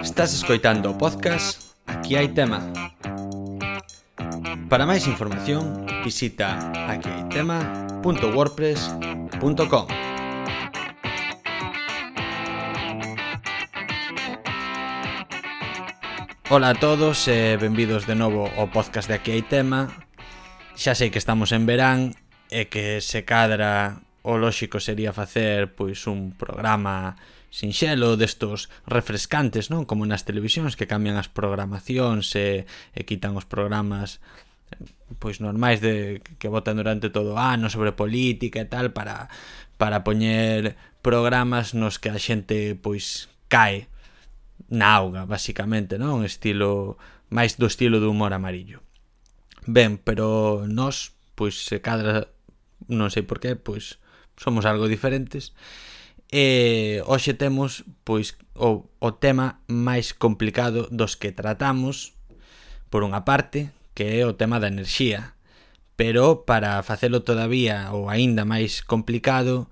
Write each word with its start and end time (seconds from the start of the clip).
Estás 0.00 0.32
escoitando 0.32 0.88
o 0.90 0.96
podcast 0.96 1.76
Aquí 1.84 2.16
hai 2.16 2.32
tema. 2.32 2.64
Para 4.72 4.88
máis 4.88 5.04
información, 5.04 5.84
visita 6.00 6.56
aquihaitema.wordpress.com. 6.88 9.86
Ola 16.48 16.72
a 16.72 16.76
todos 16.80 17.28
e 17.28 17.60
benvidos 17.60 18.08
de 18.08 18.16
novo 18.16 18.48
ao 18.56 18.72
podcast 18.72 19.04
de 19.04 19.20
Aquí 19.20 19.36
hai 19.36 19.44
tema. 19.44 19.92
Xa 20.80 20.96
sei 20.96 21.12
que 21.12 21.20
estamos 21.20 21.52
en 21.52 21.68
verán 21.68 22.16
e 22.48 22.72
que 22.72 23.04
se 23.04 23.28
cadra 23.28 24.00
o 24.22 24.36
lóxico 24.36 24.80
sería 24.80 25.12
facer 25.12 25.72
pois 25.72 26.04
un 26.06 26.36
programa 26.36 27.16
sinxelo 27.50 28.14
destos 28.14 28.70
refrescantes, 28.86 29.72
non? 29.72 29.88
Como 29.88 30.06
nas 30.06 30.22
televisións 30.22 30.78
que 30.78 30.86
cambian 30.86 31.18
as 31.18 31.26
programacións 31.26 32.30
e, 32.38 32.68
e 32.94 33.00
quitan 33.08 33.34
os 33.34 33.48
programas 33.48 34.22
pois 35.18 35.42
normais 35.42 35.82
de 35.82 36.22
que 36.38 36.46
votan 36.46 36.78
durante 36.78 37.10
todo 37.10 37.34
o 37.34 37.40
ano 37.42 37.66
sobre 37.66 37.90
política 37.90 38.62
e 38.62 38.70
tal 38.70 38.94
para 38.94 39.26
para 39.80 40.06
poñer 40.06 40.78
programas 41.02 41.74
nos 41.74 41.98
que 41.98 42.12
a 42.12 42.20
xente 42.20 42.78
pois 42.78 43.26
cae 43.50 43.90
na 44.70 44.94
auga, 44.94 45.26
basicamente, 45.26 45.98
non? 45.98 46.22
Estilo 46.22 47.00
máis 47.32 47.58
do 47.58 47.66
estilo 47.66 47.98
do 47.98 48.12
humor 48.12 48.30
amarillo. 48.36 48.84
Ben, 49.66 49.98
pero 49.98 50.62
nós 50.70 51.16
pois 51.34 51.66
se 51.66 51.82
cadra 51.82 52.30
non 52.86 53.10
sei 53.10 53.26
por 53.26 53.42
qué, 53.42 53.58
pois 53.58 53.98
somos 54.40 54.64
algo 54.64 54.88
diferentes. 54.88 55.52
E 56.32 57.04
hoxe 57.04 57.36
temos 57.36 57.84
pois 58.08 58.40
o, 58.56 58.88
o 58.96 59.10
tema 59.20 59.60
máis 59.68 60.16
complicado 60.16 60.88
dos 60.88 61.20
que 61.20 61.36
tratamos, 61.36 62.16
por 62.88 63.04
unha 63.04 63.28
parte, 63.28 63.68
que 63.92 64.16
é 64.16 64.24
o 64.24 64.38
tema 64.38 64.56
da 64.56 64.72
enerxía, 64.72 65.36
pero 66.00 66.48
para 66.48 66.80
facelo 66.80 67.20
todavía 67.20 67.92
ou 67.92 68.08
aínda 68.08 68.48
máis 68.48 68.80
complicado, 68.80 69.68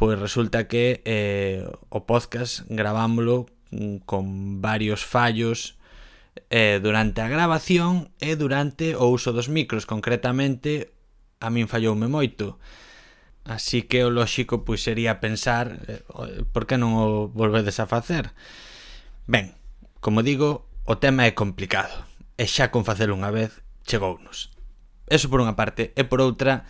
pois 0.00 0.16
resulta 0.16 0.64
que 0.64 1.04
eh, 1.04 1.68
o 1.92 2.08
podcast 2.08 2.64
gravámoslo 2.72 3.52
con 4.08 4.24
varios 4.64 5.04
fallos 5.04 5.76
eh, 6.48 6.80
durante 6.80 7.20
a 7.20 7.28
grabación 7.28 8.08
e 8.22 8.38
durante 8.38 8.96
o 8.96 9.10
uso 9.10 9.34
dos 9.34 9.50
micros. 9.50 9.84
Concretamente, 9.84 10.94
a 11.42 11.50
min 11.50 11.68
falloume 11.68 12.08
moito. 12.08 12.56
Así 13.48 13.88
que 13.88 14.04
o 14.04 14.12
lóxico 14.12 14.68
pois 14.68 14.84
sería 14.84 15.24
pensar 15.24 15.80
eh, 15.88 16.04
por 16.52 16.68
que 16.68 16.76
non 16.76 16.92
o 17.00 17.32
volvedes 17.32 17.80
a 17.80 17.88
facer. 17.88 18.36
Ben, 19.24 19.56
como 20.04 20.20
digo, 20.20 20.68
o 20.84 21.00
tema 21.00 21.24
é 21.24 21.32
complicado 21.32 22.04
e 22.36 22.44
xa 22.44 22.68
con 22.68 22.84
facelo 22.84 23.16
unha 23.16 23.32
vez 23.32 23.64
chegounos. 23.88 24.52
Eso 25.08 25.32
por 25.32 25.40
unha 25.40 25.56
parte 25.56 25.96
e 25.96 26.04
por 26.04 26.20
outra 26.20 26.68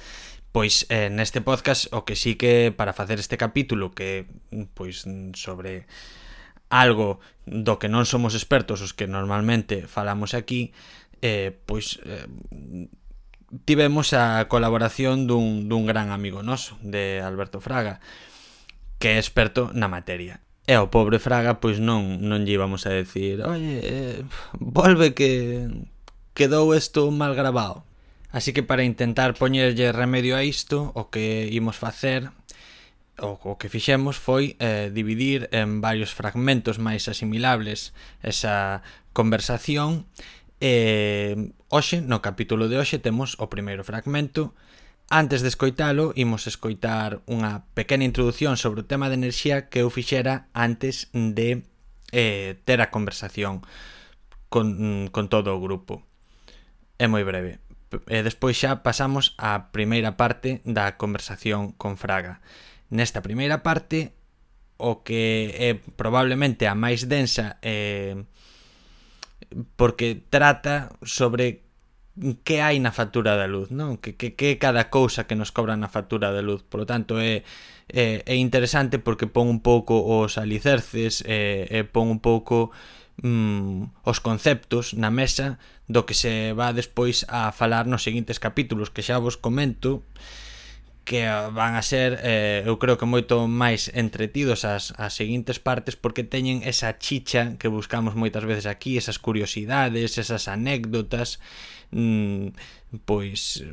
Pois 0.49 0.89
eh, 0.89 1.13
neste 1.13 1.45
podcast 1.45 1.93
o 1.93 2.09
que 2.09 2.17
sí 2.17 2.41
que 2.41 2.73
para 2.73 2.97
facer 2.97 3.21
este 3.21 3.37
capítulo 3.37 3.93
que 3.93 4.25
pois 4.73 5.05
sobre 5.37 5.85
algo 6.73 7.21
do 7.45 7.77
que 7.77 7.93
non 7.93 8.09
somos 8.09 8.33
expertos 8.33 8.81
os 8.81 8.97
que 8.97 9.05
normalmente 9.05 9.85
falamos 9.85 10.33
aquí 10.33 10.73
eh, 11.21 11.53
pois 11.69 12.01
eh, 12.01 12.25
tivemos 13.65 14.13
a 14.13 14.45
colaboración 14.49 15.27
dun, 15.27 15.69
dun 15.69 15.89
gran 15.89 16.11
amigo 16.11 16.43
noso, 16.43 16.77
de 16.85 17.21
Alberto 17.25 17.61
Fraga, 17.61 18.01
que 18.99 19.15
é 19.15 19.19
experto 19.19 19.71
na 19.73 19.89
materia. 19.89 20.41
E 20.69 20.77
ao 20.77 20.93
pobre 20.93 21.17
Fraga, 21.17 21.65
pois 21.65 21.81
non, 21.81 22.21
non 22.21 22.45
lle 22.45 22.61
íbamos 22.61 22.85
a 22.85 22.93
decir 22.93 23.41
Oye, 23.41 23.81
eh, 23.81 24.21
volve 24.61 25.17
que 25.17 25.65
quedou 26.37 26.77
isto 26.77 27.09
mal 27.09 27.33
grabado. 27.33 27.89
Así 28.29 28.53
que 28.53 28.61
para 28.61 28.85
intentar 28.85 29.33
poñerlle 29.33 29.97
remedio 29.97 30.37
a 30.37 30.45
isto, 30.45 30.93
o 30.93 31.09
que 31.09 31.49
imos 31.49 31.81
facer, 31.81 32.29
o, 33.17 33.41
o 33.41 33.57
que 33.57 33.73
fixemos 33.73 34.21
foi 34.21 34.61
eh, 34.61 34.93
dividir 34.93 35.49
en 35.57 35.81
varios 35.81 36.13
fragmentos 36.13 36.77
máis 36.77 37.09
asimilables 37.09 37.97
esa 38.21 38.85
conversación 39.17 40.05
E 40.61 41.55
hoxe, 41.71 42.03
no 42.03 42.19
capítulo 42.19 42.67
de 42.67 42.83
hoxe, 42.83 42.99
temos 42.99 43.39
o 43.39 43.47
primeiro 43.47 43.87
fragmento. 43.87 44.55
Antes 45.07 45.41
de 45.41 45.49
escoitalo, 45.49 46.13
imos 46.19 46.51
escoitar 46.51 47.23
unha 47.31 47.65
pequena 47.79 48.03
introdución 48.03 48.59
sobre 48.59 48.83
o 48.83 48.89
tema 48.91 49.07
de 49.07 49.17
enerxía 49.17 49.71
que 49.71 49.81
eu 49.81 49.89
fixera 49.89 50.51
antes 50.53 51.09
de 51.15 51.63
eh, 52.11 52.59
ter 52.67 52.83
a 52.83 52.91
conversación 52.91 53.63
con, 54.51 55.09
con 55.15 55.31
todo 55.31 55.55
o 55.55 55.63
grupo. 55.63 56.03
É 56.99 57.07
moi 57.07 57.23
breve. 57.23 57.63
E 58.11 58.21
despois 58.27 58.59
xa 58.59 58.83
pasamos 58.83 59.39
á 59.39 59.71
primeira 59.71 60.19
parte 60.19 60.61
da 60.67 60.99
conversación 60.99 61.73
con 61.79 61.97
Fraga. 61.97 62.43
Nesta 62.91 63.23
primeira 63.23 63.63
parte, 63.63 64.13
o 64.77 65.07
que 65.07 65.55
é 65.55 65.79
probablemente 65.95 66.67
a 66.67 66.75
máis 66.75 67.07
densa 67.07 67.63
e 67.63 68.13
eh, 68.13 68.17
porque 69.77 70.21
trata 70.31 70.91
sobre 71.03 71.69
que 72.43 72.61
hai 72.61 72.83
na 72.83 72.91
factura 72.91 73.39
da 73.39 73.47
luz, 73.47 73.71
non? 73.71 73.99
Que, 74.03 74.19
que, 74.19 74.35
que 74.35 74.59
cada 74.59 74.91
cousa 74.91 75.31
que 75.31 75.39
nos 75.39 75.55
cobran 75.55 75.79
na 75.79 75.91
factura 75.91 76.35
da 76.35 76.43
luz. 76.43 76.67
Por 76.67 76.83
lo 76.83 76.87
tanto, 76.87 77.23
é, 77.23 77.47
é, 77.87 78.27
é 78.27 78.35
interesante 78.35 78.99
porque 78.99 79.31
pon 79.31 79.47
un 79.47 79.61
pouco 79.63 80.03
os 80.03 80.35
alicerces, 80.37 81.23
é, 81.27 81.71
é 81.71 81.87
pon 81.87 82.11
un 82.11 82.19
pouco 82.19 82.75
mm, 83.23 84.03
os 84.03 84.19
conceptos 84.19 84.99
na 84.99 85.15
mesa 85.15 85.63
do 85.87 86.05
que 86.05 86.15
se 86.15 86.53
va 86.53 86.75
despois 86.75 87.25
a 87.31 87.55
falar 87.55 87.87
nos 87.87 88.03
seguintes 88.03 88.43
capítulos, 88.43 88.91
que 88.91 89.07
xa 89.07 89.23
vos 89.23 89.39
comento 89.39 90.03
que 91.09 91.25
van 91.25 91.75
a 91.75 91.81
ser 91.81 92.21
eh, 92.21 92.63
eu 92.69 92.77
creo 92.77 93.01
que 93.01 93.09
moito 93.09 93.49
máis 93.49 93.89
entretidos 93.97 94.69
as, 94.69 94.93
as 95.01 95.17
seguintes 95.17 95.57
partes 95.57 95.97
porque 95.97 96.21
teñen 96.21 96.61
esa 96.61 97.01
chicha 97.01 97.57
que 97.57 97.73
buscamos 97.73 98.13
moitas 98.13 98.45
veces 98.45 98.69
aquí, 98.69 99.01
esas 99.01 99.17
curiosidades, 99.17 100.21
esas 100.21 100.53
anécdotas 100.53 101.41
mmm, 101.97 102.53
pois 103.09 103.65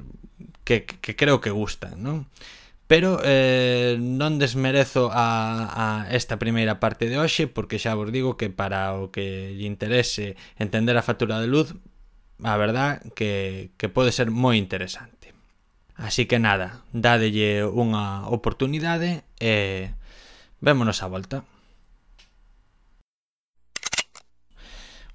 que, 0.63 0.87
que 0.87 1.19
creo 1.19 1.43
que 1.43 1.51
gustan, 1.51 1.99
non? 1.99 2.31
Pero 2.87 3.19
eh, 3.19 3.99
non 3.99 4.39
desmerezo 4.39 5.11
a, 5.11 5.67
a 5.75 5.87
esta 6.15 6.39
primeira 6.39 6.79
parte 6.79 7.11
de 7.11 7.19
hoxe 7.19 7.51
porque 7.51 7.83
xa 7.83 7.99
vos 7.99 8.15
digo 8.15 8.39
que 8.39 8.47
para 8.47 8.95
o 8.95 9.11
que 9.11 9.51
lle 9.59 9.67
interese 9.67 10.39
entender 10.55 10.95
a 10.95 11.03
factura 11.03 11.43
de 11.43 11.51
luz 11.51 11.75
a 12.43 12.55
verdad 12.55 13.03
que, 13.11 13.75
que 13.75 13.91
pode 13.91 14.15
ser 14.15 14.31
moi 14.31 14.55
interesante. 14.55 15.14
Así 15.95 16.27
que 16.27 16.43
nada, 16.43 16.83
dádelle 16.91 17.63
unha 17.63 18.27
oportunidade 18.27 19.23
e 19.39 19.95
vémonos 20.59 20.99
á 20.99 21.07
volta. 21.07 21.47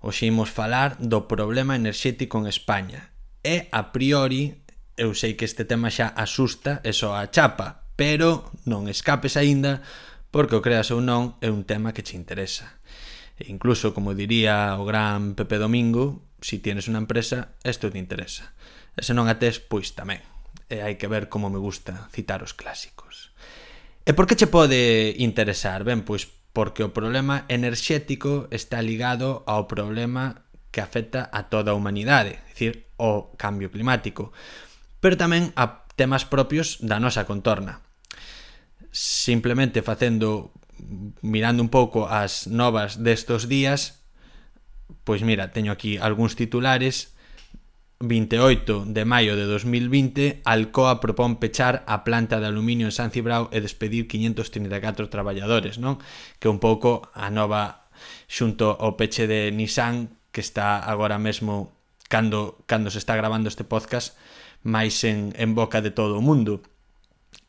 Hoxe 0.01 0.25
imos 0.33 0.49
falar 0.49 0.97
do 0.97 1.29
problema 1.29 1.77
enerxético 1.77 2.41
en 2.41 2.49
España. 2.49 3.13
E 3.45 3.69
a 3.69 3.93
priori, 3.93 4.57
eu 4.97 5.13
sei 5.13 5.37
que 5.37 5.45
este 5.45 5.69
tema 5.69 5.93
xa 5.93 6.17
asusta 6.17 6.81
e 6.81 6.97
só 6.97 7.13
a 7.13 7.29
chapa, 7.29 7.85
pero 8.01 8.49
non 8.65 8.89
escapes 8.89 9.37
aínda 9.37 9.85
porque 10.33 10.57
o 10.57 10.65
creas 10.65 10.89
ou 10.89 11.05
non 11.05 11.37
é 11.45 11.53
un 11.53 11.69
tema 11.69 11.93
que 11.93 12.01
che 12.01 12.17
interesa. 12.17 12.81
E 13.37 13.53
incluso, 13.53 13.93
como 13.93 14.17
diría 14.17 14.81
o 14.81 14.89
gran 14.89 15.37
Pepe 15.37 15.61
Domingo, 15.61 16.25
si 16.41 16.57
tienes 16.65 16.89
unha 16.89 17.05
empresa, 17.05 17.53
isto 17.61 17.93
te 17.93 18.01
interesa. 18.01 18.57
E 18.97 19.05
se 19.05 19.13
non 19.13 19.29
a 19.29 19.37
tes, 19.37 19.61
pois 19.61 19.93
tamén 19.93 20.30
e 20.71 20.81
hai 20.81 20.95
que 20.95 21.11
ver 21.11 21.27
como 21.27 21.51
me 21.51 21.59
gusta 21.59 22.09
citar 22.15 22.47
os 22.47 22.55
clásicos. 22.55 23.35
E 24.07 24.15
por 24.15 24.25
que 24.25 24.39
che 24.39 24.49
pode 24.49 25.19
interesar? 25.19 25.83
Ben, 25.85 26.07
pois 26.07 26.31
porque 26.55 26.87
o 26.87 26.95
problema 26.95 27.45
enerxético 27.51 28.47
está 28.55 28.81
ligado 28.83 29.43
ao 29.47 29.67
problema 29.67 30.47
que 30.71 30.81
afecta 30.81 31.29
a 31.35 31.51
toda 31.51 31.75
a 31.75 31.79
humanidade, 31.79 32.39
é 32.39 32.43
dicir, 32.51 32.87
o 32.97 33.35
cambio 33.35 33.71
climático, 33.71 34.31
pero 35.03 35.19
tamén 35.19 35.51
a 35.59 35.83
temas 35.99 36.23
propios 36.25 36.79
da 36.79 37.03
nosa 37.03 37.27
contorna. 37.27 37.83
Simplemente 38.95 39.83
facendo 39.83 40.55
mirando 41.21 41.61
un 41.61 41.69
pouco 41.69 42.09
as 42.09 42.47
novas 42.49 43.03
destos 43.03 43.51
días, 43.51 44.01
pois 45.05 45.23
mira, 45.23 45.53
teño 45.53 45.75
aquí 45.75 45.99
algúns 45.99 46.39
titulares 46.39 47.13
28 48.01 48.85
de 48.89 49.05
maio 49.05 49.37
de 49.37 49.45
2020, 49.45 50.41
Alcoa 50.49 51.05
propón 51.05 51.37
pechar 51.37 51.85
a 51.85 52.01
planta 52.01 52.41
de 52.41 52.49
aluminio 52.49 52.89
en 52.89 52.97
San 52.97 53.13
Cibrao 53.13 53.53
e 53.53 53.61
despedir 53.61 54.09
534 54.09 55.13
traballadores, 55.13 55.77
non? 55.77 56.01
Que 56.41 56.49
un 56.49 56.65
pouco 56.65 57.13
a 57.13 57.29
nova 57.29 57.85
xunto 58.25 58.73
ao 58.73 58.97
peche 58.97 59.29
de 59.29 59.53
Nissan 59.53 60.17
que 60.33 60.41
está 60.41 60.81
agora 60.81 61.21
mesmo 61.21 61.77
cando, 62.09 62.65
cando 62.65 62.89
se 62.89 62.97
está 62.97 63.21
grabando 63.21 63.53
este 63.53 63.69
podcast 63.69 64.17
máis 64.65 65.05
en, 65.05 65.37
en 65.37 65.53
boca 65.53 65.85
de 65.85 65.93
todo 65.93 66.17
o 66.17 66.25
mundo. 66.25 66.65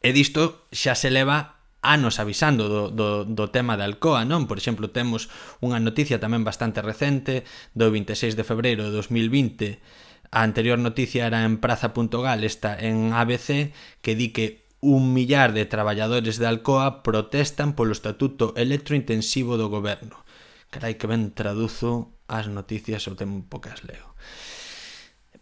E 0.03 0.11
disto 0.11 0.67
xa 0.75 0.99
se 0.99 1.15
leva 1.15 1.63
anos 1.79 2.19
avisando 2.19 2.67
do, 2.67 2.91
do, 2.91 3.23
do 3.23 3.45
tema 3.47 3.79
da 3.79 3.87
Alcoa, 3.87 4.27
non? 4.27 4.51
Por 4.51 4.59
exemplo, 4.59 4.91
temos 4.91 5.31
unha 5.63 5.79
noticia 5.79 6.19
tamén 6.19 6.43
bastante 6.43 6.83
recente 6.83 7.47
do 7.71 7.87
26 7.87 8.35
de 8.35 8.43
febreiro 8.43 8.83
de 8.83 8.91
2020 8.99 10.10
A 10.31 10.47
anterior 10.47 10.79
noticia 10.79 11.27
era 11.27 11.43
en 11.43 11.59
praza.gal, 11.59 12.43
esta 12.47 12.79
en 12.79 13.11
ABC, 13.11 13.75
que 13.99 14.15
di 14.15 14.31
que 14.31 14.63
un 14.79 15.13
millar 15.13 15.51
de 15.51 15.67
traballadores 15.67 16.39
de 16.39 16.47
Alcoa 16.47 17.03
protestan 17.03 17.75
polo 17.75 17.91
estatuto 17.91 18.55
electrointensivo 18.55 19.59
do 19.59 19.67
goberno. 19.67 20.23
Carai 20.71 20.95
que 20.95 21.05
ben 21.05 21.35
traduzo 21.35 22.15
as 22.31 22.47
noticias 22.47 23.05
o 23.11 23.19
tempo 23.19 23.59
que 23.59 23.75
as 23.75 23.83
leo. 23.83 24.15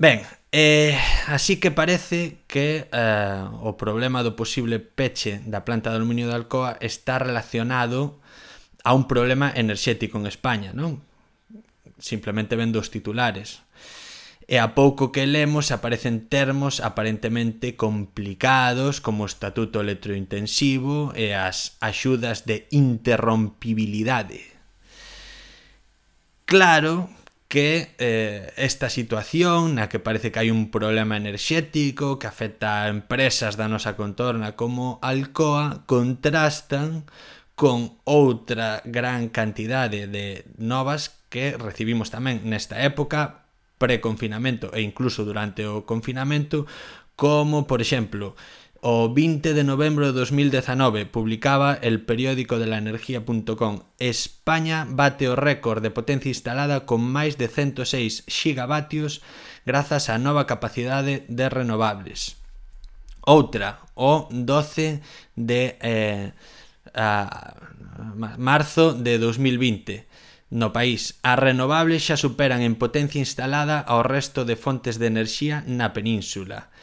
Ben, 0.01 0.25
eh, 0.51 0.97
así 1.30 1.62
que 1.62 1.69
parece 1.69 2.42
que 2.50 2.89
eh, 2.89 3.45
o 3.62 3.77
problema 3.77 4.25
do 4.25 4.33
posible 4.33 4.81
peche 4.81 5.45
da 5.45 5.62
planta 5.62 5.94
de 5.94 6.01
aluminio 6.01 6.25
de 6.25 6.33
Alcoa 6.33 6.81
está 6.81 7.21
relacionado 7.21 8.18
a 8.81 8.97
un 8.97 9.06
problema 9.06 9.53
enerxético 9.53 10.18
en 10.18 10.25
España, 10.25 10.74
non? 10.74 11.06
Simplemente 12.01 12.57
vendo 12.57 12.81
os 12.81 12.89
titulares 12.89 13.62
e 14.49 14.57
a 14.57 14.73
pouco 14.73 15.13
que 15.13 15.29
lemos 15.29 15.69
aparecen 15.69 16.25
termos 16.25 16.81
aparentemente 16.81 17.77
complicados 17.77 18.97
como 18.97 19.21
o 19.21 19.29
estatuto 19.29 19.77
electrointensivo 19.77 21.13
e 21.13 21.37
as 21.37 21.77
axudas 21.85 22.49
de 22.49 22.65
interrompibilidade. 22.73 24.41
Claro 26.49 27.13
que 27.45 27.93
eh, 28.01 28.49
esta 28.57 28.89
situación 28.89 29.77
na 29.77 29.85
que 29.85 30.01
parece 30.01 30.33
que 30.33 30.41
hai 30.41 30.49
un 30.49 30.73
problema 30.73 31.13
enerxético 31.13 32.17
que 32.17 32.25
afecta 32.25 32.81
a 32.81 32.89
empresas 32.89 33.53
da 33.53 33.69
nosa 33.69 33.93
contorna 33.93 34.57
como 34.57 34.97
Alcoa 35.05 35.85
contrastan 35.85 37.05
con 37.53 38.01
outra 38.01 38.81
gran 38.81 39.29
cantidade 39.29 40.09
de 40.09 40.49
novas 40.57 41.21
que 41.29 41.53
recibimos 41.53 42.09
tamén 42.09 42.41
nesta 42.49 42.81
época 42.81 43.48
preconfinamento 43.79 44.69
e 44.75 44.83
incluso 44.83 45.25
durante 45.25 45.65
o 45.65 45.87
confinamento, 45.87 46.67
como, 47.15 47.65
por 47.65 47.81
exemplo, 47.81 48.35
O 48.81 49.11
20 49.11 49.53
de 49.53 49.63
novembro 49.65 50.07
de 50.07 50.13
2019 50.13 51.05
publicaba 51.05 51.73
el 51.73 51.99
periódico 51.99 52.59
de 52.59 52.67
la 52.67 52.77
energía.com 52.77 53.83
España 53.99 54.87
bate 54.87 55.27
o 55.27 55.35
récord 55.35 55.83
de 55.83 55.91
potencia 55.91 56.31
instalada 56.31 56.87
con 56.87 57.03
máis 57.03 57.35
de 57.35 57.51
106 57.51 58.23
gigavatios 58.31 59.19
grazas 59.67 60.07
á 60.07 60.15
nova 60.15 60.47
capacidade 60.47 61.27
de 61.27 61.51
renovables. 61.51 62.39
Outra, 63.27 63.83
o 63.99 64.31
12 64.31 65.03
de 65.35 65.75
eh, 65.83 66.31
a, 66.95 67.59
marzo 68.39 68.95
de 68.95 69.19
2020 69.19 70.07
No 70.49 70.73
país, 70.73 71.21
as 71.21 71.37
renovables 71.37 72.09
xa 72.09 72.17
superan 72.17 72.65
en 72.65 72.73
potencia 72.73 73.21
instalada 73.21 73.77
ao 73.85 74.01
resto 74.01 74.49
de 74.49 74.57
fontes 74.57 74.97
de 74.97 75.05
enerxía 75.05 75.61
na 75.69 75.93
península. 75.93 76.73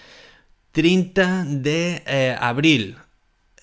30 0.71 1.67
de 1.67 2.03
eh, 2.07 2.39
abril, 2.39 2.95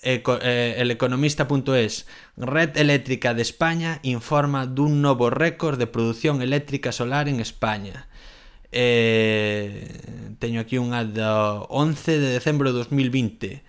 Eco, 0.04 0.36
eh, 0.42 0.76
el 0.76 0.90
economista.es, 0.90 2.06
Red 2.36 2.76
Eléctrica 2.76 3.32
de 3.32 3.40
España 3.40 4.00
informa 4.04 4.68
dun 4.68 5.00
novo 5.00 5.32
récord 5.32 5.80
de 5.80 5.88
produción 5.88 6.44
eléctrica 6.44 6.92
solar 6.92 7.24
en 7.24 7.40
España. 7.40 8.12
Eh, 8.68 10.36
teño 10.36 10.60
aquí 10.60 10.76
unha 10.76 11.08
do 11.08 11.64
11 11.72 12.20
de 12.20 12.28
decembro 12.36 12.76
de 12.76 12.84
2020. 12.84 13.64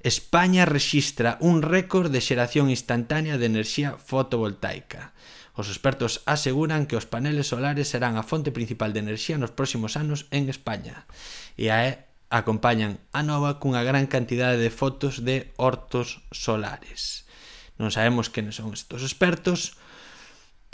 España 0.00 0.64
rexistra 0.64 1.36
un 1.44 1.60
récord 1.60 2.08
de 2.08 2.24
xeración 2.24 2.72
instantánea 2.72 3.36
de 3.36 3.44
enerxía 3.44 4.00
fotovoltaica. 4.00 5.12
Os 5.54 5.70
expertos 5.70 6.26
aseguran 6.26 6.90
que 6.90 6.98
os 6.98 7.06
paneles 7.06 7.46
solares 7.46 7.86
serán 7.86 8.18
a 8.18 8.26
fonte 8.26 8.50
principal 8.50 8.90
de 8.90 9.02
enerxía 9.06 9.38
nos 9.38 9.54
próximos 9.54 9.94
anos 9.94 10.26
en 10.34 10.50
España. 10.50 11.06
E 11.54 11.70
a 11.70 12.10
acompañan 12.34 12.98
a 13.14 13.22
nova 13.22 13.62
cunha 13.62 13.86
gran 13.86 14.10
cantidade 14.10 14.58
de 14.58 14.74
fotos 14.74 15.22
de 15.22 15.54
hortos 15.54 16.26
solares. 16.34 17.30
Non 17.78 17.94
sabemos 17.94 18.26
quenes 18.26 18.58
son 18.58 18.74
estos 18.74 19.06
expertos, 19.06 19.78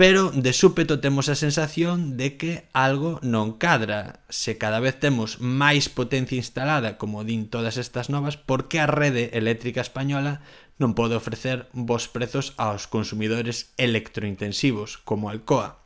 pero 0.00 0.32
de 0.32 0.56
súpeto 0.56 1.04
temos 1.04 1.28
a 1.28 1.36
sensación 1.36 2.16
de 2.16 2.40
que 2.40 2.64
algo 2.72 3.20
non 3.20 3.60
cadra. 3.60 4.24
Se 4.32 4.56
cada 4.56 4.80
vez 4.80 4.96
temos 4.96 5.44
máis 5.44 5.92
potencia 5.92 6.40
instalada, 6.40 6.96
como 6.96 7.20
din 7.28 7.52
todas 7.52 7.76
estas 7.76 8.08
novas, 8.08 8.40
por 8.40 8.72
que 8.72 8.80
a 8.80 8.88
rede 8.88 9.36
eléctrica 9.36 9.84
española 9.84 10.40
non 10.80 10.96
pode 10.96 11.12
ofrecer 11.12 11.68
bons 11.76 12.08
prezos 12.08 12.56
aos 12.56 12.88
consumidores 12.88 13.76
electrointensivos, 13.76 14.96
como 14.96 15.28
Alcoa. 15.28 15.84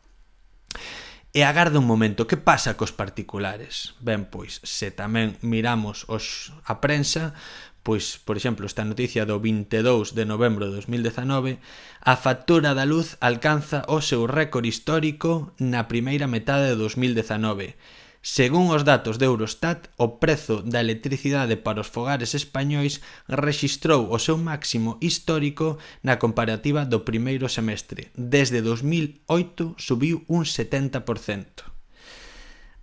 E 1.34 1.42
agarda 1.42 1.82
un 1.82 1.90
momento, 1.90 2.30
que 2.30 2.38
pasa 2.38 2.78
cos 2.78 2.94
particulares? 2.94 3.98
Ben, 3.98 4.22
pois, 4.30 4.62
se 4.62 4.94
tamén 4.94 5.34
miramos 5.42 6.06
os, 6.06 6.54
a 6.62 6.78
prensa, 6.78 7.34
pois, 7.82 8.22
por 8.22 8.38
exemplo, 8.38 8.62
esta 8.70 8.86
noticia 8.86 9.26
do 9.26 9.42
22 9.42 10.14
de 10.14 10.24
novembro 10.30 10.70
de 10.70 10.78
2019, 10.78 11.58
a 11.98 12.14
factura 12.14 12.70
da 12.70 12.86
luz 12.86 13.18
alcanza 13.18 13.82
o 13.90 13.98
seu 13.98 14.30
récord 14.30 14.62
histórico 14.62 15.50
na 15.58 15.90
primeira 15.90 16.30
metade 16.30 16.70
de 16.70 16.78
2019, 16.78 17.74
Según 18.24 18.72
os 18.72 18.88
datos 18.88 19.20
de 19.20 19.28
Eurostat, 19.28 19.92
o 20.00 20.16
prezo 20.16 20.64
da 20.64 20.80
electricidade 20.80 21.60
para 21.60 21.84
os 21.84 21.92
fogares 21.92 22.32
españois 22.32 23.04
rexistrou 23.28 24.08
o 24.08 24.16
seu 24.16 24.40
máximo 24.40 24.96
histórico 25.04 25.76
na 26.00 26.16
comparativa 26.16 26.88
do 26.88 27.04
primeiro 27.04 27.52
semestre. 27.52 28.08
Desde 28.16 28.64
2008 28.64 29.76
subiu 29.76 30.24
un 30.24 30.48
70%. 30.48 31.68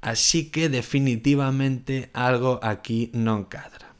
Así 0.05 0.53
que 0.53 0.69
definitivamente 0.69 2.13
algo 2.13 2.61
aquí 2.61 3.09
non 3.17 3.49
cadra. 3.49 3.97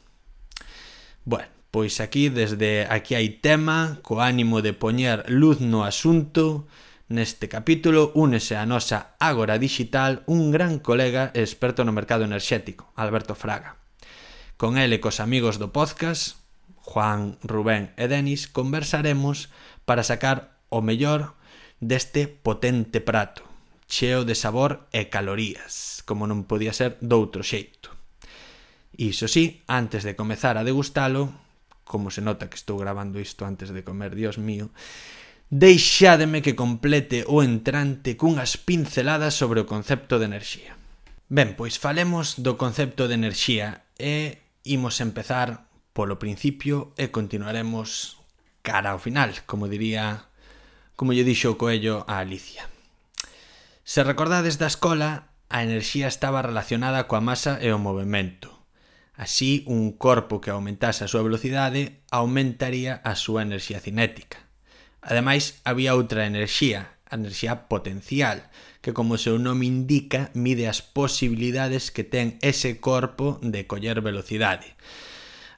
Bueno, 1.26 1.50
pois 1.74 1.98
aquí 1.98 2.30
desde 2.30 2.86
aquí 2.86 3.18
hai 3.18 3.42
tema 3.42 3.98
co 4.06 4.22
ánimo 4.22 4.62
de 4.62 4.78
poñer 4.78 5.26
luz 5.26 5.58
no 5.58 5.82
asunto, 5.82 6.70
Neste 7.12 7.44
capítulo 7.52 8.08
únese 8.16 8.56
a 8.56 8.64
nosa 8.64 9.20
Ágora 9.20 9.60
Digital 9.60 10.24
un 10.24 10.48
gran 10.48 10.80
colega 10.80 11.28
e 11.36 11.44
experto 11.44 11.84
no 11.84 11.92
mercado 11.92 12.24
enerxético, 12.24 12.88
Alberto 12.96 13.36
Fraga. 13.36 13.76
Con 14.56 14.80
ele 14.80 14.96
e 14.96 15.02
cos 15.04 15.20
amigos 15.20 15.60
do 15.60 15.76
podcast, 15.76 16.40
Juan, 16.80 17.36
Rubén 17.44 17.92
e 18.00 18.08
Denis, 18.08 18.48
conversaremos 18.48 19.52
para 19.84 20.08
sacar 20.08 20.56
o 20.72 20.80
mellor 20.80 21.36
deste 21.84 22.32
potente 22.32 23.04
prato, 23.04 23.44
cheo 23.84 24.24
de 24.24 24.32
sabor 24.32 24.88
e 24.88 25.12
calorías, 25.12 26.00
como 26.08 26.24
non 26.24 26.48
podía 26.48 26.72
ser 26.72 26.96
doutro 27.04 27.44
xeito. 27.44 27.92
Iso 28.96 29.28
sí, 29.28 29.60
antes 29.68 30.00
de 30.00 30.16
comezar 30.16 30.56
a 30.56 30.64
degustalo, 30.64 31.28
como 31.84 32.08
se 32.08 32.24
nota 32.24 32.48
que 32.48 32.56
estou 32.56 32.80
grabando 32.80 33.20
isto 33.20 33.44
antes 33.44 33.68
de 33.68 33.84
comer, 33.84 34.16
dios 34.16 34.40
mío, 34.40 34.72
deixádeme 35.52 36.40
que 36.40 36.56
complete 36.56 37.28
o 37.28 37.44
entrante 37.44 38.16
cunhas 38.16 38.56
pinceladas 38.56 39.36
sobre 39.36 39.60
o 39.60 39.68
concepto 39.68 40.16
de 40.16 40.24
enerxía. 40.24 40.80
Ben, 41.28 41.52
pois 41.60 41.76
falemos 41.76 42.40
do 42.40 42.56
concepto 42.56 43.04
de 43.04 43.20
enerxía 43.20 43.84
e 44.00 44.40
imos 44.64 45.04
empezar 45.04 45.68
polo 45.92 46.16
principio 46.16 46.96
e 46.96 47.12
continuaremos 47.12 48.16
cara 48.64 48.96
ao 48.96 49.00
final, 49.02 49.44
como 49.44 49.68
diría, 49.68 50.32
como 50.96 51.12
lle 51.12 51.20
dixo 51.20 51.52
o 51.52 51.60
Coello 51.60 52.08
a 52.08 52.24
Alicia. 52.24 52.64
Se 53.84 54.00
recordades 54.08 54.56
da 54.56 54.72
escola, 54.72 55.36
a 55.52 55.60
enerxía 55.60 56.08
estaba 56.08 56.40
relacionada 56.40 57.04
coa 57.04 57.20
masa 57.20 57.60
e 57.60 57.68
o 57.68 57.76
movimento. 57.76 58.64
Así, 59.12 59.68
un 59.68 59.92
corpo 60.00 60.40
que 60.40 60.48
aumentase 60.48 61.04
a 61.04 61.12
súa 61.12 61.20
velocidade 61.20 62.00
aumentaría 62.08 63.04
a 63.04 63.12
súa 63.20 63.44
enerxía 63.44 63.84
cinética. 63.84 64.41
Ademais, 65.02 65.58
había 65.66 65.98
outra 65.98 66.30
enerxía, 66.30 66.94
a 67.10 67.18
enerxía 67.18 67.66
potencial, 67.66 68.46
que 68.80 68.94
como 68.94 69.18
o 69.18 69.22
seu 69.22 69.34
nome 69.42 69.66
indica, 69.66 70.30
mide 70.38 70.70
as 70.70 70.78
posibilidades 70.78 71.90
que 71.90 72.06
ten 72.06 72.38
ese 72.38 72.78
corpo 72.78 73.42
de 73.42 73.66
coller 73.66 73.98
velocidade. 73.98 74.78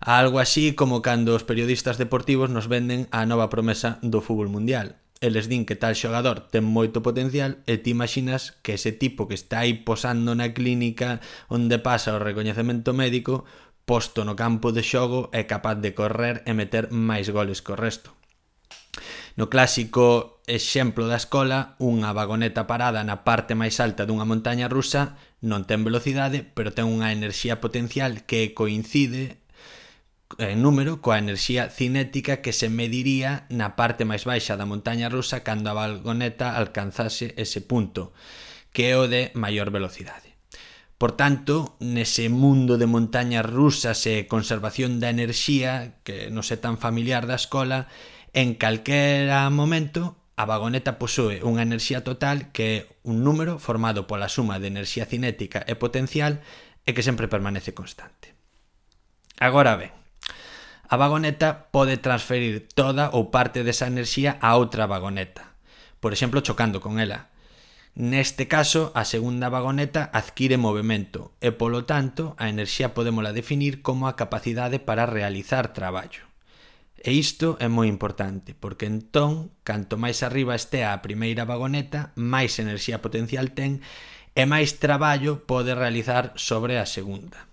Algo 0.01 0.41
así 0.41 0.73
como 0.73 1.05
cando 1.05 1.37
os 1.37 1.45
periodistas 1.45 2.01
deportivos 2.01 2.49
nos 2.49 2.73
venden 2.73 3.05
a 3.13 3.29
nova 3.29 3.53
promesa 3.53 4.01
do 4.01 4.25
fútbol 4.25 4.49
mundial. 4.49 4.97
Eles 5.21 5.49
din 5.49 5.69
que 5.69 5.77
tal 5.77 5.93
xogador 5.97 6.49
ten 6.49 6.65
moito 6.65 7.05
potencial 7.05 7.61
e 7.65 7.81
ti 7.81 7.93
imaginas 7.93 8.57
que 8.65 8.77
ese 8.77 8.93
tipo 8.93 9.29
que 9.29 9.37
está 9.37 9.65
aí 9.65 9.77
posando 9.77 10.33
na 10.33 10.53
clínica 10.57 11.21
onde 11.53 11.81
pasa 11.81 12.17
o 12.17 12.21
recoñecemento 12.21 12.97
médico, 12.97 13.45
posto 13.85 14.25
no 14.25 14.37
campo 14.37 14.73
de 14.73 14.85
xogo 14.85 15.29
é 15.37 15.45
capaz 15.45 15.81
de 15.81 15.93
correr 15.93 16.45
e 16.49 16.53
meter 16.53 16.89
máis 16.93 17.29
goles 17.29 17.65
co 17.65 17.77
resto. 17.77 18.13
No 19.35 19.51
clásico 19.51 20.43
exemplo 20.47 21.09
da 21.09 21.17
escola, 21.19 21.75
unha 21.81 22.13
vagoneta 22.13 22.69
parada 22.69 23.01
na 23.03 23.25
parte 23.27 23.57
máis 23.57 23.81
alta 23.81 24.05
dunha 24.05 24.29
montaña 24.29 24.69
rusa 24.69 25.17
non 25.43 25.65
ten 25.65 25.83
velocidade, 25.83 26.45
pero 26.45 26.71
ten 26.71 26.87
unha 26.87 27.11
enerxía 27.11 27.59
potencial 27.59 28.29
que 28.29 28.53
coincide 28.53 29.45
en 30.39 30.63
número 30.63 30.99
coa 30.99 31.21
enerxía 31.21 31.71
cinética 31.71 32.43
que 32.43 32.53
se 32.53 32.69
mediría 32.69 33.47
na 33.51 33.79
parte 33.79 34.03
máis 34.09 34.27
baixa 34.27 34.59
da 34.59 34.69
montaña 34.69 35.09
rusa 35.09 35.47
cando 35.47 35.71
a 35.71 35.79
vagoneta 35.79 36.59
alcanzase 36.59 37.35
ese 37.39 37.61
punto, 37.63 38.13
que 38.75 38.91
é 38.91 38.95
o 38.99 39.07
de 39.07 39.31
maior 39.39 39.71
velocidade. 39.71 40.35
Por 40.99 41.13
tanto, 41.19 41.77
nese 41.83 42.31
mundo 42.31 42.79
de 42.79 42.87
montañas 42.87 43.45
rusas 43.45 44.07
e 44.07 44.31
conservación 44.31 45.03
da 45.03 45.11
enerxía, 45.11 46.01
que 46.07 46.31
non 46.31 46.47
é 46.47 46.57
tan 46.59 46.79
familiar 46.79 47.27
da 47.27 47.37
escola, 47.37 47.91
En 48.37 48.55
calquera 48.55 49.49
momento, 49.49 50.17
a 50.35 50.43
vagoneta 50.43 50.99
posúe 50.99 51.39
unha 51.47 51.63
enerxía 51.63 52.03
total 52.03 52.51
que 52.51 52.67
é 52.67 52.79
un 53.07 53.23
número 53.23 53.63
formado 53.63 54.11
pola 54.11 54.27
suma 54.27 54.59
de 54.59 54.67
enerxía 54.67 55.07
cinética 55.07 55.63
e 55.71 55.79
potencial 55.79 56.43
e 56.83 56.99
que 56.99 57.07
sempre 57.07 57.31
permanece 57.31 57.79
constante. 57.79 58.35
Agora 59.39 59.79
ben, 59.79 59.95
a 60.91 60.99
vagoneta 60.99 61.71
pode 61.71 61.95
transferir 62.03 62.67
toda 62.75 63.15
ou 63.15 63.31
parte 63.31 63.63
desa 63.63 63.87
enerxía 63.87 64.35
a 64.43 64.59
outra 64.59 64.91
vagoneta, 64.91 65.55
por 66.03 66.11
exemplo 66.11 66.43
chocando 66.43 66.83
con 66.83 66.99
ela. 66.99 67.31
Neste 67.95 68.51
caso, 68.51 68.91
a 68.99 69.07
segunda 69.07 69.47
vagoneta 69.47 70.11
adquire 70.11 70.59
movimento 70.59 71.39
e, 71.39 71.55
polo 71.55 71.87
tanto, 71.87 72.35
a 72.43 72.51
enerxía 72.51 72.99
podémola 72.99 73.31
definir 73.31 73.79
como 73.79 74.11
a 74.11 74.19
capacidade 74.19 74.83
para 74.83 75.07
realizar 75.07 75.71
traballo. 75.71 76.34
E 77.05 77.13
isto 77.13 77.61
é 77.61 77.69
moi 77.69 77.85
importante, 77.93 78.57
porque 78.57 78.89
entón, 78.89 79.53
canto 79.61 80.01
máis 80.01 80.25
arriba 80.25 80.57
estea 80.57 80.97
a 80.97 81.05
primeira 81.05 81.45
vagoneta, 81.45 82.17
máis 82.17 82.57
enerxía 82.57 83.05
potencial 83.05 83.53
ten 83.53 83.85
e 84.33 84.49
máis 84.49 84.81
traballo 84.81 85.45
pode 85.45 85.77
realizar 85.77 86.33
sobre 86.41 86.81
a 86.81 86.89
segunda. 86.89 87.45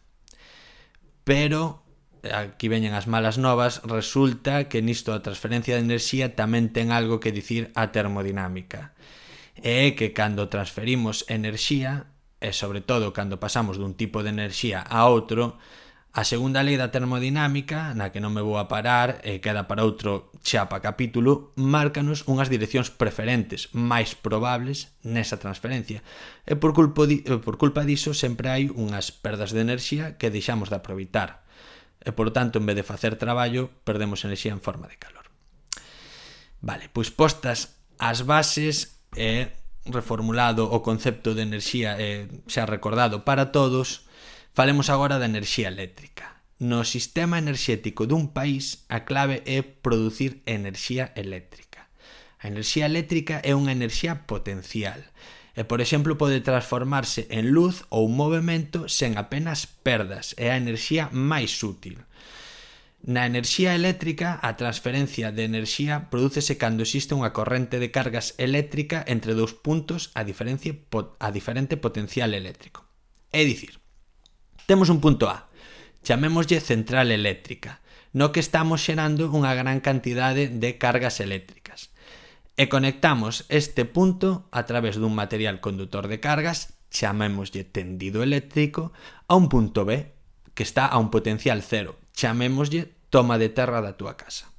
Pero, 1.27 1.83
aquí 2.31 2.71
veñen 2.71 2.95
as 2.95 3.11
malas 3.11 3.35
novas, 3.35 3.83
resulta 3.83 4.71
que 4.71 4.79
nisto 4.79 5.11
a 5.11 5.19
transferencia 5.19 5.75
de 5.75 5.83
enerxía 5.83 6.31
tamén 6.31 6.71
ten 6.71 6.95
algo 6.95 7.19
que 7.19 7.35
dicir 7.35 7.75
a 7.75 7.91
termodinámica. 7.91 8.95
E 9.59 9.91
é 9.91 9.99
que 9.99 10.15
cando 10.15 10.47
transferimos 10.47 11.27
enerxía, 11.27 12.07
e 12.39 12.55
sobre 12.55 12.79
todo 12.79 13.11
cando 13.11 13.35
pasamos 13.35 13.75
dun 13.75 13.99
tipo 13.99 14.23
de 14.23 14.31
enerxía 14.31 14.79
a 14.79 15.11
outro, 15.11 15.59
A 16.11 16.27
segunda 16.27 16.59
lei 16.59 16.75
da 16.75 16.91
termodinámica, 16.91 17.95
na 17.95 18.11
que 18.11 18.19
non 18.19 18.35
me 18.35 18.43
vou 18.43 18.59
a 18.59 18.67
parar 18.67 19.23
e 19.23 19.39
queda 19.39 19.63
para 19.71 19.87
outro 19.87 20.35
chapa 20.43 20.83
capítulo, 20.83 21.55
márcanos 21.55 22.27
unhas 22.27 22.51
direccións 22.51 22.91
preferentes, 22.91 23.71
máis 23.71 24.11
probables 24.11 24.91
nesa 25.07 25.39
transferencia. 25.39 26.03
E 26.43 26.59
por 26.59 26.75
culpa, 26.75 27.07
di, 27.07 27.23
eh, 27.23 27.39
por 27.39 27.55
culpa 27.55 27.87
diso 27.87 28.11
sempre 28.11 28.51
hai 28.51 28.67
unhas 28.67 29.07
perdas 29.07 29.55
de 29.55 29.63
enerxía 29.63 30.19
que 30.19 30.27
deixamos 30.27 30.67
de 30.67 30.83
aproveitar. 30.83 31.47
E 32.03 32.11
por 32.11 32.35
tanto, 32.35 32.59
en 32.59 32.67
vez 32.67 32.75
de 32.75 32.83
facer 32.83 33.15
traballo, 33.15 33.71
perdemos 33.87 34.27
enerxía 34.27 34.51
en 34.51 34.59
forma 34.59 34.91
de 34.91 34.99
calor. 34.99 35.31
Vale, 36.59 36.91
pois 36.91 37.07
postas 37.07 37.79
as 38.03 38.27
bases 38.27 38.99
e 39.15 39.55
reformulado 39.87 40.67
o 40.67 40.83
concepto 40.83 41.31
de 41.31 41.47
enerxía 41.47 41.95
eh, 41.95 42.27
xa 42.51 42.67
recordado 42.67 43.23
para 43.23 43.55
todos, 43.55 44.10
Falemos 44.53 44.89
agora 44.89 45.15
da 45.15 45.31
enerxía 45.31 45.71
eléctrica. 45.71 46.43
No 46.59 46.83
sistema 46.83 47.39
enerxético 47.39 48.03
dun 48.03 48.35
país, 48.35 48.83
a 48.91 49.07
clave 49.07 49.47
é 49.47 49.63
producir 49.63 50.43
enerxía 50.43 51.15
eléctrica. 51.15 51.87
A 52.35 52.51
enerxía 52.51 52.83
eléctrica 52.83 53.39
é 53.47 53.55
unha 53.55 53.71
enerxía 53.71 54.27
potencial 54.27 55.07
e, 55.55 55.63
por 55.63 55.79
exemplo, 55.79 56.19
pode 56.19 56.43
transformarse 56.43 57.31
en 57.31 57.55
luz 57.55 57.87
ou 57.87 58.11
movimento 58.11 58.91
sen 58.91 59.15
apenas 59.15 59.71
perdas. 59.71 60.35
É 60.35 60.51
a 60.51 60.59
enerxía 60.59 61.07
máis 61.15 61.55
útil. 61.63 62.03
Na 63.07 63.23
enerxía 63.23 63.71
eléctrica, 63.71 64.35
a 64.43 64.59
transferencia 64.59 65.31
de 65.31 65.47
enerxía 65.47 66.11
prodúcese 66.11 66.59
cando 66.59 66.83
existe 66.83 67.15
unha 67.15 67.31
corrente 67.31 67.79
de 67.79 67.87
cargas 67.87 68.35
eléctrica 68.35 68.99
entre 69.07 69.31
dous 69.31 69.55
puntos 69.55 70.11
a 70.11 70.27
diferencia, 70.27 70.75
a 71.23 71.31
diferente 71.31 71.79
potencial 71.79 72.35
eléctrico. 72.35 72.83
É 73.31 73.47
dicir, 73.47 73.80
Temos 74.71 74.87
un 74.87 75.01
punto 75.01 75.27
A. 75.27 75.49
Chamémoslle 76.01 76.61
central 76.61 77.11
eléctrica, 77.11 77.81
no 78.15 78.31
que 78.31 78.39
estamos 78.39 78.79
xerando 78.79 79.27
unha 79.27 79.51
gran 79.51 79.83
cantidade 79.83 80.47
de 80.47 80.79
cargas 80.79 81.19
eléctricas. 81.19 81.91
E 82.55 82.71
conectamos 82.71 83.43
este 83.51 83.83
punto 83.83 84.47
a 84.47 84.63
través 84.63 84.95
dun 84.95 85.11
material 85.11 85.59
condutor 85.59 86.07
de 86.07 86.23
cargas, 86.23 86.79
chamémoslle 86.87 87.67
tendido 87.67 88.23
eléctrico, 88.23 88.95
a 89.27 89.35
un 89.35 89.51
punto 89.51 89.83
B, 89.83 90.15
que 90.55 90.63
está 90.63 90.87
a 90.87 91.03
un 91.03 91.11
potencial 91.11 91.67
cero, 91.67 91.99
chamémoslle 92.15 92.95
toma 93.11 93.35
de 93.35 93.51
terra 93.51 93.83
da 93.83 93.99
túa 93.99 94.15
casa. 94.15 94.55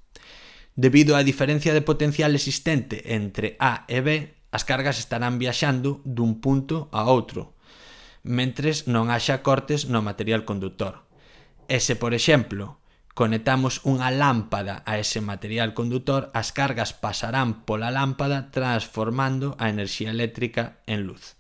Debido 0.77 1.17
á 1.17 1.25
diferencia 1.25 1.73
de 1.73 1.81
potencial 1.81 2.37
existente 2.37 3.17
entre 3.17 3.57
A 3.57 3.89
e 3.89 4.05
B, 4.05 4.37
as 4.53 4.69
cargas 4.69 5.01
estarán 5.01 5.41
viaxando 5.41 6.05
dun 6.05 6.45
punto 6.45 6.93
a 6.93 7.09
outro, 7.09 7.52
mentres 8.23 8.87
non 8.87 9.11
haxa 9.11 9.43
cortes 9.43 9.91
no 9.91 10.03
material 10.03 10.47
conductor. 10.47 11.07
E 11.67 11.83
se, 11.83 11.99
por 11.99 12.15
exemplo, 12.15 12.83
conectamos 13.13 13.85
unha 13.85 14.09
lámpada 14.09 14.81
a 14.89 14.97
ese 14.97 15.21
material 15.21 15.77
conductor, 15.77 16.33
as 16.33 16.55
cargas 16.55 16.97
pasarán 16.97 17.67
pola 17.69 17.93
lámpada 17.93 18.49
transformando 18.55 19.59
a 19.61 19.69
enerxía 19.69 20.11
eléctrica 20.15 20.81
en 20.87 21.05
luz. 21.05 21.37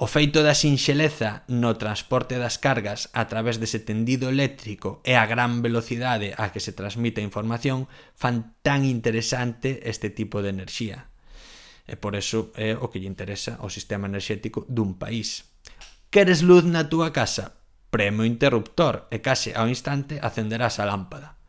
O 0.00 0.08
feito 0.08 0.40
da 0.40 0.56
sinxeleza 0.56 1.44
no 1.44 1.76
transporte 1.76 2.40
das 2.40 2.56
cargas 2.56 3.12
a 3.12 3.28
través 3.28 3.60
dese 3.60 3.84
tendido 3.84 4.32
eléctrico 4.32 5.04
e 5.04 5.12
a 5.12 5.28
gran 5.28 5.60
velocidade 5.60 6.32
a 6.40 6.56
que 6.56 6.64
se 6.64 6.72
transmite 6.72 7.20
a 7.20 7.28
información 7.28 7.84
fan 8.16 8.56
tan 8.64 8.88
interesante 8.88 9.84
este 9.84 10.08
tipo 10.08 10.40
de 10.40 10.56
enerxía. 10.56 11.09
E 11.86 11.96
por 11.96 12.16
eso 12.16 12.52
é 12.58 12.76
o 12.76 12.88
que 12.88 12.98
lle 12.98 13.10
interesa 13.10 13.60
ao 13.60 13.72
sistema 13.72 14.08
enerxético 14.08 14.66
dun 14.66 14.98
país. 14.98 15.48
Queres 16.10 16.42
luz 16.42 16.66
na 16.66 16.90
túa 16.90 17.14
casa? 17.14 17.60
Preme 17.90 18.22
o 18.22 18.28
interruptor 18.28 19.06
e 19.14 19.22
case 19.22 19.54
ao 19.54 19.70
instante 19.70 20.18
acenderás 20.18 20.82
a 20.82 20.86
lámpada. 20.86 21.40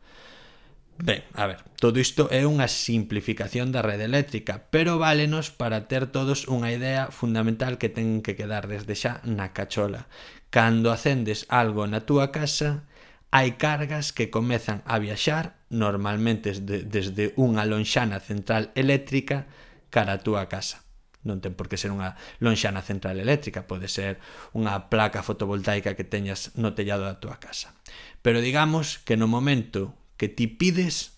Ben, 0.98 1.24
a 1.34 1.46
ver, 1.46 1.58
todo 1.80 1.98
isto 1.98 2.28
é 2.30 2.46
unha 2.46 2.70
simplificación 2.70 3.74
da 3.74 3.82
rede 3.82 4.06
eléctrica, 4.06 4.70
pero 4.70 5.02
válenos 5.02 5.50
para 5.50 5.90
ter 5.90 6.06
todos 6.06 6.46
unha 6.46 6.70
idea 6.70 7.10
fundamental 7.10 7.74
que 7.74 7.90
ten 7.90 8.22
que 8.22 8.38
quedar 8.38 8.70
desde 8.70 8.94
xa 8.94 9.18
na 9.26 9.50
cachola. 9.50 10.06
Cando 10.52 10.92
acendes 10.92 11.48
algo 11.50 11.88
na 11.90 12.06
túa 12.06 12.30
casa, 12.30 12.86
hai 13.34 13.58
cargas 13.58 14.12
que 14.12 14.30
comezan 14.30 14.84
a 14.86 15.00
viaxar, 15.00 15.58
normalmente 15.72 16.52
desde, 16.52 16.84
desde 16.84 17.24
unha 17.40 17.64
lonxana 17.64 18.20
central 18.20 18.70
eléctrica, 18.78 19.48
cara 19.92 20.16
a 20.16 20.22
túa 20.24 20.48
casa. 20.48 20.80
Non 21.22 21.38
ten 21.38 21.54
por 21.54 21.70
que 21.70 21.78
ser 21.78 21.94
unha 21.94 22.18
lonxana 22.42 22.82
central 22.82 23.20
eléctrica, 23.20 23.68
pode 23.68 23.86
ser 23.86 24.18
unha 24.56 24.90
placa 24.90 25.22
fotovoltaica 25.22 25.94
que 25.94 26.02
teñas 26.02 26.50
no 26.58 26.74
tellado 26.74 27.06
da 27.06 27.22
túa 27.22 27.38
casa. 27.38 27.76
Pero 28.24 28.42
digamos 28.42 28.98
que 29.06 29.14
no 29.14 29.30
momento 29.30 29.94
que 30.18 30.26
ti 30.26 30.50
pides 30.50 31.14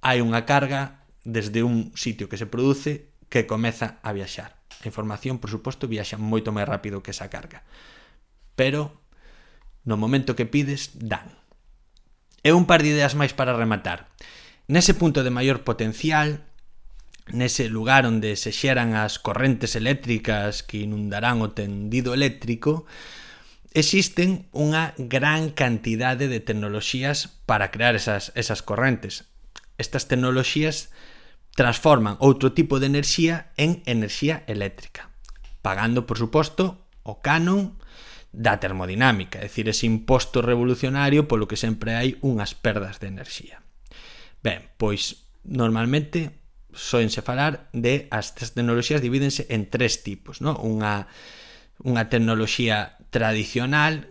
hai 0.00 0.24
unha 0.24 0.48
carga 0.48 1.04
desde 1.28 1.60
un 1.66 1.92
sitio 1.92 2.30
que 2.30 2.40
se 2.40 2.48
produce 2.48 3.12
que 3.28 3.44
comeza 3.44 4.00
a 4.00 4.16
viaxar. 4.16 4.56
A 4.80 4.88
información, 4.88 5.42
por 5.42 5.50
suposto, 5.50 5.90
viaxa 5.90 6.16
moito 6.16 6.54
máis 6.54 6.64
rápido 6.64 7.04
que 7.04 7.12
esa 7.12 7.28
carga. 7.28 7.66
Pero 8.56 8.96
no 9.84 10.00
momento 10.00 10.38
que 10.38 10.48
pides, 10.48 10.96
dan. 10.96 11.36
E 12.40 12.54
un 12.56 12.64
par 12.64 12.80
de 12.80 12.96
ideas 12.96 13.12
máis 13.18 13.36
para 13.36 13.52
rematar. 13.52 14.08
Nese 14.70 14.96
punto 14.96 15.20
de 15.20 15.34
maior 15.34 15.66
potencial, 15.66 16.48
nese 17.32 17.68
lugar 17.68 18.06
onde 18.06 18.36
se 18.36 18.52
xeran 18.52 18.96
as 18.96 19.20
correntes 19.20 19.76
eléctricas 19.76 20.64
que 20.64 20.84
inundarán 20.84 21.44
o 21.44 21.52
tendido 21.52 22.16
eléctrico, 22.16 22.88
existen 23.76 24.48
unha 24.56 24.96
gran 24.96 25.52
cantidade 25.52 26.26
de 26.26 26.40
tecnoloxías 26.40 27.40
para 27.44 27.70
crear 27.70 27.94
esas, 27.94 28.32
esas 28.32 28.64
correntes. 28.64 29.28
Estas 29.76 30.08
tecnoloxías 30.08 30.90
transforman 31.58 32.16
outro 32.22 32.54
tipo 32.54 32.78
de 32.78 32.86
enerxía 32.86 33.50
en 33.58 33.82
enerxía 33.84 34.46
eléctrica, 34.46 35.10
pagando, 35.60 36.06
por 36.06 36.16
suposto, 36.16 36.86
o 37.02 37.18
canon 37.18 37.76
da 38.30 38.62
termodinámica, 38.62 39.40
é 39.42 39.50
dicir, 39.50 39.66
ese 39.66 39.90
imposto 39.90 40.38
revolucionario 40.38 41.26
polo 41.26 41.50
que 41.50 41.58
sempre 41.58 41.98
hai 41.98 42.14
unhas 42.22 42.54
perdas 42.54 43.02
de 43.02 43.10
enerxía. 43.10 43.58
Ben, 44.38 44.70
pois 44.78 45.26
normalmente 45.42 46.37
soense 46.72 47.22
falar 47.22 47.68
de 47.72 48.08
as 48.12 48.36
tres 48.36 48.52
tecnoloxías 48.52 49.00
divídense 49.00 49.46
en 49.48 49.68
tres 49.68 50.04
tipos, 50.04 50.40
non? 50.44 50.56
Unha 50.60 51.08
unha 51.78 52.10
tecnoloxía 52.10 52.98
tradicional 53.14 54.10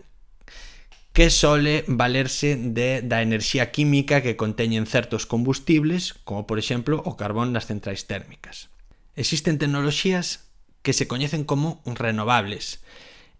que 1.12 1.28
sole 1.28 1.84
valerse 1.90 2.56
de, 2.56 3.02
da 3.02 3.20
enerxía 3.20 3.74
química 3.74 4.22
que 4.22 4.38
conteñen 4.38 4.86
certos 4.86 5.26
combustibles, 5.26 6.14
como 6.24 6.46
por 6.46 6.62
exemplo 6.62 7.02
o 7.04 7.18
carbón 7.18 7.50
nas 7.52 7.66
centrais 7.66 8.06
térmicas. 8.06 8.70
Existen 9.18 9.58
tecnoloxías 9.58 10.48
que 10.80 10.94
se 10.94 11.10
coñecen 11.10 11.42
como 11.42 11.82
renovables, 11.84 12.80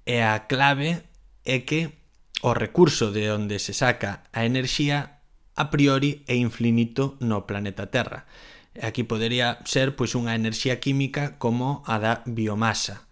e 0.04 0.26
a 0.26 0.50
clave 0.50 1.06
é 1.46 1.62
que 1.64 1.94
o 2.42 2.52
recurso 2.52 3.14
de 3.14 3.30
onde 3.30 3.62
se 3.62 3.72
saca 3.72 4.26
a 4.34 4.42
enerxía 4.44 5.22
a 5.54 5.70
priori 5.70 6.26
é 6.26 6.34
infinito 6.34 7.14
no 7.22 7.46
planeta 7.46 7.90
Terra 7.94 8.26
Aquí 8.82 9.02
podería 9.02 9.58
ser 9.64 9.96
pois 9.98 10.14
unha 10.14 10.34
enerxía 10.38 10.78
química 10.78 11.38
como 11.38 11.82
a 11.86 11.98
da 11.98 12.22
biomasa, 12.26 13.06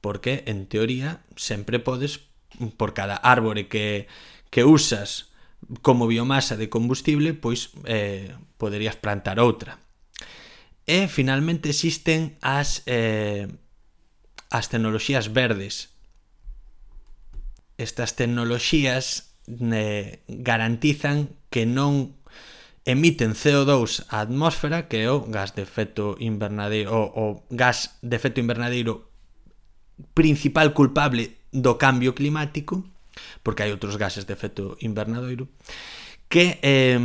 porque 0.00 0.44
en 0.48 0.66
teoría 0.66 1.20
sempre 1.36 1.78
podes 1.78 2.28
por 2.76 2.94
cada 2.94 3.16
árbore 3.16 3.68
que 3.68 4.08
que 4.50 4.64
usas 4.64 5.30
como 5.82 6.06
biomasa 6.06 6.56
de 6.56 6.68
combustible, 6.68 7.34
pois 7.34 7.70
eh 7.84 8.34
poderías 8.58 8.96
plantar 8.96 9.40
outra. 9.40 9.80
E 10.84 11.08
finalmente 11.08 11.70
existen 11.70 12.36
as 12.42 12.82
eh 12.84 13.48
as 14.50 14.68
tecnoloxías 14.68 15.32
verdes. 15.32 15.94
Estas 17.78 18.16
tecnoloxías 18.18 19.30
eh, 19.46 20.20
garantizan 20.26 21.30
que 21.48 21.64
non 21.64 22.19
emiten 22.90 23.38
CO2 23.38 24.04
á 24.10 24.20
atmósfera 24.26 24.90
que 24.90 25.06
é 25.06 25.10
o 25.10 25.22
gas 25.30 25.54
de 25.54 25.62
efecto 25.62 26.18
invernadeiro 26.18 26.90
o, 26.90 27.02
o 27.14 27.24
gas 27.50 27.98
de 28.02 28.14
efecto 28.18 28.42
invernadeiro 28.42 29.08
principal 30.14 30.74
culpable 30.74 31.38
do 31.54 31.78
cambio 31.78 32.12
climático 32.12 32.82
porque 33.42 33.62
hai 33.64 33.72
outros 33.72 33.96
gases 33.96 34.24
de 34.24 34.32
efecto 34.32 34.76
invernadeiro, 34.80 35.48
que 36.28 36.58
eh, 36.62 36.98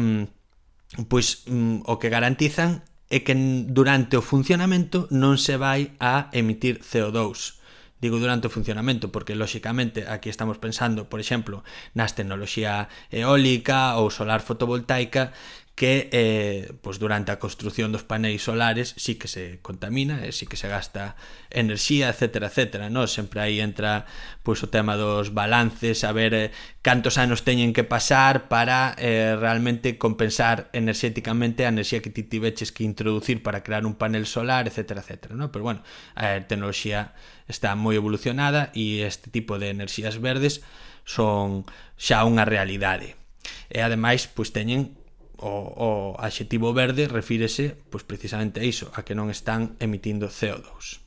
pois 1.10 1.48
mm, 1.48 1.88
o 1.88 1.98
que 1.98 2.10
garantizan 2.12 2.86
é 3.10 3.22
que 3.22 3.36
durante 3.70 4.18
o 4.18 4.26
funcionamento 4.26 5.08
non 5.14 5.38
se 5.38 5.56
vai 5.58 5.94
a 6.02 6.30
emitir 6.34 6.82
CO2 6.82 7.62
digo 7.96 8.20
durante 8.20 8.46
o 8.46 8.54
funcionamento, 8.54 9.10
porque 9.10 9.34
lóxicamente 9.34 10.06
aquí 10.06 10.30
estamos 10.30 10.60
pensando, 10.60 11.10
por 11.10 11.18
exemplo, 11.18 11.64
nas 11.98 12.14
tecnoloxía 12.14 12.92
eólica 13.10 13.98
ou 13.98 14.14
solar 14.14 14.46
fotovoltaica 14.46 15.34
que 15.76 16.10
eh, 16.14 16.72
pois 16.80 17.04
durante 17.04 17.36
a 17.36 17.40
construción 17.40 17.92
dos 17.92 18.08
paneis 18.08 18.48
solares 18.48 18.96
sí 18.96 19.20
que 19.20 19.28
se 19.28 19.60
contamina, 19.60 20.24
eh, 20.24 20.32
sí 20.32 20.48
que 20.48 20.56
se 20.56 20.72
gasta 20.72 21.20
enerxía, 21.52 22.08
etcétera, 22.08 22.48
etcétera, 22.48 22.90
no? 22.90 23.08
Sempre 23.12 23.44
aí 23.44 23.60
entra 23.60 24.08
pois 24.40 24.64
o 24.64 24.72
tema 24.72 24.96
dos 24.96 25.36
balances, 25.36 26.08
a 26.08 26.16
ver 26.16 26.32
eh, 26.32 26.52
cantos 26.80 27.20
anos 27.20 27.44
teñen 27.44 27.76
que 27.76 27.84
pasar 27.84 28.48
para 28.48 28.96
eh, 28.96 29.36
realmente 29.36 30.00
compensar 30.00 30.72
enerxéticamente 30.72 31.68
a 31.68 31.76
enerxía 31.76 32.00
que 32.00 32.10
ti 32.10 32.24
tiveches 32.24 32.72
que 32.72 32.88
introducir 32.88 33.44
para 33.44 33.60
crear 33.60 33.84
un 33.84 34.00
panel 34.00 34.32
solar, 34.32 34.72
etcétera, 34.72 35.04
etcétera, 35.04 35.36
no? 35.36 35.52
Pero 35.52 35.68
bueno, 35.68 35.84
a 36.16 36.40
tecnoloxía 36.48 37.12
está 37.52 37.76
moi 37.76 38.00
evolucionada 38.00 38.72
e 38.72 39.04
este 39.04 39.28
tipo 39.28 39.60
de 39.60 39.76
enerxías 39.76 40.24
verdes 40.24 40.64
son 41.04 41.68
xa 42.00 42.24
unha 42.24 42.48
realidade. 42.48 43.20
E 43.68 43.84
ademais, 43.84 44.32
pois 44.32 44.56
teñen 44.56 44.96
o, 45.40 45.54
o 45.76 45.90
adxetivo 46.22 46.72
verde 46.72 47.08
refírese 47.08 47.78
pois 47.90 48.04
precisamente 48.04 48.60
a 48.60 48.66
iso, 48.66 48.92
a 48.96 49.04
que 49.04 49.18
non 49.18 49.32
están 49.32 49.80
emitindo 49.84 50.32
CO2. 50.32 51.02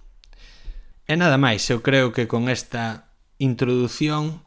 E 1.09 1.15
nada 1.17 1.41
máis, 1.41 1.65
eu 1.73 1.81
creo 1.81 2.13
que 2.13 2.29
con 2.29 2.53
esta 2.53 3.09
introdución 3.41 4.45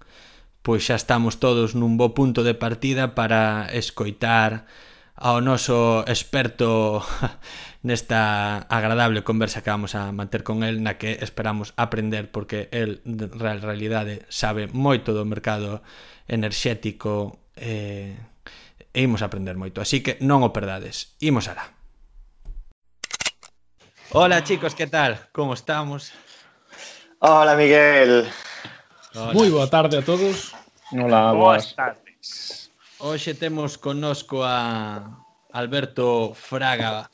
pois 0.62 0.86
xa 0.86 0.94
estamos 0.94 1.42
todos 1.42 1.74
nun 1.74 1.98
bo 1.98 2.14
punto 2.14 2.46
de 2.46 2.54
partida 2.54 3.18
para 3.18 3.66
escoitar 3.74 4.70
ao 5.18 5.42
noso 5.42 6.06
experto 6.06 7.02
nesta 7.88 8.62
agradable 8.70 9.26
conversa 9.26 9.66
que 9.66 9.74
vamos 9.74 9.98
a 9.98 10.14
manter 10.14 10.46
con 10.46 10.62
el 10.62 10.86
na 10.86 11.02
que 11.02 11.18
esperamos 11.22 11.74
aprender 11.82 12.30
porque 12.30 12.70
el 12.70 13.02
en 13.06 13.34
realidade 13.62 14.26
sabe 14.30 14.70
moito 14.70 15.18
do 15.18 15.26
mercado 15.26 15.82
enerxético 16.30 17.42
eh, 17.58 18.18
e 18.94 19.02
imos 19.02 19.24
aprender 19.24 19.56
moito. 19.56 19.80
Así 19.80 20.04
que 20.04 20.20
non 20.20 20.44
o 20.44 20.52
perdades. 20.52 21.16
Imos 21.24 21.48
alá. 21.48 21.72
Hola 24.12 24.44
chicos, 24.44 24.76
que 24.76 24.88
tal? 24.88 25.16
Como 25.32 25.56
estamos? 25.56 26.12
Hola 27.24 27.56
Miguel. 27.56 28.28
Hola. 29.16 29.32
Moi 29.32 29.48
boa 29.48 29.72
tarde 29.72 30.00
a 30.00 30.04
todos. 30.04 30.52
Hola, 30.92 31.32
boas, 31.32 31.72
tardes. 31.72 32.68
Hoxe 33.00 33.34
temos 33.34 33.80
connosco 33.80 34.44
a 34.44 35.24
Alberto 35.56 36.36
Fraga, 36.36 37.08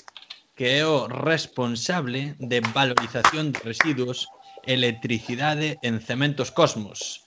que 0.57 0.81
é 0.81 0.85
o 0.85 1.05
responsable 1.05 2.33
de 2.41 2.65
valorización 2.73 3.53
de 3.53 3.61
residuos 3.61 4.25
electricidade 4.65 5.79
en 5.81 6.01
Cementos 6.01 6.51
Cosmos 6.51 7.26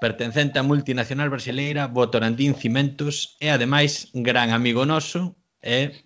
pertencente 0.00 0.58
á 0.58 0.64
multinacional 0.64 1.30
brasileira 1.30 1.86
Votorantim 1.86 2.54
Cimentos, 2.54 3.36
e 3.38 3.50
ademais 3.50 4.10
gran 4.14 4.50
amigo 4.50 4.86
noso 4.86 5.36
e 5.62 6.04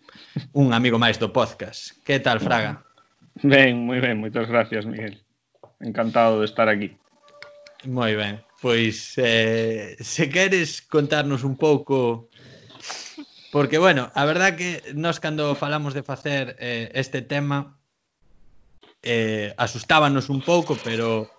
un 0.53 0.73
amigo 0.73 0.97
máis 1.01 1.17
do 1.17 1.33
podcast. 1.33 1.97
Que 2.05 2.21
tal, 2.21 2.41
Fraga? 2.41 2.85
Ben, 3.41 3.79
moi 3.79 4.01
ben, 4.03 4.19
moitas 4.19 4.49
gracias, 4.49 4.85
Miguel. 4.85 5.21
Encantado 5.81 6.43
de 6.43 6.47
estar 6.47 6.67
aquí. 6.67 6.97
Moi 7.87 8.15
ben. 8.19 8.43
Pois, 8.59 9.15
eh, 9.23 9.95
se 10.03 10.27
queres 10.27 10.83
contarnos 10.83 11.47
un 11.47 11.55
pouco 11.55 12.27
Porque, 13.51 13.79
bueno, 13.79 14.11
a 14.15 14.25
verdad 14.27 14.57
que 14.57 14.83
nós 14.95 15.21
cando 15.21 15.55
falamos 15.55 15.95
de 15.95 16.03
facer 16.03 16.57
eh, 16.61 16.91
este 16.95 17.23
tema 17.23 17.79
eh, 19.03 19.55
asustábanos 19.57 20.29
un 20.29 20.43
pouco, 20.43 20.77
pero 20.85 21.31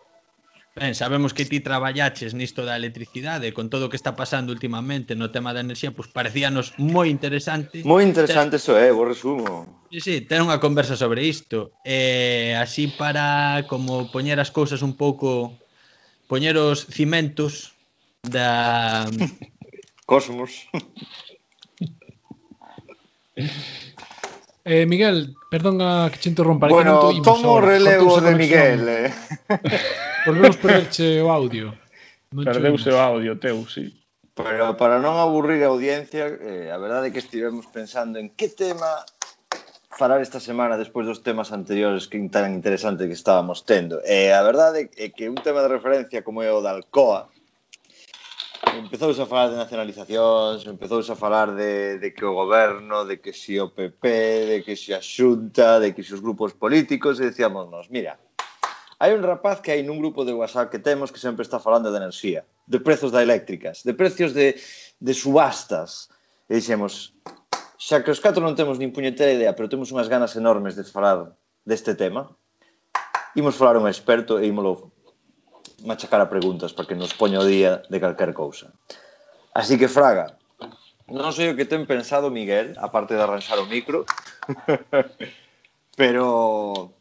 Ben, 0.79 0.95
sabemos 0.95 1.33
que 1.33 1.43
ti 1.43 1.59
traballaches 1.59 2.31
nisto 2.31 2.63
da 2.63 2.79
electricidade, 2.79 3.51
con 3.51 3.67
todo 3.67 3.87
o 3.87 3.89
que 3.91 3.99
está 3.99 4.15
pasando 4.15 4.55
últimamente 4.55 5.11
no 5.11 5.27
tema 5.27 5.51
da 5.51 5.59
enerxía, 5.59 5.91
pois 5.91 6.07
parecíanos 6.07 6.71
moi 6.79 7.11
interesante. 7.11 7.83
Moi 7.83 7.99
interesante 7.99 8.55
iso, 8.55 8.79
é, 8.79 8.87
eh, 8.87 8.91
vos 8.95 9.03
resumo. 9.03 9.67
Sí, 9.91 9.99
sí, 9.99 10.15
ter 10.23 10.39
unha 10.39 10.55
conversa 10.63 10.95
sobre 10.95 11.27
isto. 11.27 11.75
Eh, 11.83 12.55
así 12.55 12.87
para 12.87 13.67
como 13.67 14.07
poñer 14.07 14.39
as 14.39 14.55
cousas 14.55 14.79
un 14.79 14.95
pouco 14.95 15.51
poñer 16.31 16.55
os 16.55 16.87
cimentos 16.87 17.75
da 18.23 19.03
Cosmos. 20.07 20.63
Eh, 24.63 24.87
Miguel, 24.87 25.35
perdón 25.51 25.83
a 25.83 26.07
que 26.07 26.23
te 26.23 26.31
interrompa. 26.31 26.71
Bueno, 26.71 27.11
tomo 27.19 27.59
o 27.59 27.61
relevo 27.61 28.23
de 28.23 28.31
Miguel. 28.31 28.87
Eh. 28.87 29.11
Volvemos 30.25 30.57
perderche 30.57 31.21
o 31.21 31.31
audio. 31.31 31.71
Non 32.33 32.45
Perdeuse 32.45 32.91
o 32.91 32.99
audio 32.99 33.39
teu, 33.39 33.63
sí. 33.65 33.89
Pero 34.35 34.75
para 34.79 34.99
non 34.99 35.19
aburrir 35.19 35.63
a 35.63 35.71
audiencia, 35.71 36.27
eh, 36.27 36.71
a 36.71 36.77
verdade 36.79 37.09
é 37.09 37.13
que 37.15 37.23
estivemos 37.23 37.67
pensando 37.67 38.19
en 38.19 38.31
que 38.35 38.51
tema 38.51 39.03
falar 39.91 40.23
esta 40.23 40.39
semana 40.39 40.79
despois 40.79 41.03
dos 41.03 41.19
temas 41.19 41.51
anteriores 41.51 42.07
que 42.07 42.19
tan 42.31 42.55
interesantes 42.55 43.03
que 43.03 43.17
estábamos 43.17 43.67
tendo. 43.67 43.99
E 44.07 44.29
eh, 44.29 44.35
a 44.35 44.39
verdade 44.45 44.87
é 44.95 45.11
que 45.11 45.27
un 45.27 45.39
tema 45.39 45.59
de 45.65 45.75
referencia 45.75 46.23
como 46.23 46.39
é 46.39 46.51
o 46.51 46.63
da 46.63 46.71
Alcoa, 46.71 47.27
empezouse 48.77 49.19
a 49.19 49.27
falar 49.27 49.51
de 49.51 49.57
nacionalizacións, 49.57 50.63
empezouse 50.67 51.11
a 51.11 51.19
falar 51.19 51.51
de, 51.51 51.99
de 51.99 52.13
que 52.13 52.23
o 52.23 52.31
goberno, 52.31 53.03
de 53.03 53.19
que 53.19 53.33
si 53.33 53.59
o 53.59 53.73
PP, 53.75 54.03
de 54.51 54.57
que 54.63 54.75
si 54.75 54.93
a 54.93 55.01
xunta, 55.01 55.79
de 55.79 55.91
que 55.91 56.03
si 56.03 56.13
os 56.13 56.23
grupos 56.23 56.53
políticos, 56.53 57.19
e 57.19 57.27
decíamos 57.27 57.67
nos, 57.67 57.89
mira, 57.89 58.15
Hai 58.99 59.15
un 59.15 59.23
rapaz 59.23 59.63
que 59.63 59.71
hai 59.71 59.79
nun 59.79 59.95
grupo 60.03 60.27
de 60.27 60.35
WhatsApp 60.35 60.67
que 60.67 60.83
temos 60.83 61.07
que 61.07 61.23
sempre 61.23 61.47
está 61.47 61.55
falando 61.55 61.87
de 61.87 62.03
enerxía, 62.03 62.43
de 62.67 62.83
prezos 62.83 63.15
da 63.15 63.23
eléctricas, 63.23 63.87
de 63.87 63.95
precios 63.95 64.35
de, 64.35 64.59
de 64.99 65.13
subastas. 65.15 66.11
E 66.51 66.59
dixemos, 66.59 67.15
xa 67.79 68.03
que 68.03 68.11
os 68.11 68.19
catro 68.19 68.43
non 68.43 68.59
temos 68.59 68.75
nin 68.75 68.91
puñetera 68.91 69.31
idea, 69.31 69.55
pero 69.55 69.71
temos 69.71 69.95
unhas 69.95 70.11
ganas 70.11 70.35
enormes 70.35 70.75
de 70.75 70.83
falar 70.83 71.31
deste 71.63 71.95
tema, 71.95 72.27
imos 73.39 73.55
falar 73.55 73.79
un 73.79 73.87
experto 73.87 74.35
e 74.35 74.51
imolo 74.51 74.91
machacar 75.87 76.19
a 76.19 76.27
preguntas 76.27 76.75
para 76.75 76.91
que 76.91 76.99
nos 76.99 77.15
poña 77.15 77.39
o 77.39 77.47
día 77.47 77.87
de 77.87 78.03
calquer 78.03 78.35
cousa. 78.35 78.75
Así 79.55 79.79
que, 79.79 79.87
Fraga, 79.87 80.35
non 81.07 81.31
sei 81.31 81.47
o 81.47 81.55
que 81.55 81.63
ten 81.63 81.87
pensado 81.87 82.27
Miguel, 82.27 82.75
aparte 82.75 83.15
de 83.15 83.23
arranxar 83.23 83.63
o 83.63 83.69
micro, 83.71 84.03
pero 85.99 86.98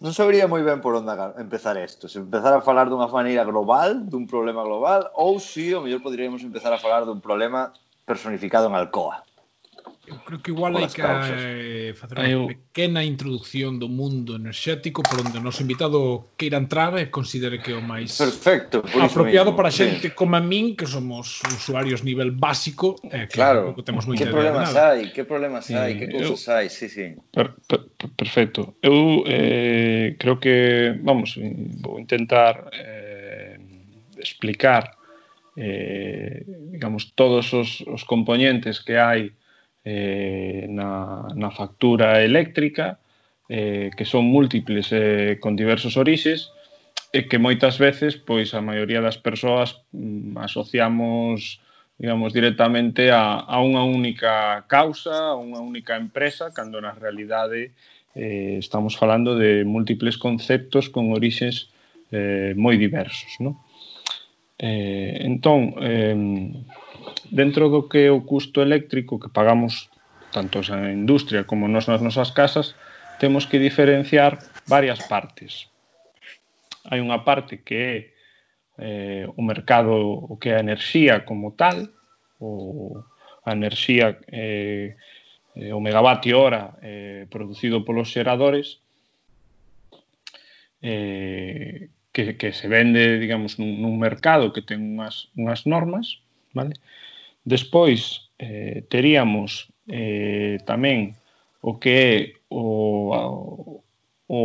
non 0.00 0.16
sabría 0.16 0.48
moi 0.48 0.64
ben 0.64 0.80
por 0.80 0.96
onde 0.96 1.12
empezar 1.36 1.76
isto, 1.76 2.08
se 2.08 2.24
empezar 2.24 2.56
a 2.56 2.64
falar 2.64 2.88
dunha 2.88 3.04
maneira 3.12 3.44
global, 3.44 4.08
dun 4.08 4.24
problema 4.24 4.64
global, 4.64 5.12
ou 5.12 5.36
si, 5.36 5.68
sí, 5.68 5.76
o 5.76 5.84
mellor 5.84 6.00
poderíamos 6.00 6.40
empezar 6.40 6.72
a 6.72 6.80
falar 6.80 7.04
dun 7.04 7.20
problema 7.20 7.76
personificado 8.08 8.72
en 8.72 8.80
Alcoa. 8.80 9.20
Eu 10.06 10.16
creo 10.24 10.40
que 10.40 10.50
igual 10.50 10.76
hai 10.80 10.88
que 10.88 11.02
eh, 11.04 11.92
facer 11.92 12.16
unha 12.16 12.32
eu... 12.32 12.48
pequena 12.48 13.04
introducción 13.04 13.76
do 13.76 13.86
mundo 13.86 14.34
enerxético 14.34 15.04
por 15.04 15.20
onde 15.20 15.36
o 15.36 15.44
noso 15.44 15.60
invitado 15.60 16.32
queira 16.40 16.56
entrar 16.56 16.96
e 16.96 17.12
considere 17.12 17.60
que 17.60 17.70
é 17.70 17.76
o 17.76 17.84
máis 17.84 18.16
Perfecto, 18.16 18.80
apropiado 18.80 19.52
para 19.52 19.68
xente 19.68 20.10
Bien. 20.10 20.16
como 20.16 20.34
a 20.34 20.42
min, 20.42 20.72
que 20.72 20.88
somos 20.88 21.44
usuarios 21.52 22.00
nivel 22.00 22.32
básico, 22.32 22.96
eh, 23.12 23.28
que 23.28 23.36
claro, 23.38 23.76
que 23.76 23.84
temos 23.84 24.08
moita 24.08 24.24
que 24.24 24.32
problemas 24.32 24.72
hai, 24.72 25.12
que 25.12 25.22
problemas 25.28 25.68
sí, 25.68 25.76
hai, 25.76 25.94
que 26.00 26.08
cousas 26.08 26.48
hai, 26.48 26.66
sí, 26.72 26.88
sí. 26.88 27.14
Per, 27.30 27.52
per, 27.68 27.84
perfecto. 28.16 28.80
Eu 28.80 29.22
eh, 29.28 30.16
creo 30.16 30.40
que, 30.40 30.96
vamos, 31.04 31.36
vou 31.84 32.00
intentar 32.00 32.72
eh, 32.72 33.60
explicar 34.16 34.96
eh, 35.60 36.44
digamos, 36.72 37.12
todos 37.12 37.52
os, 37.52 37.84
os 37.86 38.02
componentes 38.04 38.80
que 38.80 38.96
hai 38.96 39.36
eh, 39.84 40.66
na, 40.68 41.26
na 41.34 41.50
factura 41.50 42.22
eléctrica, 42.22 42.98
eh, 43.48 43.90
que 43.96 44.04
son 44.04 44.24
múltiples 44.26 44.92
eh, 44.92 45.38
con 45.40 45.56
diversos 45.56 45.96
orixes, 45.96 46.52
e 47.10 47.26
que 47.26 47.42
moitas 47.42 47.82
veces 47.82 48.14
pois 48.14 48.54
a 48.54 48.62
maioría 48.62 49.02
das 49.02 49.18
persoas 49.18 49.82
mm, 49.90 50.38
asociamos 50.38 51.58
digamos 51.98 52.32
directamente 52.32 53.10
a, 53.10 53.44
a 53.44 53.60
unha 53.60 53.84
única 53.84 54.64
causa, 54.70 55.34
a 55.34 55.36
unha 55.36 55.60
única 55.60 56.00
empresa, 56.00 56.48
cando 56.54 56.80
na 56.80 56.96
realidade 56.96 57.76
eh, 58.16 58.56
estamos 58.56 58.96
falando 58.96 59.36
de 59.36 59.66
múltiples 59.68 60.16
conceptos 60.16 60.88
con 60.88 61.12
orixes 61.12 61.68
eh, 62.08 62.54
moi 62.56 62.80
diversos. 62.80 63.36
Non? 63.44 63.60
Eh, 64.56 65.28
entón, 65.28 65.76
eh, 65.82 66.16
dentro 67.30 67.68
do 67.68 67.88
que 67.88 68.06
é 68.06 68.10
o 68.10 68.22
custo 68.22 68.62
eléctrico 68.62 69.18
que 69.18 69.28
pagamos 69.28 69.90
tanto 70.30 70.62
a 70.70 70.92
industria 70.92 71.44
como 71.44 71.66
nos 71.66 71.86
nas 71.90 72.00
nosas 72.00 72.30
casas, 72.30 72.74
temos 73.18 73.46
que 73.46 73.58
diferenciar 73.58 74.38
varias 74.66 75.02
partes. 75.06 75.68
Hai 76.86 77.02
unha 77.02 77.20
parte 77.26 77.60
que 77.60 77.76
é 77.76 77.94
eh, 78.80 79.24
o 79.36 79.42
mercado, 79.42 79.92
o 79.92 80.38
que 80.40 80.50
é 80.50 80.56
a 80.56 80.64
enerxía 80.64 81.26
como 81.28 81.52
tal, 81.52 81.90
o, 82.40 82.96
a 83.44 83.52
enerxía 83.52 84.16
eh, 84.32 84.96
eh, 85.56 85.72
o 85.72 85.80
megavatio 85.80 86.40
hora 86.40 86.78
eh, 86.80 87.26
producido 87.28 87.84
polos 87.84 88.08
xeradores, 88.08 88.80
eh, 90.80 91.90
que, 92.12 92.36
que 92.36 92.52
se 92.52 92.66
vende, 92.68 93.18
digamos, 93.20 93.58
nun, 93.58 93.84
nun 93.84 94.00
mercado 94.00 94.52
que 94.56 94.64
ten 94.64 94.80
unhas, 94.80 95.28
unhas 95.36 95.68
normas, 95.68 96.24
Vale? 96.52 96.74
Despois, 97.44 98.30
eh, 98.38 98.84
teríamos 98.88 99.68
eh, 99.88 100.58
tamén 100.66 101.16
o 101.60 101.76
que 101.80 101.92
é 101.92 102.14
o, 102.48 103.82
o, 104.26 104.40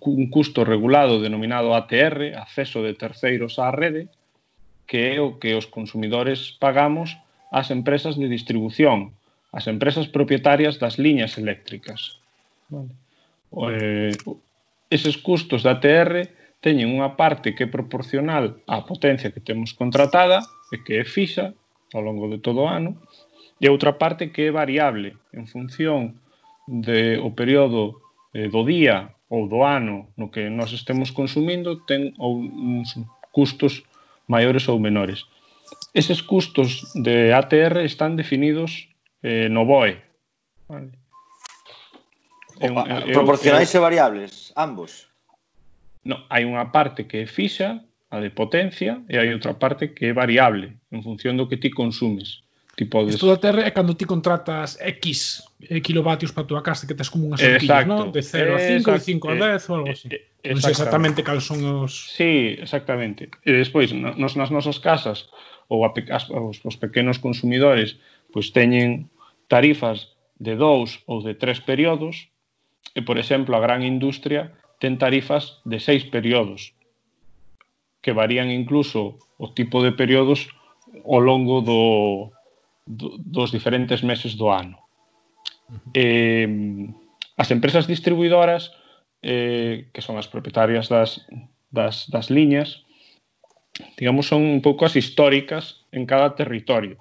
un 0.00 0.26
custo 0.30 0.64
regulado 0.64 1.20
denominado 1.20 1.74
ATR, 1.74 2.36
acceso 2.38 2.82
de 2.82 2.94
terceiros 2.94 3.58
á 3.58 3.70
rede, 3.70 4.08
que 4.86 5.16
é 5.16 5.20
o 5.20 5.36
que 5.40 5.56
os 5.56 5.66
consumidores 5.66 6.54
pagamos 6.60 7.16
ás 7.50 7.70
empresas 7.70 8.18
de 8.18 8.28
distribución, 8.28 9.14
ás 9.54 9.66
empresas 9.70 10.06
propietarias 10.08 10.78
das 10.78 10.98
liñas 10.98 11.38
eléctricas. 11.38 12.18
Vale. 12.68 12.92
O, 13.50 13.70
eh, 13.70 14.12
eses 14.90 15.16
custos 15.16 15.62
da 15.62 15.78
ATR 15.78 16.28
teñen 16.64 16.88
unha 16.96 17.12
parte 17.20 17.52
que 17.52 17.68
é 17.68 17.74
proporcional 17.76 18.64
á 18.64 18.80
potencia 18.88 19.28
que 19.28 19.44
temos 19.44 19.76
contratada 19.76 20.40
e 20.72 20.80
que 20.80 20.96
é 20.96 21.04
fixa 21.04 21.52
ao 21.92 22.00
longo 22.00 22.32
de 22.32 22.40
todo 22.40 22.64
o 22.64 22.70
ano 22.72 22.96
e 23.60 23.68
outra 23.68 24.00
parte 24.00 24.32
que 24.32 24.48
é 24.48 24.50
variable 24.50 25.20
en 25.36 25.44
función 25.44 26.24
de 26.64 27.20
o 27.20 27.36
período 27.36 28.00
eh, 28.32 28.48
do 28.48 28.64
día 28.64 29.12
ou 29.28 29.44
do 29.44 29.60
ano 29.60 30.08
no 30.16 30.32
que 30.32 30.48
nós 30.48 30.72
estemos 30.72 31.12
consumindo 31.12 31.84
ten 31.84 32.16
ou 32.16 32.40
uns 32.40 32.96
custos 33.28 33.84
maiores 34.24 34.64
ou 34.72 34.80
menores. 34.80 35.28
Eses 35.92 36.24
custos 36.24 36.88
de 36.96 37.36
ATR 37.36 37.84
están 37.84 38.16
definidos 38.16 38.88
eh, 39.20 39.52
no 39.52 39.68
BOE. 39.68 40.00
Vale. 40.68 40.96
Opa, 42.56 42.82
proporcionais 43.12 43.74
e 43.74 43.78
variables, 43.78 44.52
ambos 44.56 45.12
no, 46.04 46.24
hai 46.28 46.44
unha 46.44 46.70
parte 46.70 47.08
que 47.08 47.24
é 47.24 47.26
fixa, 47.26 47.80
a 48.12 48.20
de 48.20 48.30
potencia, 48.30 49.02
e 49.10 49.18
hai 49.18 49.32
outra 49.32 49.56
parte 49.56 49.96
que 49.96 50.06
é 50.06 50.12
variable, 50.12 50.78
en 50.92 51.00
función 51.02 51.34
do 51.34 51.48
que 51.48 51.56
ti 51.56 51.72
consumes. 51.72 52.44
Ti 52.76 52.84
podes... 52.86 53.14
Isto 53.14 53.30
da 53.30 53.38
terra 53.38 53.62
é 53.62 53.70
cando 53.70 53.94
ti 53.94 54.04
contratas 54.04 54.78
X 54.80 55.42
eh, 55.70 55.80
kilovatios 55.80 56.34
para 56.34 56.42
a 56.42 56.46
tua 56.46 56.62
casa 56.62 56.86
que 56.86 56.94
tes 56.94 57.08
como 57.08 57.26
unhas 57.26 57.40
horquillas, 57.40 57.86
non? 57.86 58.10
De 58.10 58.22
0 58.22 58.54
a 58.54 58.60
5, 58.60 58.92
de 58.92 59.00
5 59.00 59.30
a 59.30 59.34
eh, 59.34 59.58
10 59.58 59.70
ou 59.70 59.74
algo 59.78 59.90
así. 59.94 60.06
Eh, 60.10 60.52
non 60.52 60.60
sei 60.60 60.74
exactamente 60.74 61.22
cal 61.22 61.40
son 61.40 61.62
os... 61.64 62.14
Sí, 62.14 62.58
exactamente. 62.58 63.30
E 63.46 63.50
despois, 63.54 63.94
nos, 63.94 64.34
nas 64.34 64.50
nosas 64.50 64.82
casas, 64.82 65.30
ou 65.70 65.86
a, 65.86 65.94
as, 66.10 66.26
os, 66.30 66.60
os 66.66 66.76
pequenos 66.76 67.22
consumidores, 67.22 67.96
pois 68.34 68.50
teñen 68.50 69.06
tarifas 69.46 70.12
de 70.42 70.58
dous 70.58 70.98
ou 71.06 71.22
de 71.22 71.38
tres 71.38 71.62
períodos, 71.62 72.28
e, 72.94 73.00
por 73.06 73.22
exemplo, 73.22 73.54
a 73.54 73.62
gran 73.62 73.86
industria 73.86 74.50
ten 74.84 75.00
tarifas 75.00 75.64
de 75.64 75.80
seis 75.80 76.04
períodos, 76.04 76.76
que 78.04 78.12
varían 78.12 78.52
incluso 78.52 79.16
o 79.40 79.48
tipo 79.56 79.80
de 79.80 79.96
períodos 79.96 80.52
ao 81.08 81.24
longo 81.24 81.64
do, 81.64 82.28
do, 82.84 83.16
dos 83.16 83.48
diferentes 83.48 84.04
meses 84.04 84.36
do 84.36 84.52
ano. 84.52 84.76
Eh, 85.96 86.44
as 87.40 87.48
empresas 87.48 87.88
distribuidoras, 87.88 88.76
eh, 89.24 89.88
que 89.88 90.04
son 90.04 90.20
as 90.20 90.28
propietarias 90.28 90.92
das, 90.92 91.24
das, 91.72 92.04
das 92.12 92.28
liñas, 92.28 92.84
digamos, 93.96 94.28
son 94.28 94.44
un 94.44 94.60
pouco 94.60 94.84
as 94.84 95.00
históricas 95.00 95.88
en 95.96 96.04
cada 96.04 96.36
territorio. 96.36 97.00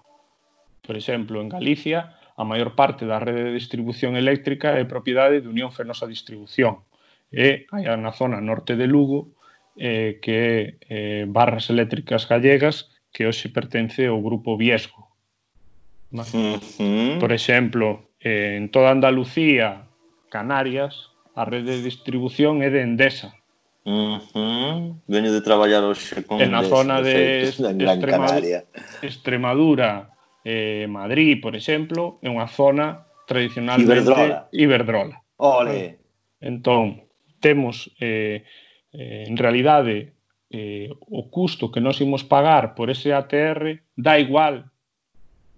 Por 0.88 0.96
exemplo, 0.96 1.44
en 1.44 1.52
Galicia, 1.52 2.16
a 2.40 2.48
maior 2.48 2.80
parte 2.80 3.04
da 3.04 3.20
rede 3.20 3.52
de 3.52 3.60
distribución 3.60 4.16
eléctrica 4.16 4.80
é 4.80 4.88
propiedade 4.88 5.44
de 5.44 5.52
Unión 5.52 5.76
Fenosa 5.76 6.08
Distribución 6.08 6.80
e 7.34 7.66
hai 7.74 7.84
na 7.98 8.14
zona 8.14 8.38
norte 8.38 8.78
de 8.78 8.86
Lugo, 8.86 9.34
eh, 9.76 10.22
que 10.22 10.34
é 10.38 10.54
eh, 10.86 11.24
Barras 11.26 11.74
Eléctricas 11.74 12.30
Gallegas, 12.30 12.94
que 13.10 13.26
hoxe 13.26 13.50
pertence 13.50 14.06
ao 14.06 14.22
grupo 14.22 14.54
Viesgo. 14.54 15.10
Mas, 16.14 16.30
uh 16.34 16.62
-huh. 16.62 17.18
Por 17.18 17.34
exemplo, 17.34 18.14
eh, 18.22 18.54
en 18.56 18.70
toda 18.70 18.94
Andalucía, 18.94 19.90
Canarias, 20.30 21.10
a 21.34 21.46
rede 21.46 21.82
de 21.82 21.82
distribución 21.82 22.62
é 22.62 22.70
de 22.70 22.86
Endesa. 22.86 23.34
Uh 23.84 24.22
-huh. 24.22 24.96
Veño 25.10 25.34
de 25.34 25.42
traballar 25.42 25.82
hoxe 25.82 26.22
con 26.22 26.38
En 26.38 26.54
na 26.54 26.62
zona 26.64 27.02
de, 27.02 27.50
de 27.50 27.84
Extremadura, 27.84 28.64
Extremadura 29.02 29.90
eh, 30.46 30.86
Madrid, 30.88 31.42
por 31.42 31.58
exemplo, 31.58 32.22
é 32.22 32.30
unha 32.30 32.46
zona 32.46 33.10
tradicionalmente 33.26 34.06
Iberdrola. 34.06 34.38
Iberdrola. 34.54 35.16
Ole. 35.42 35.98
Entón, 36.40 37.04
temos 37.44 37.92
eh, 38.00 38.48
eh, 38.96 39.28
en 39.28 39.36
realidade 39.36 40.16
eh, 40.48 40.88
o 40.96 41.28
custo 41.28 41.68
que 41.68 41.84
nós 41.84 42.00
imos 42.00 42.24
pagar 42.24 42.72
por 42.72 42.88
ese 42.88 43.12
ATR 43.12 43.84
dá 44.00 44.16
igual 44.16 44.72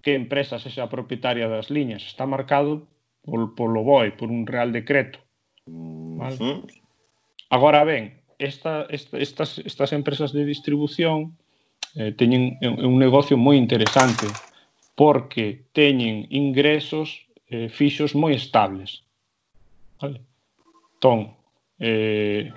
que 0.02 0.18
empresa 0.18 0.58
sexa 0.58 0.82
a 0.82 0.90
propietaria 0.90 1.46
das 1.46 1.70
liñas, 1.70 2.02
está 2.02 2.26
marcado 2.26 2.90
pol, 3.22 3.54
polo 3.54 3.86
BOE, 3.86 4.10
por 4.18 4.30
un 4.30 4.46
real 4.46 4.74
decreto. 4.74 5.22
Mm, 5.66 6.18
vale? 6.18 6.36
Uh 6.42 6.42
-huh. 6.42 6.58
Agora 7.50 7.86
ben, 7.86 8.18
esta, 8.38 8.86
esta, 8.90 9.18
estas, 9.18 9.58
estas 9.62 9.92
empresas 9.92 10.32
de 10.32 10.42
distribución 10.44 11.38
eh, 11.94 12.12
teñen 12.12 12.58
un 12.62 12.98
negocio 12.98 13.38
moi 13.38 13.54
interesante 13.54 14.26
porque 14.96 15.68
teñen 15.70 16.26
ingresos 16.32 17.28
eh, 17.52 17.68
fixos 17.68 18.16
moi 18.16 18.34
estables. 18.34 19.04
Vale? 20.00 20.24
Entón, 20.96 21.35
eh, 21.78 22.52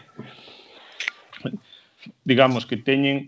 digamos 2.23 2.65
que 2.65 2.77
teñen 2.77 3.27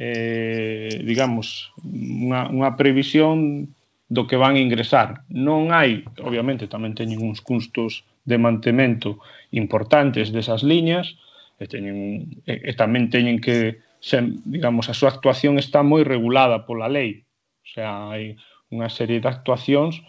eh, 0.00 1.02
digamos 1.04 1.72
unha, 1.84 2.48
unha 2.48 2.72
previsión 2.80 3.68
do 4.10 4.26
que 4.26 4.40
van 4.40 4.58
ingresar. 4.58 5.22
Non 5.30 5.70
hai, 5.70 6.02
obviamente 6.24 6.66
tamén 6.66 6.96
teñen 6.96 7.22
uns 7.22 7.38
custos 7.44 8.02
de 8.26 8.40
mantemento 8.40 9.22
importantes 9.54 10.32
desas 10.34 10.64
liñas, 10.64 11.14
e, 11.60 11.68
teñen, 11.68 12.26
e, 12.48 12.58
e 12.58 12.72
tamén 12.74 13.12
teñen 13.12 13.38
que, 13.38 13.84
se, 14.00 14.24
digamos, 14.48 14.88
a 14.88 14.96
súa 14.96 15.12
actuación 15.12 15.60
está 15.60 15.84
moi 15.84 16.02
regulada 16.02 16.64
pola 16.64 16.88
lei. 16.88 17.28
O 17.62 17.68
sea, 17.68 18.10
hai 18.10 18.40
unha 18.72 18.88
serie 18.88 19.20
de 19.20 19.28
actuacións, 19.28 20.00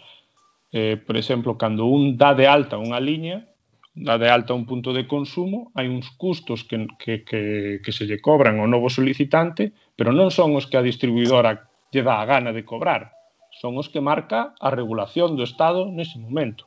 eh, 0.72 0.96
por 0.96 1.20
exemplo, 1.20 1.60
cando 1.60 1.84
un 1.84 2.16
dá 2.16 2.32
de 2.32 2.48
alta 2.48 2.80
unha 2.80 2.98
liña, 2.98 3.51
da 3.94 4.16
de 4.16 4.30
alta 4.30 4.54
un 4.54 4.64
punto 4.64 4.92
de 4.96 5.04
consumo, 5.04 5.68
hai 5.76 5.84
uns 5.84 6.08
custos 6.16 6.64
que, 6.64 6.88
que, 6.96 7.24
que, 7.28 7.80
que 7.84 7.92
se 7.92 8.08
lle 8.08 8.24
cobran 8.24 8.56
ao 8.56 8.68
novo 8.70 8.88
solicitante, 8.88 9.76
pero 9.96 10.16
non 10.16 10.32
son 10.32 10.56
os 10.56 10.64
que 10.64 10.80
a 10.80 10.86
distribuidora 10.86 11.68
lle 11.92 12.00
dá 12.00 12.24
a 12.24 12.28
gana 12.28 12.56
de 12.56 12.64
cobrar, 12.64 13.12
son 13.52 13.76
os 13.76 13.92
que 13.92 14.00
marca 14.00 14.56
a 14.56 14.68
regulación 14.72 15.36
do 15.36 15.44
Estado 15.44 15.92
nese 15.92 16.16
momento. 16.16 16.64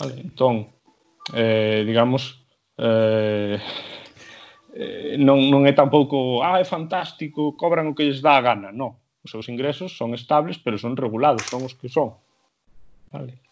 Vale, 0.00 0.16
entón, 0.24 0.72
eh, 1.36 1.84
digamos, 1.84 2.40
eh, 2.80 3.60
eh, 4.72 5.20
non, 5.20 5.52
non 5.52 5.68
é 5.68 5.76
tampouco, 5.76 6.40
ah, 6.40 6.56
é 6.56 6.64
fantástico, 6.64 7.52
cobran 7.52 7.92
o 7.92 7.92
que 7.92 8.08
lles 8.08 8.24
dá 8.24 8.40
a 8.40 8.44
gana, 8.44 8.72
non. 8.72 8.96
Os 9.20 9.28
seus 9.28 9.52
ingresos 9.52 9.92
son 9.92 10.16
estables, 10.16 10.56
pero 10.56 10.80
son 10.80 10.96
regulados, 10.96 11.44
son 11.44 11.68
os 11.68 11.76
que 11.76 11.92
son. 11.92 12.16
Vale. 13.12 13.47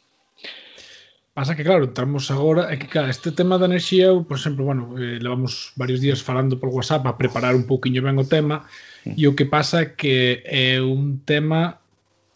Pasa 1.37 1.55
que, 1.55 1.69
claro, 1.69 1.85
entramos 1.85 2.31
agora, 2.33 2.73
é 2.73 2.81
que, 2.81 2.89
claro, 2.89 3.13
este 3.13 3.29
tema 3.29 3.61
da 3.61 3.69
enerxía, 3.69 4.09
eu, 4.09 4.25
por 4.25 4.41
exemplo, 4.41 4.65
bueno, 4.65 4.97
eh, 4.97 5.21
levamos 5.21 5.77
varios 5.77 6.01
días 6.01 6.25
falando 6.25 6.57
por 6.57 6.73
WhatsApp 6.73 7.05
a 7.05 7.21
preparar 7.21 7.53
un 7.53 7.69
pouquiño 7.69 8.01
ben 8.01 8.17
o 8.17 8.25
tema, 8.25 8.65
hmm. 9.05 9.21
e 9.21 9.29
o 9.29 9.37
que 9.37 9.45
pasa 9.45 9.85
é 9.85 9.93
que 9.93 10.41
é 10.49 10.81
un 10.81 11.21
tema 11.29 11.77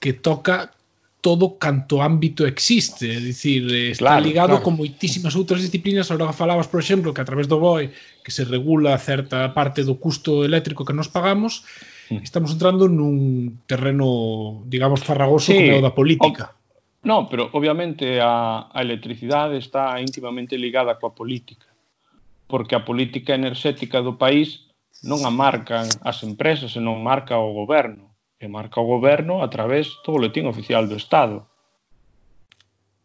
que 0.05 0.13
toca 0.13 0.77
todo 1.25 1.57
canto 1.57 2.05
ámbito 2.05 2.45
existe, 2.45 3.09
é 3.09 3.17
dicir, 3.25 3.73
eh, 3.73 3.97
está 3.97 4.21
claro, 4.21 4.29
ligado 4.29 4.61
claro. 4.61 4.65
con 4.69 4.77
moitísimas 4.77 5.33
outras 5.33 5.65
disciplinas, 5.65 6.13
agora 6.13 6.37
falabas, 6.37 6.69
por 6.69 6.85
exemplo, 6.85 7.17
que 7.17 7.25
a 7.25 7.29
través 7.29 7.49
do 7.49 7.57
BOE 7.57 7.97
que 8.21 8.29
se 8.29 8.45
regula 8.45 9.01
certa 9.01 9.57
parte 9.57 9.81
do 9.81 9.97
custo 9.97 10.45
eléctrico 10.45 10.85
que 10.85 10.93
nos 10.93 11.09
pagamos, 11.09 11.65
hmm. 12.13 12.21
estamos 12.21 12.53
entrando 12.53 12.85
nun 12.85 13.65
terreno, 13.65 14.61
digamos, 14.69 15.01
farragoso 15.01 15.57
sí. 15.57 15.57
como 15.57 15.81
o 15.81 15.85
da 15.89 15.97
política. 15.97 16.53
O 16.53 16.60
Non, 17.01 17.33
pero 17.33 17.49
obviamente 17.57 18.21
a, 18.21 18.69
a 18.69 18.79
electricidade 18.85 19.57
está 19.57 19.97
íntimamente 19.97 20.61
ligada 20.61 21.01
coa 21.01 21.17
política, 21.17 21.69
porque 22.45 22.77
a 22.77 22.85
política 22.85 23.33
enerxética 23.33 24.05
do 24.05 24.21
país 24.21 24.69
non 25.01 25.25
a 25.25 25.33
marcan 25.33 25.89
as 26.05 26.21
empresas, 26.21 26.77
senón 26.77 27.01
marca 27.01 27.41
o 27.41 27.57
goberno, 27.57 28.13
e 28.37 28.45
marca 28.53 28.85
o 28.85 28.89
goberno 28.89 29.41
a 29.41 29.49
través 29.49 29.97
do 30.05 30.13
boletín 30.13 30.45
oficial 30.45 30.85
do 30.85 31.01
Estado. 31.01 31.49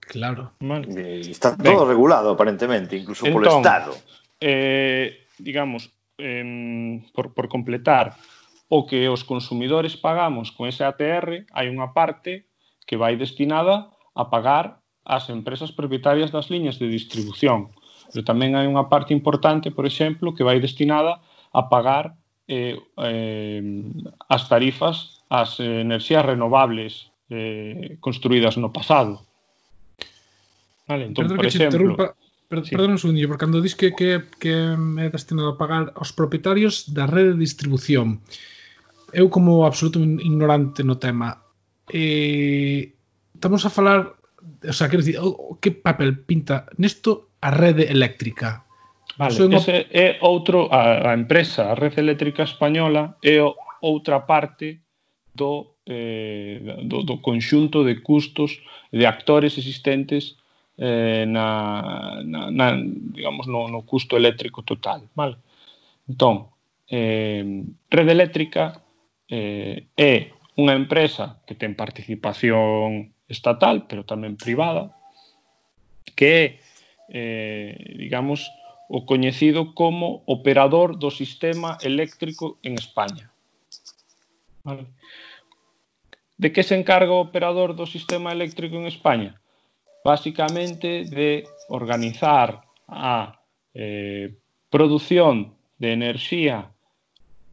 Claro. 0.03 0.51
Vale. 0.60 0.91
E 0.91 1.31
está 1.31 1.55
todo 1.55 1.88
ben. 1.88 1.95
regulado 1.95 2.36
aparentemente, 2.36 2.99
incluso 2.99 3.23
entón, 3.23 3.39
polo 3.39 3.63
Estado. 3.63 3.91
Eh, 4.43 5.23
digamos, 5.39 5.88
eh, 6.19 6.99
por, 7.15 7.31
por 7.31 7.47
completar, 7.47 8.19
o 8.67 8.84
que 8.84 9.08
os 9.08 9.23
consumidores 9.23 9.95
pagamos 9.95 10.51
con 10.51 10.67
ese 10.67 10.84
ATR, 10.84 11.47
hai 11.55 11.71
unha 11.71 11.95
parte 11.95 12.51
que 12.85 12.97
vai 12.97 13.17
destinada 13.17 13.91
a 14.15 14.29
pagar 14.29 14.79
ás 15.05 15.29
empresas 15.29 15.69
propietarias 15.69 16.33
das 16.33 16.49
liñas 16.49 16.81
de 16.81 16.89
distribución. 16.89 17.69
Pero 18.09 18.25
tamén 18.25 18.57
hai 18.57 18.65
unha 18.65 18.89
parte 18.89 19.13
importante, 19.13 19.69
por 19.69 19.85
exemplo, 19.85 20.33
que 20.33 20.45
vai 20.45 20.57
destinada 20.57 21.21
a 21.53 21.61
pagar 21.69 22.17
eh, 22.47 22.77
eh, 23.01 23.61
as 24.29 24.49
tarifas 24.49 25.25
ás 25.29 25.57
eh, 25.61 25.81
enerxías 25.81 26.25
renovables 26.25 27.09
eh, 27.29 27.97
construídas 28.01 28.57
no 28.57 28.73
pasado. 28.73 29.25
Vale, 30.87 31.09
entón, 31.09 31.25
Perdón 31.25 31.37
por 31.37 31.45
que 31.45 31.53
exemplo, 31.53 31.97
per, 32.47 32.65
sí. 32.65 32.71
perdón 32.73 32.91
un 32.91 33.01
segundinho, 33.01 33.27
porque 33.27 33.45
cando 33.45 33.61
dis 33.61 33.73
que, 33.73 33.93
que, 33.93 34.21
que 34.37 34.53
é 34.77 35.07
destinado 35.09 35.53
a 35.53 35.57
pagar 35.57 35.93
aos 35.97 36.13
propietarios 36.13 36.93
da 36.93 37.09
rede 37.09 37.33
de 37.33 37.41
distribución, 37.41 38.21
eu 39.13 39.29
como 39.29 39.65
absoluto 39.65 39.97
ignorante 40.01 40.85
no 40.85 41.01
tema, 41.01 41.41
eh, 41.89 42.93
estamos 43.33 43.65
a 43.65 43.69
falar 43.69 44.15
o 44.67 44.73
sea, 44.73 44.89
quero 44.89 45.03
dicir, 45.03 45.19
o, 45.21 45.57
que 45.61 45.71
papel 45.71 46.19
pinta 46.19 46.65
nisto 46.77 47.29
a 47.41 47.51
rede 47.51 47.89
eléctrica? 47.89 48.65
Vale, 49.17 49.31
Son 49.31 49.53
ese 49.53 49.87
é 49.95 50.19
outro 50.19 50.67
a, 50.71 51.11
a 51.11 51.13
empresa, 51.15 51.71
a 51.71 51.75
Rede 51.75 52.03
Eléctrica 52.03 52.43
Española 52.43 53.15
é 53.23 53.39
o, 53.39 53.55
outra 53.79 54.27
parte 54.27 54.83
do 55.31 55.79
eh, 55.85 56.59
do, 56.83 57.03
do 57.03 57.21
conxunto 57.21 57.85
de 57.85 58.01
custos 58.03 58.59
de 58.91 59.05
actores 59.07 59.55
existentes 59.55 60.35
eh, 60.77 61.23
na, 61.27 62.19
na, 62.27 62.51
na 62.51 62.75
digamos 63.15 63.47
no, 63.47 63.71
no 63.71 63.87
custo 63.87 64.17
eléctrico 64.17 64.63
total, 64.67 65.07
vale? 65.15 65.39
Entón, 66.09 66.51
eh, 66.91 67.63
Rede 67.87 68.11
Eléctrica 68.11 68.83
eh, 69.31 69.87
é 69.95 70.35
unha 70.55 70.73
empresa 70.75 71.43
que 71.43 71.55
ten 71.55 71.75
participación 71.75 73.11
estatal, 73.27 73.87
pero 73.91 74.07
tamén 74.07 74.39
privada, 74.39 74.95
que 76.15 76.31
é, 76.31 76.45
eh, 77.11 77.71
digamos, 77.99 78.47
o 78.87 79.05
coñecido 79.05 79.73
como 79.73 80.23
operador 80.25 80.95
do 80.95 81.09
sistema 81.09 81.77
eléctrico 81.81 82.57
en 82.61 82.77
España. 82.77 83.31
Vale. 84.63 84.85
De 86.37 86.51
que 86.51 86.63
se 86.63 86.75
encarga 86.75 87.11
o 87.11 87.25
operador 87.25 87.75
do 87.75 87.85
sistema 87.89 88.31
eléctrico 88.31 88.77
en 88.77 88.85
España? 88.85 89.41
Básicamente 90.05 91.05
de 91.09 91.49
organizar 91.67 92.61
a 92.87 93.41
eh, 93.73 94.37
produción 94.69 95.57
de 95.81 95.93
enerxía 95.93 96.69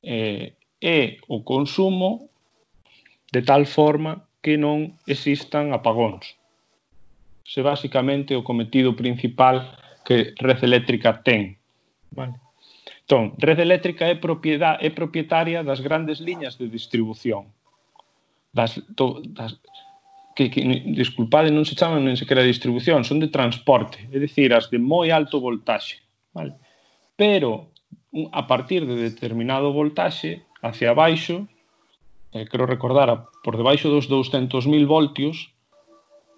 eh, 0.03 0.55
e 0.83 1.23
o 1.29 1.41
consumo 1.47 2.32
de 3.33 3.43
tal 3.43 3.67
forma 3.67 4.29
que 4.45 4.61
non 4.61 5.01
existan 5.09 5.73
apagóns. 5.73 6.37
Se 7.43 7.65
basicamente 7.65 8.37
o 8.37 8.45
cometido 8.45 8.95
principal 8.95 9.73
que 10.05 10.37
Red 10.37 10.61
Eléctrica 10.63 11.25
ten. 11.25 11.57
Vale. 12.13 12.37
Entón, 13.03 13.35
Red 13.39 13.59
Eléctrica 13.59 14.07
é 14.07 14.15
propiedade 14.15 14.85
é 14.85 14.91
propietaria 14.93 15.65
das 15.65 15.81
grandes 15.81 16.21
liñas 16.21 16.61
de 16.61 16.69
distribución. 16.69 17.51
Das, 18.53 18.77
to, 18.95 19.25
das, 19.25 19.57
que, 20.37 20.51
que, 20.51 20.61
disculpade, 20.93 21.49
non 21.49 21.65
se 21.65 21.73
chaman 21.77 22.05
nen 22.05 22.21
sequera 22.21 22.45
distribución, 22.45 23.05
son 23.05 23.21
de 23.21 23.33
transporte, 23.33 23.97
é 24.13 24.19
dicir, 24.21 24.53
as 24.53 24.69
de 24.69 24.77
moi 24.77 25.09
alto 25.09 25.41
voltaxe. 25.41 26.05
Vale? 26.37 26.57
Pero, 27.17 27.73
a 28.33 28.45
partir 28.45 28.85
de 28.85 28.97
determinado 28.97 29.73
voltaxe, 29.73 30.45
hacia 30.61 30.93
abaixo, 30.93 31.49
eh, 32.33 32.47
creo 32.49 32.67
recordar, 32.67 33.09
a, 33.11 33.17
por 33.45 33.57
debaixo 33.57 33.89
dos 33.89 34.09
200.000 34.09 34.87
voltios, 34.87 35.53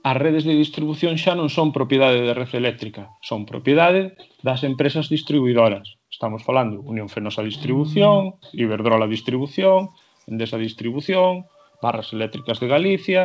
as 0.04 0.16
redes 0.20 0.44
de 0.44 0.52
distribución 0.52 1.16
xa 1.16 1.32
non 1.32 1.48
son 1.48 1.72
propiedade 1.72 2.20
de 2.20 2.36
red 2.36 2.52
eléctrica, 2.52 3.14
son 3.24 3.48
propiedade 3.48 4.18
das 4.44 4.60
empresas 4.60 5.08
distribuidoras. 5.08 5.96
Estamos 6.12 6.44
falando 6.44 6.84
Unión 6.84 7.08
Fenosa 7.08 7.40
Distribución, 7.40 8.36
Iberdrola 8.52 9.08
Distribución, 9.08 9.96
Endesa 10.28 10.60
Distribución, 10.60 11.48
Barras 11.80 12.12
Eléctricas 12.12 12.60
de 12.60 12.68
Galicia... 12.68 13.22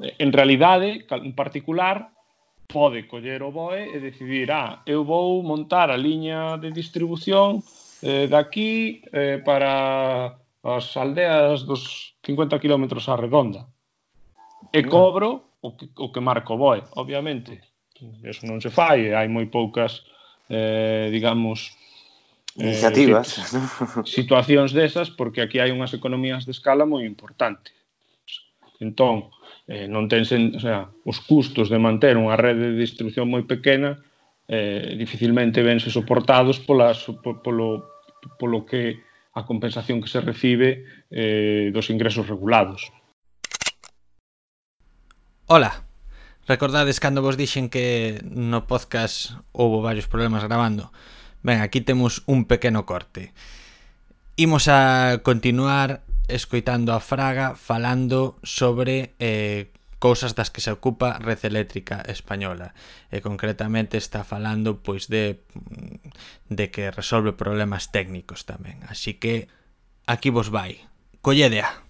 Eh, 0.00 0.16
en 0.18 0.32
realidade, 0.32 1.04
en 1.10 1.34
particular, 1.34 2.08
pode 2.66 3.06
coller 3.06 3.42
o 3.42 3.50
BOE 3.50 3.90
e 3.92 3.98
decidir 3.98 4.48
ah, 4.54 4.80
eu 4.86 5.02
vou 5.04 5.42
montar 5.42 5.90
a 5.90 5.98
liña 5.98 6.56
de 6.56 6.70
distribución 6.70 7.60
eh, 8.00 8.30
daqui 8.30 9.02
eh, 9.12 9.42
para 9.44 10.39
as 10.62 10.96
aldeas 10.96 11.64
dos 11.64 12.14
50 12.22 12.60
km 12.60 12.84
á 13.08 13.16
redonda. 13.16 13.66
E 14.72 14.84
cobro 14.84 15.56
o 15.60 15.76
que, 15.76 15.88
o 15.96 16.12
que 16.12 16.20
marco 16.20 16.56
boe, 16.56 16.84
obviamente. 16.96 17.60
Eso 18.24 18.48
non 18.48 18.60
se 18.60 18.72
fai, 18.72 19.12
hai 19.12 19.28
moi 19.28 19.48
poucas, 19.48 20.04
eh, 20.48 21.08
digamos, 21.12 21.76
eh, 22.56 22.72
iniciativas, 22.72 23.36
eh, 23.36 24.04
situacións 24.16 24.72
desas, 24.72 25.12
porque 25.12 25.44
aquí 25.44 25.60
hai 25.60 25.72
unhas 25.72 25.92
economías 25.92 26.44
de 26.44 26.52
escala 26.52 26.88
moi 26.88 27.04
importantes. 27.04 27.76
Entón, 28.80 29.28
eh, 29.68 29.84
non 29.84 30.08
ten 30.08 30.24
sen, 30.24 30.56
o 30.56 30.60
sea, 30.60 30.88
os 31.04 31.20
custos 31.20 31.68
de 31.68 31.76
manter 31.76 32.16
unha 32.16 32.36
rede 32.36 32.72
de 32.72 32.80
distribución 32.80 33.28
moi 33.28 33.44
pequena 33.44 34.00
eh, 34.48 34.96
dificilmente 34.96 35.60
vense 35.62 35.92
soportados 35.92 36.58
pola, 36.64 36.96
polo, 37.44 38.00
polo 38.40 38.64
que 38.64 38.98
a 39.32 39.46
compensación 39.46 40.00
que 40.00 40.08
se 40.08 40.20
recibe 40.20 40.84
eh, 41.10 41.70
dos 41.72 41.90
ingresos 41.90 42.28
regulados. 42.28 42.92
Ola, 45.46 45.84
recordades 46.46 47.00
cando 47.00 47.22
vos 47.22 47.36
dixen 47.36 47.70
que 47.70 48.22
no 48.22 48.66
podcast 48.66 49.38
houve 49.50 49.82
varios 49.82 50.06
problemas 50.06 50.46
grabando. 50.46 50.94
Ben, 51.42 51.62
aquí 51.62 51.80
temos 51.80 52.22
un 52.26 52.44
pequeno 52.44 52.86
corte. 52.86 53.32
Imos 54.36 54.68
a 54.68 55.20
continuar 55.22 56.02
escoitando 56.28 56.94
a 56.94 57.00
Fraga 57.00 57.54
falando 57.56 58.38
sobre 58.42 59.14
eh, 59.18 59.70
cousas 60.00 60.34
das 60.34 60.48
que 60.48 60.64
se 60.64 60.72
ocupa 60.72 61.20
Red 61.20 61.44
Eléctrica 61.44 62.00
Española 62.08 62.72
e 63.12 63.20
concretamente 63.20 64.00
está 64.00 64.24
falando 64.24 64.80
pois 64.80 65.12
de 65.12 65.44
mm, 65.52 66.56
de 66.56 66.72
que 66.72 66.90
resolve 66.90 67.36
problemas 67.36 67.92
técnicos 67.92 68.48
tamén. 68.48 68.80
Así 68.88 69.20
que 69.20 69.46
aquí 70.08 70.32
vos 70.32 70.48
vai. 70.48 70.80
Colledea. 71.20 71.84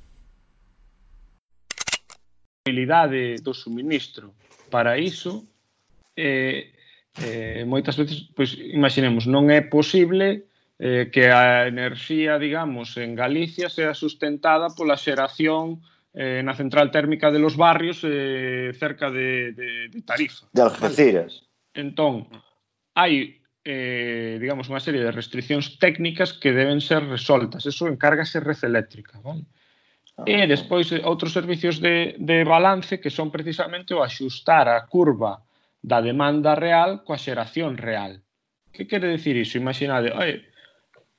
Habilidade 2.66 3.38
do 3.40 3.54
suministro 3.54 4.34
para 4.68 4.98
iso 4.98 5.46
eh, 6.18 6.74
eh, 7.22 7.62
moitas 7.64 7.94
veces, 7.94 8.26
pois 8.34 8.58
imaginemos, 8.58 9.30
non 9.30 9.54
é 9.54 9.62
posible 9.62 10.50
eh, 10.82 11.14
que 11.14 11.30
a 11.30 11.70
enerxía, 11.70 12.42
digamos, 12.42 12.98
en 12.98 13.14
Galicia 13.14 13.70
sea 13.70 13.94
sustentada 13.94 14.74
pola 14.74 14.98
xeración 14.98 15.78
eh, 16.14 16.42
na 16.42 16.54
central 16.54 16.90
térmica 16.90 17.30
de 17.30 17.38
los 17.38 17.56
barrios 17.56 18.02
eh, 18.02 18.72
cerca 18.74 19.10
de, 19.10 19.52
de, 19.52 19.88
de 19.88 20.02
Tarifa. 20.02 20.46
De 20.52 20.62
Algeciras. 20.62 21.46
Entón, 21.74 22.26
hai 22.98 23.40
eh, 23.64 24.38
digamos, 24.40 24.66
unha 24.72 24.80
serie 24.80 25.04
de 25.04 25.12
restriccións 25.12 25.76
técnicas 25.76 26.32
que 26.32 26.50
deben 26.50 26.80
ser 26.80 27.04
resoltas. 27.06 27.68
Eso 27.68 27.86
encárgase 27.86 28.40
Red 28.40 28.64
Eléctrica. 28.64 29.20
Vale? 29.20 29.44
Ah, 30.16 30.24
e 30.26 30.48
despois 30.48 30.90
eh, 30.92 31.04
outros 31.04 31.32
servicios 31.32 31.78
de, 31.78 32.16
de 32.18 32.44
balance 32.44 32.98
que 32.98 33.12
son 33.12 33.30
precisamente 33.30 33.92
o 33.92 34.02
axustar 34.02 34.68
a 34.68 34.84
curva 34.88 35.44
da 35.80 36.00
demanda 36.00 36.56
real 36.56 37.04
coa 37.04 37.20
xeración 37.20 37.76
real. 37.76 38.20
Que 38.72 38.88
quere 38.88 39.08
decir 39.12 39.36
iso? 39.36 39.60
Imaginade, 39.60 40.12
oi, 40.12 40.40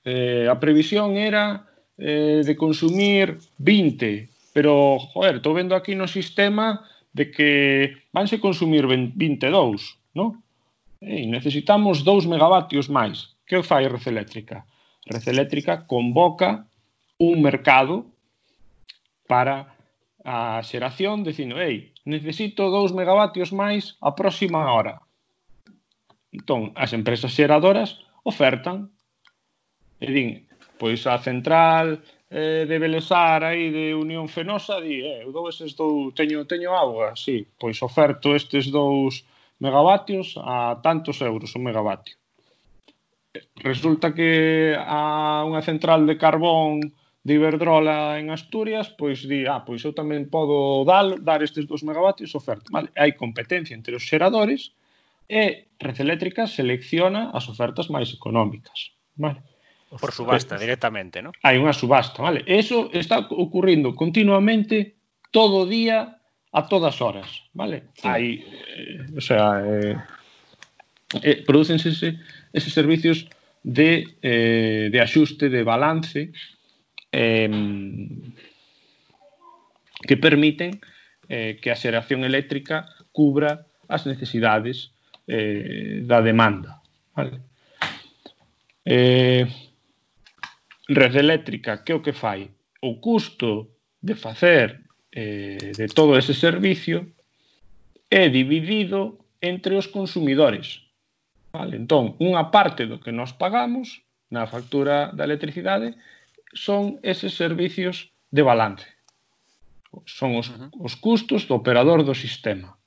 eh, 0.05 0.45
a 0.49 0.55
previsión 0.57 1.17
era 1.17 1.69
eh, 1.97 2.41
de 2.41 2.53
consumir 2.57 3.37
20 3.61 4.30
pero, 4.53 4.99
joder, 4.99 5.39
estou 5.39 5.55
vendo 5.55 5.75
aquí 5.75 5.95
no 5.95 6.07
sistema 6.07 6.83
de 7.11 7.31
que 7.31 7.51
vanse 8.11 8.39
consumir 8.39 8.87
22, 8.87 10.15
non? 10.15 10.39
E 11.01 11.25
necesitamos 11.27 12.03
2 12.03 12.27
megavatios 12.27 12.87
máis. 12.87 13.35
Que 13.47 13.63
fai 13.63 13.87
Rece 13.87 14.11
Eléctrica? 14.11 14.63
Rece 15.07 15.31
Eléctrica 15.31 15.87
convoca 15.87 16.67
un 17.17 17.41
mercado 17.41 18.11
para 19.27 19.75
a 20.23 20.61
xeración 20.61 21.23
dicindo, 21.25 21.57
ei, 21.57 21.91
necesito 22.05 22.69
2 22.69 22.93
megavatios 22.93 23.49
máis 23.51 23.97
a 23.99 24.13
próxima 24.13 24.69
hora. 24.69 25.01
Entón, 26.31 26.71
as 26.77 26.93
empresas 26.93 27.33
xeradoras 27.33 27.99
ofertan 28.23 28.93
e 29.99 30.07
din, 30.13 30.29
pois 30.79 31.03
a 31.09 31.17
central 31.19 31.99
eh, 32.31 32.65
de 32.67 32.79
Belezar 32.79 33.43
aí 33.43 33.69
de 33.69 33.93
Unión 33.93 34.31
Fenosa 34.31 34.79
di, 34.79 35.03
eh, 35.03 35.27
eu 35.27 35.35
dou 35.35 35.51
estes 35.51 35.75
dou, 35.75 36.15
teño, 36.15 36.47
teño 36.47 36.71
auga, 36.71 37.11
sí, 37.19 37.43
pois 37.59 37.83
oferto 37.83 38.31
estes 38.31 38.71
dous 38.71 39.27
megavatios 39.59 40.39
a 40.39 40.79
tantos 40.81 41.19
euros 41.21 41.53
un 41.59 41.67
megavatio. 41.67 42.15
Resulta 43.59 44.15
que 44.15 44.73
a 44.79 45.43
unha 45.43 45.61
central 45.61 46.07
de 46.07 46.15
carbón 46.15 46.95
de 47.21 47.35
Iberdrola 47.35 48.17
en 48.17 48.31
Asturias, 48.31 48.89
pois 48.89 49.27
di, 49.27 49.43
ah, 49.45 49.61
pois 49.67 49.83
eu 49.83 49.91
tamén 49.91 50.31
podo 50.31 50.87
dar, 50.87 51.19
dar 51.19 51.43
estes 51.43 51.67
2 51.67 51.83
megavatios 51.83 52.31
oferta. 52.33 52.71
Vale, 52.71 52.89
hai 52.95 53.11
competencia 53.13 53.75
entre 53.75 53.93
os 53.93 54.07
xeradores 54.07 54.71
e 55.27 55.67
Red 55.77 55.99
Eléctrica 55.99 56.47
selecciona 56.47 57.29
as 57.35 57.45
ofertas 57.51 57.91
máis 57.91 58.09
económicas. 58.15 58.95
Vale. 59.19 59.50
Por 59.99 60.11
subasta, 60.11 60.55
pues, 60.55 60.61
directamente, 60.61 61.19
¿no? 61.21 61.35
Hai 61.43 61.59
unha 61.59 61.75
subasta, 61.75 62.23
vale? 62.23 62.47
Eso 62.47 62.87
está 62.95 63.27
ocurrindo 63.27 63.91
continuamente 63.91 64.95
todo 65.35 65.63
o 65.63 65.67
día 65.67 66.23
a 66.51 66.61
todas 66.71 67.03
horas, 67.03 67.27
vale? 67.51 67.91
Sí. 67.99 68.07
Hai, 68.07 68.25
eh, 68.39 69.11
o 69.11 69.19
sea, 69.19 69.59
eh, 69.59 69.95
eh, 71.19 71.43
producense 71.43 71.91
ese, 71.91 72.15
eses 72.55 72.71
servicios 72.71 73.27
de, 73.63 74.07
eh, 74.23 74.87
de 74.91 74.99
axuste, 75.03 75.51
de 75.51 75.63
balance, 75.63 76.31
eh, 77.11 77.51
que 80.07 80.17
permiten 80.17 80.79
eh, 81.27 81.59
que 81.61 81.71
a 81.71 81.75
xeración 81.75 82.23
eléctrica 82.23 82.87
cubra 83.11 83.67
as 83.91 84.07
necesidades 84.07 84.95
eh, 85.27 86.03
da 86.07 86.23
demanda. 86.23 86.79
Vale? 87.15 87.43
Eh, 88.83 89.45
Red 90.95 91.15
Eléctrica, 91.15 91.83
que 91.83 91.93
o 91.93 92.01
que 92.01 92.13
fai? 92.13 92.51
O 92.81 92.99
custo 92.99 93.69
de 94.01 94.15
facer 94.15 94.81
eh, 95.11 95.71
de 95.75 95.87
todo 95.87 96.17
ese 96.17 96.33
servicio 96.33 97.11
é 98.09 98.27
dividido 98.29 99.19
entre 99.41 99.75
os 99.75 99.87
consumidores. 99.87 100.83
Vale? 101.51 101.77
Entón, 101.77 102.15
unha 102.19 102.51
parte 102.51 102.87
do 102.87 102.99
que 102.99 103.11
nós 103.11 103.35
pagamos 103.35 104.03
na 104.31 104.47
factura 104.47 105.11
da 105.11 105.27
electricidade 105.27 105.95
son 106.55 106.99
eses 107.03 107.35
servicios 107.35 108.11
de 108.31 108.43
balance. 108.43 108.87
Son 110.07 110.39
os, 110.39 110.47
os 110.79 110.95
custos 110.95 111.47
do 111.47 111.59
operador 111.59 112.07
do 112.07 112.15
sistema. 112.15 112.79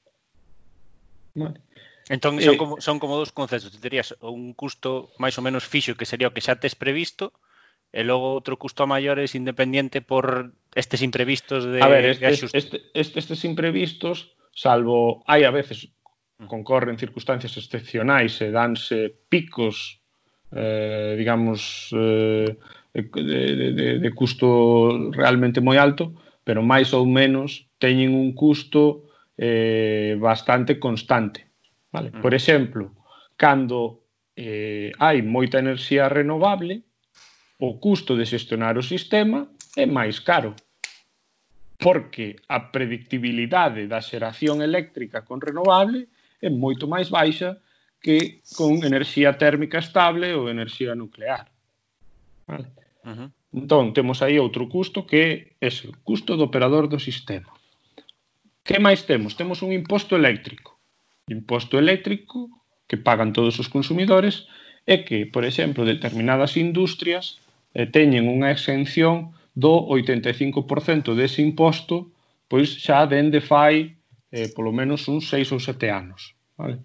Vale? 1.36 1.60
Entón, 2.08 2.40
son, 2.40 2.54
eh, 2.54 2.60
como, 2.60 2.80
son 2.80 2.96
como 3.00 3.16
dos 3.16 3.32
conceptos. 3.32 3.72
Terías 3.80 4.16
un 4.20 4.52
custo 4.52 5.12
máis 5.20 5.36
ou 5.36 5.44
menos 5.44 5.64
fixo 5.64 5.96
que 5.96 6.08
sería 6.08 6.28
o 6.28 6.34
que 6.36 6.44
xa 6.44 6.56
tes 6.56 6.76
previsto 6.76 7.32
e 7.94 8.02
logo 8.02 8.34
outro 8.34 8.58
custo 8.58 8.82
a 8.82 8.90
maiores 8.90 9.38
independiente 9.38 10.02
por 10.02 10.50
estes 10.74 10.98
imprevistos 10.98 11.62
de 11.62 11.78
A 11.78 11.86
ver, 11.86 12.18
este, 12.18 12.26
de 12.26 12.34
este, 12.34 12.76
este, 12.90 13.16
estes 13.22 13.46
imprevistos, 13.46 14.34
salvo 14.50 15.22
hai 15.30 15.46
a 15.46 15.54
veces 15.54 15.94
mm. 16.42 16.50
concorren 16.50 16.98
circunstancias 16.98 17.54
excepcionais 17.54 18.42
e 18.42 18.50
danse 18.50 19.14
picos 19.30 20.02
eh, 20.50 21.14
digamos 21.14 21.94
eh, 21.94 22.58
de, 22.94 23.72
de, 23.78 23.86
de 24.02 24.10
custo 24.10 25.10
realmente 25.14 25.62
moi 25.62 25.78
alto, 25.78 26.18
pero 26.42 26.66
máis 26.66 26.90
ou 26.94 27.06
menos 27.06 27.70
teñen 27.78 28.14
un 28.14 28.34
custo 28.34 29.10
eh, 29.38 30.18
bastante 30.18 30.78
constante. 30.78 31.46
Vale? 31.90 32.10
Mm. 32.10 32.22
Por 32.22 32.34
exemplo, 32.34 32.84
cando 33.38 34.02
eh, 34.34 34.90
hai 34.98 35.22
moita 35.22 35.58
enerxía 35.58 36.10
renovable, 36.10 36.82
o 37.64 37.80
custo 37.84 38.12
de 38.18 38.28
xestionar 38.32 38.74
o 38.76 38.84
sistema 38.92 39.48
é 39.76 39.86
máis 39.86 40.20
caro 40.20 40.52
porque 41.84 42.36
a 42.48 42.58
predictibilidade 42.74 43.88
da 43.92 44.00
xeración 44.00 44.62
eléctrica 44.68 45.24
con 45.28 45.40
renovable 45.40 46.08
é 46.40 46.48
moito 46.48 46.84
máis 46.86 47.08
baixa 47.08 47.60
que 48.04 48.44
con 48.56 48.84
enerxía 48.84 49.30
térmica 49.40 49.78
estable 49.80 50.36
ou 50.36 50.52
enerxía 50.52 50.92
nuclear. 50.92 51.48
Vale? 52.46 52.68
Uh 53.04 53.14
-huh. 53.16 53.28
Entón, 53.54 53.94
temos 53.96 54.20
aí 54.20 54.36
outro 54.38 54.68
custo 54.68 55.06
que 55.08 55.18
é 55.24 55.30
ese, 55.68 55.88
o 55.88 55.94
custo 56.04 56.36
do 56.36 56.44
operador 56.50 56.84
do 56.88 56.98
sistema. 57.00 57.52
Que 58.66 58.76
máis 58.80 59.04
temos? 59.08 59.36
Temos 59.40 59.62
un 59.64 59.70
imposto 59.72 60.16
eléctrico. 60.16 60.76
Imposto 61.28 61.78
eléctrico 61.78 62.50
que 62.88 62.96
pagan 62.96 63.32
todos 63.32 63.56
os 63.62 63.68
consumidores 63.68 64.48
é 64.84 65.00
que, 65.06 65.24
por 65.24 65.44
exemplo, 65.44 65.88
determinadas 65.88 66.56
industrias 66.56 67.43
eh, 67.74 67.86
teñen 67.90 68.30
unha 68.30 68.54
exención 68.54 69.34
do 69.54 69.74
85% 69.90 71.14
dese 71.14 71.42
imposto 71.42 72.14
pois 72.48 72.70
xa 72.78 73.06
dende 73.06 73.42
fai 73.42 73.98
eh, 74.30 74.48
polo 74.54 74.70
menos 74.70 75.06
uns 75.10 75.26
6 75.30 75.50
ou 75.54 75.60
7 75.60 75.90
anos. 75.90 76.34
Vale? 76.58 76.78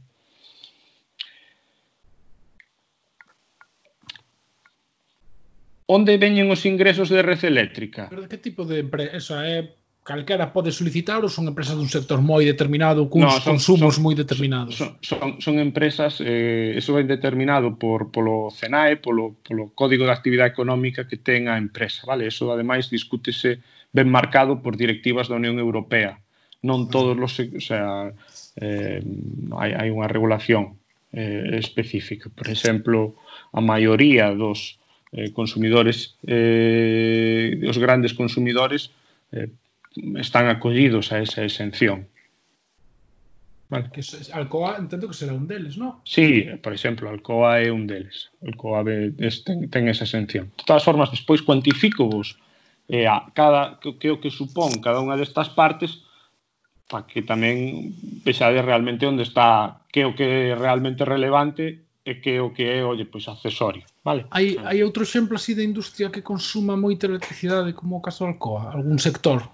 Onde 5.89 6.21
veñen 6.21 6.53
os 6.53 6.65
ingresos 6.69 7.09
de 7.09 7.25
red 7.25 7.41
eléctrica? 7.41 8.13
Pero 8.13 8.29
que 8.29 8.37
tipo 8.37 8.61
de 8.61 8.85
empresa? 8.85 9.41
É 9.41 9.78
calquera 10.03 10.49
pode 10.49 10.71
solicitar 10.71 11.21
ou 11.21 11.29
son 11.29 11.45
empresas 11.45 11.77
dun 11.77 11.91
sector 11.91 12.17
moi 12.23 12.41
determinado 12.41 13.05
cuns 13.11 13.29
no, 13.29 13.37
son, 13.37 13.57
consumos 13.57 13.95
son, 13.95 14.03
moi 14.03 14.15
determinados? 14.17 14.73
Son, 14.75 14.97
son, 15.01 15.37
son 15.37 15.55
empresas, 15.61 16.17
eh, 16.23 16.73
eso 16.73 16.97
é 16.97 17.03
determinado 17.05 17.77
por, 17.77 18.09
polo 18.09 18.49
CENAE, 18.49 18.97
polo, 18.97 19.37
polo 19.45 19.69
Código 19.77 20.09
de 20.09 20.13
Actividade 20.15 20.55
Económica 20.55 21.05
que 21.05 21.21
ten 21.21 21.45
a 21.45 21.61
empresa, 21.61 22.07
vale? 22.09 22.25
Eso, 22.25 22.49
ademais, 22.49 22.89
discútese 22.89 23.61
ben 23.93 24.09
marcado 24.09 24.61
por 24.61 24.77
directivas 24.77 25.29
da 25.29 25.37
Unión 25.37 25.61
Europea. 25.61 26.17
Non 26.65 26.87
ah, 26.87 26.89
todos 26.89 27.13
os... 27.15 27.33
O 27.39 27.61
sea, 27.61 28.09
eh, 28.59 28.99
hai, 29.55 29.71
hai 29.77 29.89
unha 29.93 30.09
regulación 30.09 30.79
eh, 31.13 31.57
específica. 31.57 32.29
Por 32.33 32.47
exemplo, 32.49 33.15
a 33.53 33.61
maioría 33.61 34.33
dos 34.33 34.77
eh, 35.11 35.31
consumidores, 35.33 36.17
eh, 36.27 37.61
os 37.65 37.77
grandes 37.77 38.13
consumidores, 38.13 38.93
eh, 39.31 39.49
están 39.95 40.47
acollidos 40.47 41.11
a 41.11 41.19
esa 41.19 41.43
exención. 41.43 42.07
Vale. 43.69 43.89
Que 43.93 44.01
Alcoa 44.33 44.77
entendo 44.77 45.07
que 45.07 45.13
será 45.13 45.33
un 45.33 45.45
deles, 45.45 45.77
non? 45.77 46.01
Sí, 46.01 46.49
por 46.57 46.73
exemplo, 46.73 47.05
Alcoa 47.05 47.61
é 47.61 47.69
un 47.69 47.85
deles. 47.85 48.33
Alcoa 48.41 48.81
ve, 48.81 49.13
es, 49.21 49.45
ten, 49.45 49.69
ten 49.69 49.85
esa 49.85 50.09
exención. 50.09 50.49
De 50.57 50.65
todas 50.65 50.81
formas, 50.81 51.13
despois 51.13 51.45
cuantifico 51.45 52.09
vos 52.09 52.33
eh, 52.89 53.05
a 53.05 53.29
cada, 53.37 53.77
que, 53.77 53.93
que 54.01 54.09
o 54.09 54.17
que 54.17 54.33
supón 54.33 54.81
cada 54.81 54.97
unha 54.97 55.13
destas 55.13 55.53
partes 55.53 56.01
para 56.89 57.05
que 57.05 57.21
tamén 57.21 57.93
vexades 58.25 58.65
realmente 58.65 59.05
onde 59.05 59.21
está 59.21 59.85
que 59.93 60.01
o 60.01 60.17
que 60.17 60.25
é 60.25 60.57
realmente 60.57 61.05
relevante 61.05 61.85
e 62.01 62.17
que 62.17 62.41
o 62.41 62.49
que 62.49 62.65
é, 62.65 62.81
olle, 62.81 63.05
pois 63.05 63.29
accesorio, 63.29 63.85
vale? 64.01 64.25
Hai, 64.33 64.57
hai 64.65 64.81
outro 64.81 65.05
exemplo 65.05 65.37
así 65.37 65.53
de 65.53 65.61
industria 65.61 66.09
que 66.09 66.25
consuma 66.25 66.73
moita 66.73 67.05
electricidade 67.05 67.77
como 67.77 68.01
o 68.01 68.01
caso 68.01 68.25
de 68.25 68.33
Alcoa, 68.33 68.73
algún 68.73 68.97
sector 68.97 69.45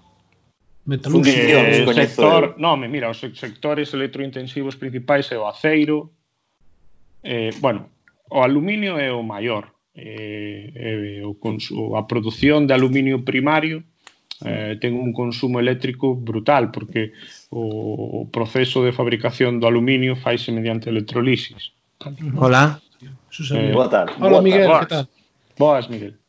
Metalúrxica. 0.86 1.92
sector, 1.92 2.54
eh. 2.56 2.60
nome, 2.62 2.88
mira, 2.88 3.10
os 3.10 3.18
sectores 3.18 3.92
electrointensivos 3.92 4.76
principais 4.76 5.30
é 5.32 5.38
o 5.38 5.46
aceiro, 5.46 6.14
eh, 7.22 7.50
bueno, 7.60 7.90
o 8.30 8.42
aluminio 8.42 8.98
é 8.98 9.10
o 9.10 9.22
maior, 9.22 9.74
eh, 9.94 10.70
eh, 10.74 11.22
o 11.26 11.96
a 11.96 12.06
produción 12.06 12.66
de 12.66 12.74
aluminio 12.74 13.24
primario 13.24 13.82
eh, 14.44 14.76
ten 14.80 14.92
un 14.92 15.16
consumo 15.16 15.56
eléctrico 15.56 16.12
brutal 16.14 16.68
porque 16.68 17.16
o, 17.48 18.20
o 18.20 18.28
proceso 18.28 18.84
de 18.84 18.92
fabricación 18.92 19.60
do 19.60 19.66
aluminio 19.66 20.12
faise 20.12 20.52
mediante 20.52 20.92
electrolisis. 20.92 21.72
Hola. 22.36 22.76
Eh, 23.00 23.72
boa 23.72 23.88
tarde. 23.88 24.12
Hola, 24.20 24.44
Miguel, 24.44 24.68
que 24.84 24.86
tal? 24.92 25.08
Boas, 25.56 25.88
Miguel. 25.88 26.20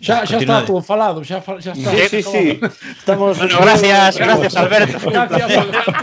Xa, 0.00 0.24
xa 0.26 0.38
está 0.38 0.64
todo 0.64 0.80
falado, 0.82 1.24
xa, 1.24 1.40
xa 1.40 1.72
está. 1.72 1.90
Sí, 1.92 2.08
sí, 2.08 2.22
sí. 2.22 2.60
Estamos... 2.98 3.38
Bueno, 3.38 3.58
gracias, 3.60 4.18
gracias 4.18 4.56
Alberto. 4.56 5.10
Gracias, 5.10 5.50
Alberto. 5.56 6.00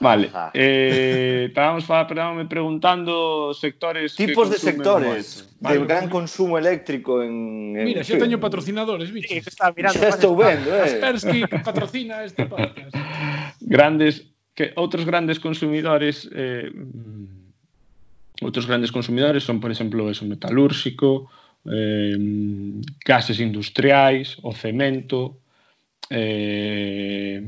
Vale. 0.00 0.30
eh, 0.52 1.46
estábamos 1.48 1.88
me 2.36 2.44
preguntando 2.46 3.54
sectores 3.54 4.14
tipos 4.14 4.50
de 4.50 4.58
sectores 4.58 5.48
vale, 5.60 5.78
de 5.78 5.86
gran 5.86 6.08
consumo 6.10 6.58
eléctrico 6.58 7.22
en, 7.22 7.76
en 7.76 7.84
Mira, 7.84 8.04
xa 8.04 8.18
teño 8.18 8.38
patrocinadores, 8.38 9.10
bicho. 9.10 9.32
Sí, 9.32 9.40
está 9.40 9.72
mirando. 9.72 9.98
Xa 9.98 10.08
estou 10.12 10.36
vendo, 10.36 10.68
eh. 10.76 10.82
Aspersky 10.82 11.46
patrocina 11.64 12.22
este 12.24 12.44
podcast. 12.44 12.92
Grandes 13.60 14.28
que 14.52 14.76
outros 14.76 15.08
grandes 15.08 15.40
consumidores 15.40 16.28
eh 16.28 16.68
Outros 18.42 18.66
grandes 18.66 18.90
consumidores 18.90 19.46
son, 19.46 19.62
por 19.62 19.70
exemplo, 19.70 20.10
eso 20.10 20.26
metalúrxico, 20.26 21.30
eh, 21.66 22.18
gases 23.06 23.38
industriais, 23.38 24.36
o 24.42 24.52
cemento, 24.52 25.38
eh, 26.10 27.46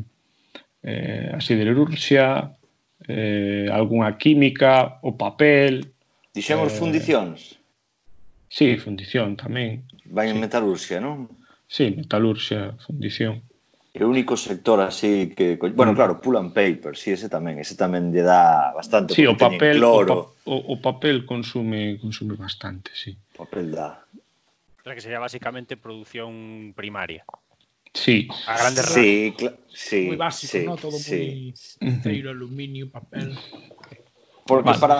eh, 0.82 1.28
a 1.34 1.40
siderurxia, 1.42 2.54
eh, 3.08 3.68
algunha 3.70 4.16
química, 4.16 5.02
o 5.02 5.18
papel... 5.18 5.92
Dixemos 6.32 6.72
eh, 6.72 6.78
fundicións? 6.78 7.58
Sí, 8.48 8.78
fundición 8.78 9.34
tamén. 9.34 9.82
Vai 10.06 10.30
en 10.30 10.38
sí. 10.38 10.42
metalurxia, 10.46 11.02
non? 11.02 11.26
Sí, 11.66 11.90
metalurxia, 11.90 12.78
fundición. 12.86 13.42
O 13.94 14.10
único 14.10 14.34
sector 14.36 14.80
así 14.82 15.30
que... 15.38 15.54
Bueno, 15.54 15.94
claro, 15.94 16.20
pull 16.20 16.34
and 16.36 16.50
paper, 16.52 16.98
sí, 16.98 17.14
ese 17.14 17.30
tamén. 17.30 17.62
Ese 17.62 17.78
tamén 17.78 18.10
lle 18.10 18.26
dá 18.26 18.74
bastante 18.74 19.14
Sí, 19.14 19.22
o 19.22 19.38
papel, 19.38 19.78
o, 19.78 20.02
cloro. 20.02 20.34
pa- 20.42 20.50
o, 20.50 20.74
o 20.74 20.74
papel 20.82 21.22
consume 21.22 21.94
consume 22.02 22.34
bastante, 22.34 22.90
sí. 22.90 23.14
papel 23.38 23.70
dá. 23.70 24.02
O 24.10 24.82
sea, 24.82 24.98
que 24.98 25.00
sería 25.00 25.22
básicamente 25.22 25.78
producción 25.78 26.74
primaria. 26.74 27.22
Sí, 27.94 28.26
A 28.50 28.58
grandes 28.58 28.82
rasgos. 28.90 29.54
Sí. 29.70 30.10
Moi 30.10 30.18
básico, 30.18 30.58
sí, 30.58 30.66
¿no? 30.66 30.74
Todo 30.74 30.98
sí. 30.98 31.54
moi 31.78 31.94
aceiro, 32.02 32.34
aluminio, 32.34 32.90
papel. 32.90 33.38
Porque 34.42 34.74
Vale. 34.74 34.82
para 34.82 34.98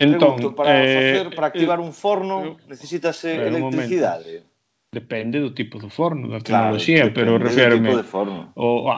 Entón, 0.00 0.40
pregunto, 0.40 0.56
para 0.56 0.80
eh, 0.80 0.96
facer, 0.96 1.24
para 1.36 1.46
activar 1.52 1.76
eh, 1.76 1.84
un 1.84 1.92
forno 1.92 2.56
Espera 3.36 3.52
un 3.52 3.68
electricidade. 3.68 4.48
Depende 4.92 5.38
do 5.38 5.54
tipo 5.54 5.78
do 5.78 5.88
forno, 5.88 6.26
da 6.26 6.40
tecnoloxía, 6.40 7.06
claro, 7.06 7.14
pero 7.14 7.38
refirme 7.38 7.88
tipo 7.88 7.96
de 7.96 8.02
forno. 8.02 8.50
O, 8.56 8.90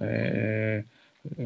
eh, 0.00 0.84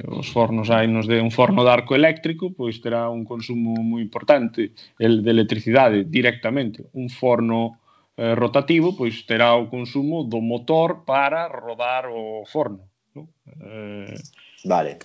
os 0.08 0.28
fornos 0.32 0.72
hai 0.72 0.88
nos 0.88 1.04
de 1.04 1.20
un 1.20 1.28
forno 1.28 1.60
de 1.60 1.68
arco 1.68 1.92
eléctrico, 1.94 2.48
pois 2.56 2.80
terá 2.80 3.12
un 3.12 3.28
consumo 3.28 3.76
moi 3.84 4.00
importante 4.00 4.72
el 4.96 5.20
de 5.20 5.30
electricidade 5.36 6.08
directamente. 6.08 6.88
Un 6.96 7.12
forno 7.12 7.76
eh, 8.16 8.32
rotativo, 8.32 8.96
pois 8.96 9.20
terá 9.28 9.52
o 9.52 9.68
consumo 9.68 10.24
do 10.24 10.40
motor 10.40 11.04
para 11.04 11.44
rodar 11.44 12.08
o 12.08 12.48
forno. 12.48 12.88
Non? 13.12 13.28
Eh, 13.60 14.16
vale. 14.64 14.96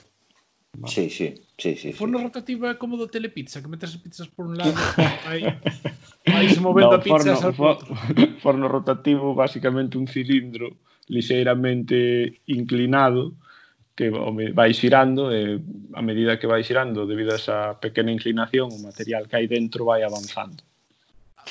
Vale. 0.77 0.93
Sí, 0.93 1.09
sí, 1.09 1.33
sí, 1.57 1.75
sí. 1.75 1.93
Forno 1.93 2.17
sí. 2.17 2.23
rotativa 2.25 2.71
é 2.71 2.75
como 2.75 2.97
do 2.97 3.07
telepizza, 3.07 3.61
que 3.61 3.67
metes 3.67 3.95
pizzas 3.97 4.27
por 4.27 4.47
un 4.47 4.57
lado 4.59 4.75
vai, 5.23 5.41
vai 6.27 6.45
se 6.49 6.59
movendo 6.59 6.97
no, 6.97 7.03
pizzas 7.03 7.39
forno, 7.55 7.95
forno 8.43 8.67
rotativo 8.67 9.33
basicamente 9.33 9.97
un 9.97 10.07
cilindro 10.07 10.77
lixeiramente 11.07 12.41
inclinado 12.47 13.37
que 13.95 14.11
vai 14.11 14.73
xirando 14.73 15.31
e 15.31 15.55
eh, 15.55 15.59
a 15.95 16.01
medida 16.03 16.35
que 16.35 16.47
vai 16.51 16.67
xirando 16.67 17.07
debido 17.07 17.31
a 17.31 17.39
esa 17.39 17.79
pequena 17.79 18.11
inclinación 18.11 18.67
o 18.67 18.83
material 18.83 19.23
que 19.31 19.39
hai 19.39 19.47
dentro 19.47 19.87
vai 19.87 20.03
avanzando. 20.03 20.59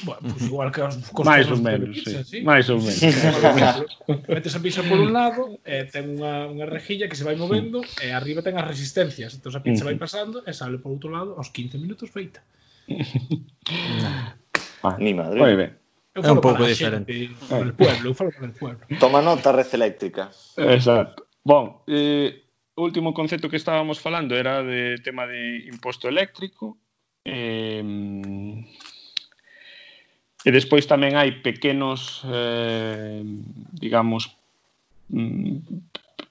Bueno, 0.02 0.20
pues 0.22 0.42
igual 0.50 0.72
que 0.72 0.82
os 0.82 0.96
cos 1.14 1.26
máis 1.26 1.46
ou 1.46 1.58
menos, 1.58 1.94
pizza, 1.94 2.24
sí. 2.24 2.38
sí. 2.38 2.42
máis 2.42 2.66
ou 2.66 2.82
menos. 2.82 2.98
Metes 4.28 4.54
a 4.56 4.60
pizza 4.60 4.82
por 4.82 4.98
un 4.98 5.14
lado, 5.14 5.62
eh, 5.62 5.86
ten 5.86 6.18
unha, 6.18 6.50
unha 6.50 6.66
rejilla 6.66 7.06
que 7.06 7.14
se 7.14 7.22
vai 7.22 7.38
movendo 7.38 7.86
e 8.02 8.10
eh, 8.10 8.12
arriba 8.12 8.42
ten 8.42 8.58
as 8.58 8.66
resistencias, 8.66 9.38
entón 9.38 9.54
a 9.54 9.62
pizza 9.62 9.86
vai 9.86 9.94
pasando 9.94 10.42
e 10.42 10.50
sale 10.50 10.82
por 10.82 10.90
outro 10.90 11.14
lado 11.14 11.38
aos 11.38 11.54
15 11.54 11.78
minutos 11.78 12.10
feita. 12.10 12.42
ah, 14.82 14.98
ni 14.98 15.14
madre. 15.14 15.38
Moi 15.38 15.54
ben. 15.54 15.72
Eu 16.14 16.22
é 16.22 16.30
un 16.30 16.38
pouco 16.38 16.62
diferente. 16.62 17.10
Xente, 17.10 17.46
para 17.50 17.66
el 17.66 17.74
pueblo, 17.74 18.04
eu 18.10 18.14
falo 18.14 18.30
para 18.30 18.46
el 18.46 18.54
pueblo. 18.54 18.82
Toma 19.02 19.18
nota, 19.22 19.50
red 19.50 19.66
eléctrica. 19.74 20.30
Exacto. 20.54 21.26
Bon, 21.42 21.82
eh, 21.90 22.46
último 22.76 23.12
concepto 23.14 23.50
que 23.50 23.58
estábamos 23.58 23.98
falando 23.98 24.34
era 24.38 24.62
de 24.62 24.98
tema 25.02 25.26
de 25.26 25.66
imposto 25.66 26.06
eléctrico. 26.06 26.78
Eh, 27.24 27.82
E 30.44 30.52
despois 30.52 30.84
tamén 30.84 31.16
hai 31.16 31.40
pequenos, 31.40 32.20
eh, 32.28 33.24
digamos, 33.72 34.36
mm, 35.08 35.64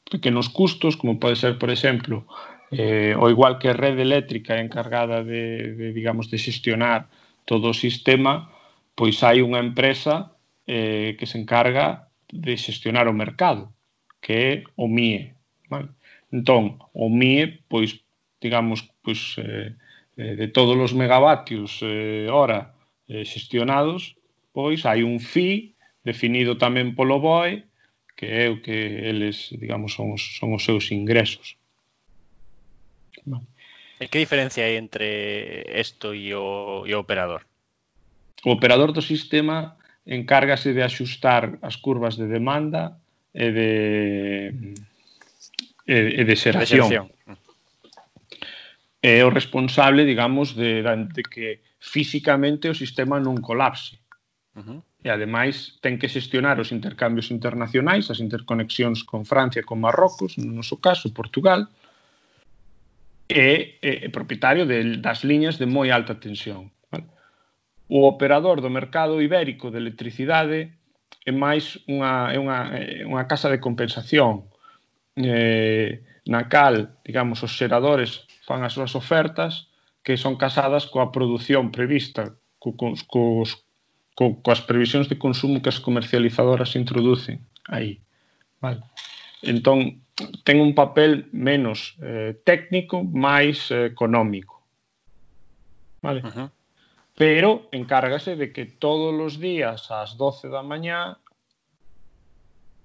pequenos 0.06 0.54
custos, 0.54 0.94
como 0.94 1.18
pode 1.18 1.34
ser, 1.42 1.58
por 1.58 1.74
exemplo, 1.74 2.30
eh, 2.70 3.18
o 3.18 3.26
igual 3.34 3.58
que 3.58 3.74
a 3.74 3.78
rede 3.78 4.06
eléctrica 4.06 4.54
é 4.54 4.62
encargada 4.62 5.26
de, 5.26 5.74
de, 5.74 5.88
digamos, 5.98 6.30
de 6.30 6.38
xestionar 6.38 7.10
todo 7.50 7.74
o 7.74 7.74
sistema, 7.74 8.54
pois 8.94 9.18
hai 9.26 9.42
unha 9.42 9.58
empresa 9.58 10.30
eh, 10.70 11.18
que 11.18 11.26
se 11.26 11.42
encarga 11.42 12.10
de 12.30 12.54
xestionar 12.54 13.10
o 13.10 13.18
mercado, 13.18 13.74
que 14.22 14.34
é 14.34 14.50
o 14.78 14.86
MIE. 14.86 15.34
Vale? 15.74 15.90
Entón, 16.30 16.78
o 16.94 17.10
MIE, 17.10 17.66
pois, 17.66 17.98
digamos, 18.38 18.86
pois, 19.02 19.42
eh, 19.42 19.74
eh 20.18 20.34
de 20.38 20.48
todos 20.54 20.78
os 20.78 20.94
megavatios 20.94 21.82
eh, 21.82 22.30
hora 22.30 22.73
eh, 23.10 23.26
xestionados, 23.26 24.16
pois 24.54 24.86
hai 24.86 25.04
un 25.04 25.20
FI 25.20 25.76
definido 26.04 26.60
tamén 26.60 26.96
polo 26.96 27.20
BOE, 27.20 27.64
que 28.16 28.28
é 28.30 28.46
o 28.52 28.62
que 28.62 28.76
eles, 29.10 29.50
digamos, 29.56 29.96
son 29.96 30.14
os, 30.14 30.38
son 30.40 30.54
os 30.54 30.64
seus 30.64 30.92
ingresos. 30.92 31.58
Vale. 33.26 33.48
E 34.04 34.12
que 34.12 34.20
diferencia 34.20 34.68
hai 34.68 34.76
entre 34.76 35.64
isto 35.72 36.12
e 36.12 36.36
o, 36.36 36.84
e 36.84 36.92
o 36.92 37.00
operador? 37.00 37.48
O 38.44 38.52
operador 38.52 38.92
do 38.92 39.00
sistema 39.00 39.80
encárgase 40.04 40.76
de 40.76 40.84
axustar 40.84 41.56
as 41.64 41.80
curvas 41.80 42.20
de 42.20 42.28
demanda 42.28 43.00
e 43.32 43.48
de 43.56 43.72
e, 45.88 45.96
e 46.20 46.22
de 46.28 46.36
xeración. 46.36 46.88
De 46.88 47.00
xeración 47.00 47.06
é 49.04 49.20
o 49.26 49.30
responsable, 49.30 50.06
digamos, 50.06 50.56
de, 50.56 50.82
de 50.82 51.24
que 51.24 51.60
físicamente 51.78 52.72
o 52.72 52.74
sistema 52.74 53.20
non 53.20 53.44
colapse. 53.44 54.00
Uh 54.56 54.64
-huh. 54.64 54.80
E 55.04 55.12
ademais 55.12 55.76
ten 55.84 56.00
que 56.00 56.08
xestionar 56.08 56.56
os 56.64 56.72
intercambios 56.72 57.28
internacionais, 57.28 58.08
as 58.08 58.24
interconexións 58.24 59.04
con 59.04 59.28
Francia, 59.28 59.68
con 59.68 59.84
Marrocos, 59.84 60.40
no 60.40 60.56
noso 60.56 60.80
caso 60.80 61.12
Portugal, 61.12 61.68
é, 63.28 63.76
é, 63.84 64.08
é 64.08 64.10
propietario 64.10 64.64
de, 64.64 65.04
das 65.04 65.28
liñas 65.28 65.60
de 65.60 65.68
moi 65.68 65.92
alta 65.92 66.16
tensión. 66.16 66.72
Vale? 66.88 67.12
O 67.92 68.08
operador 68.08 68.64
do 68.64 68.72
mercado 68.72 69.20
ibérico 69.20 69.68
de 69.68 69.84
electricidade 69.84 70.72
é 71.28 71.34
máis 71.36 71.84
unha, 71.92 72.32
é 72.32 72.40
unha, 72.40 72.60
é 72.72 73.04
unha 73.04 73.28
casa 73.28 73.52
de 73.52 73.60
compensación 73.60 74.48
eh, 75.20 76.00
na 76.24 76.48
cal, 76.48 76.96
digamos, 77.04 77.44
os 77.44 77.52
xeradores 77.52 78.24
fan 78.44 78.64
as 78.64 78.76
súas 78.76 78.96
ofertas 78.96 79.72
que 80.04 80.20
son 80.20 80.36
casadas 80.36 80.86
coa 80.86 81.12
produción 81.16 81.72
prevista, 81.72 82.36
co, 82.60 82.76
cos, 82.76 83.04
cos, 83.08 83.64
co, 84.16 84.36
coas 84.44 84.62
previsións 84.62 85.08
de 85.08 85.16
consumo 85.16 85.64
que 85.64 85.72
as 85.72 85.80
comercializadoras 85.80 86.76
introducen 86.76 87.40
aí. 87.72 88.04
Vale. 88.60 88.84
Entón, 89.44 90.04
ten 90.44 90.60
un 90.60 90.76
papel 90.76 91.32
menos 91.32 91.96
eh, 92.04 92.36
técnico, 92.44 93.04
máis 93.04 93.72
eh, 93.72 93.88
económico. 93.88 94.60
Vale? 96.04 96.20
Uh 96.20 96.32
-huh. 96.32 96.50
Pero 97.16 97.70
encárgase 97.72 98.36
de 98.36 98.52
que 98.52 98.66
todos 98.66 99.16
os 99.16 99.40
días 99.40 99.88
ás 99.88 100.20
12 100.20 100.52
da 100.52 100.64
mañá 100.64 101.16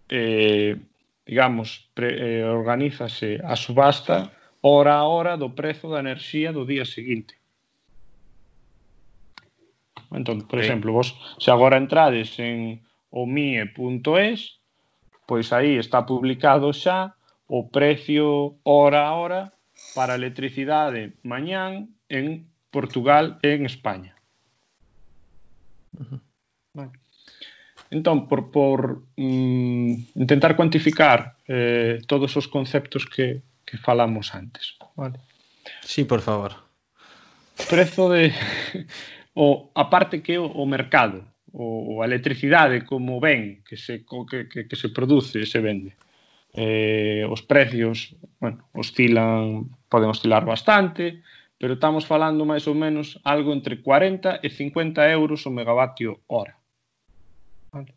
eh, 0.09 0.77
digamos, 1.29 1.91
pre, 1.93 2.41
eh, 2.41 2.45
organízase 2.45 3.41
a 3.45 3.55
subasta 3.55 4.33
hora 4.69 4.95
a 5.01 5.05
hora 5.09 5.33
do 5.43 5.49
prezo 5.59 5.87
da 5.89 6.01
enerxía 6.05 6.53
do 6.53 6.69
día 6.73 6.85
seguinte. 6.85 7.35
Entón, 10.13 10.45
por 10.49 10.59
sí. 10.59 10.65
exemplo, 10.65 10.93
vos 10.93 11.17
se 11.39 11.51
agora 11.51 11.77
entrades 11.77 12.39
en 12.39 12.81
omie.es, 13.11 14.61
pois 15.27 15.53
aí 15.53 15.77
está 15.77 16.05
publicado 16.05 16.73
xa 16.73 17.17
o 17.49 17.69
precio 17.69 18.57
hora 18.65 19.09
a 19.09 19.13
hora 19.17 19.43
para 19.95 20.13
a 20.13 20.21
electricidade 20.21 21.17
mañán 21.25 21.97
en 22.09 22.49
Portugal 22.71 23.39
e 23.43 23.57
en 23.57 23.65
España. 23.65 24.17
Uh 25.97 26.05
-huh. 26.05 26.21
Vale. 26.75 26.93
Entón, 27.91 28.29
por, 28.29 28.51
por 28.51 29.03
mm, 29.17 30.21
intentar 30.21 30.57
cuantificar 30.57 31.37
eh, 31.49 32.01
todos 32.07 32.37
os 32.37 32.47
conceptos 32.47 33.07
que, 33.07 33.41
que 33.69 33.77
falamos 33.77 34.35
antes. 34.35 34.81
Vale. 34.97 35.21
Sí, 35.85 36.05
por 36.05 36.21
favor. 36.21 36.57
Prezo 37.69 38.09
de 38.09 38.33
o 39.35 39.71
a 39.75 39.91
parte 39.91 40.23
que 40.23 40.39
o, 40.39 40.47
o 40.47 40.65
mercado, 40.65 41.29
o, 41.53 42.01
a 42.01 42.07
electricidade 42.09 42.89
como 42.89 43.21
ben 43.21 43.61
que 43.69 43.77
se 43.77 44.09
que, 44.09 44.49
que, 44.49 44.65
que 44.65 44.77
se 44.77 44.89
produce 44.89 45.45
e 45.45 45.47
se 45.47 45.61
vende. 45.61 45.93
Eh, 46.57 47.29
os 47.29 47.45
precios, 47.45 48.17
bueno, 48.41 48.65
oscilan, 48.73 49.69
poden 49.93 50.09
oscilar 50.09 50.49
bastante, 50.49 51.21
pero 51.61 51.77
estamos 51.77 52.09
falando 52.09 52.49
máis 52.49 52.65
ou 52.65 52.75
menos 52.75 53.21
algo 53.21 53.53
entre 53.53 53.85
40 53.85 54.41
e 54.41 54.49
50 54.49 55.05
euros 55.13 55.45
o 55.45 55.53
megavatio 55.53 56.25
hora. 56.25 56.57
Vale. 57.69 57.93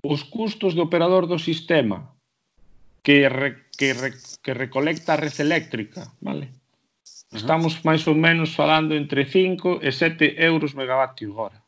Os 0.00 0.22
custos 0.22 0.78
de 0.78 0.80
operador 0.80 1.26
do 1.26 1.36
sistema 1.36 2.19
que, 3.02 3.28
re, 3.28 3.56
que, 3.76 3.94
re, 3.94 4.12
que 4.42 4.52
recolecta 4.54 5.14
a 5.14 5.20
red 5.20 5.34
eléctrica, 5.40 6.12
vale? 6.20 6.52
Estamos 7.30 7.78
máis 7.86 8.02
ou 8.10 8.18
menos 8.18 8.52
falando 8.58 8.92
entre 8.92 9.22
5 9.22 9.80
e 9.86 9.90
7 9.94 10.34
euros 10.42 10.74
megavatio 10.74 11.30
hora. 11.38 11.62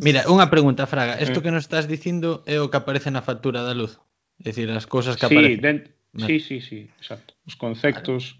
Mira, 0.00 0.24
unha 0.24 0.48
pregunta, 0.48 0.88
Fraga. 0.88 1.20
Isto 1.20 1.40
eh. 1.40 1.44
que 1.44 1.52
nos 1.52 1.68
estás 1.68 1.84
dicindo 1.84 2.40
é 2.48 2.56
o 2.56 2.72
que 2.72 2.80
aparece 2.80 3.12
na 3.12 3.20
factura 3.20 3.60
da 3.60 3.76
luz? 3.76 4.00
É 4.40 4.50
dicir, 4.50 4.72
as 4.72 4.88
cousas 4.88 5.20
que 5.20 5.28
sí, 5.28 5.36
aparecen. 5.36 5.60
Dent... 5.60 5.82
Vale. 6.12 6.28
Sí, 6.28 6.36
sí, 6.40 6.56
sí, 6.60 6.78
exacto. 6.96 7.36
Os 7.44 7.56
conceptos... 7.56 8.36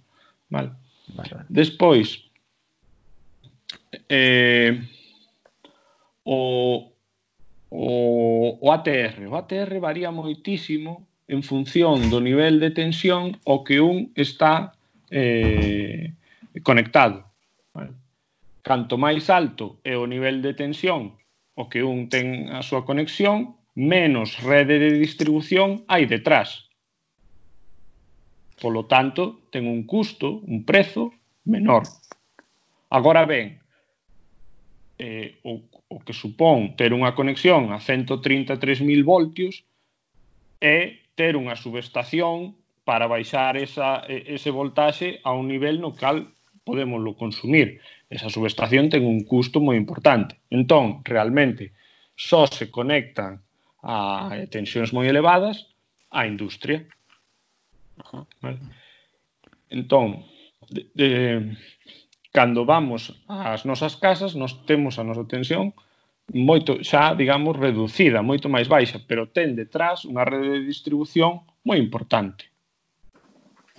Vale. 0.49 0.72
vale, 1.12 1.30
vale. 1.33 1.47
Despois, 1.49 2.28
eh, 4.09 4.80
o, 6.24 6.91
o, 7.72 8.58
o 8.60 8.72
ATR. 8.72 9.26
O 9.26 9.34
ATR 9.36 9.80
varía 9.80 10.12
moitísimo 10.12 11.08
en 11.24 11.40
función 11.40 12.12
do 12.12 12.20
nivel 12.20 12.60
de 12.60 12.68
tensión 12.68 13.40
ao 13.48 13.64
que 13.64 13.80
un 13.80 14.12
está 14.12 14.76
eh, 15.08 16.12
conectado. 16.60 17.24
Vale? 17.72 17.96
Canto 18.60 19.00
máis 19.00 19.32
alto 19.32 19.80
é 19.88 19.96
o 19.96 20.04
nivel 20.04 20.44
de 20.44 20.52
tensión 20.52 21.16
o 21.56 21.72
que 21.72 21.80
un 21.80 22.12
ten 22.12 22.52
a 22.52 22.60
súa 22.60 22.84
conexión, 22.84 23.56
menos 23.72 24.36
rede 24.44 24.76
de 24.76 25.00
distribución 25.00 25.88
hai 25.88 26.04
detrás. 26.04 26.68
Polo 28.60 28.84
tanto, 28.84 29.48
ten 29.48 29.64
un 29.64 29.88
custo, 29.88 30.44
un 30.44 30.68
prezo 30.68 31.16
menor. 31.48 31.88
Agora 32.92 33.24
ben, 33.24 33.56
eh, 35.00 35.40
o 35.42 35.64
o 35.93 36.01
que 36.01 36.16
supón 36.16 36.72
ter 36.80 36.97
unha 36.97 37.12
conexión 37.12 37.68
a 37.76 37.78
133.000 37.78 39.05
voltios 39.05 39.68
é 40.59 41.05
ter 41.12 41.36
unha 41.36 41.53
subestación 41.53 42.57
para 42.88 43.07
baixar 43.07 43.61
esa, 43.61 44.03
ese 44.09 44.51
voltaxe 44.51 45.20
a 45.22 45.36
un 45.36 45.47
nivel 45.53 45.78
no 45.84 45.93
cal 45.93 46.32
podemoslo 46.64 47.14
consumir. 47.14 47.80
Esa 48.09 48.32
subestación 48.32 48.88
ten 48.88 49.05
un 49.05 49.24
custo 49.28 49.61
moi 49.61 49.76
importante. 49.76 50.40
Entón, 50.51 51.05
realmente, 51.05 51.72
só 52.16 52.47
se 52.47 52.70
conectan 52.70 53.43
a 53.82 54.30
tensións 54.49 54.95
moi 54.95 55.07
elevadas 55.11 55.68
á 56.09 56.24
industria. 56.26 56.86
Vale? 58.40 58.61
Entón, 59.68 60.24
de, 60.70 60.82
de, 60.95 61.09
cando 62.33 62.64
vamos 62.64 63.12
ás 63.28 63.64
nosas 63.68 63.95
casas, 63.97 64.35
nos 64.35 64.64
temos 64.64 64.99
a 64.99 65.05
nosa 65.05 65.28
tensión 65.28 65.76
moito 66.33 66.80
xa, 66.80 67.12
digamos, 67.14 67.59
reducida, 67.59 68.22
moito 68.22 68.49
máis 68.49 68.66
baixa, 68.66 68.99
pero 69.05 69.28
ten 69.28 69.53
detrás 69.53 70.09
unha 70.09 70.24
rede 70.24 70.59
de 70.59 70.64
distribución 70.64 71.45
moi 71.66 71.76
importante. 71.76 72.49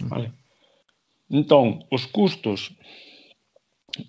Vale. 0.05 0.31
Entón, 1.33 1.81
os 1.89 2.05
custos 2.05 2.75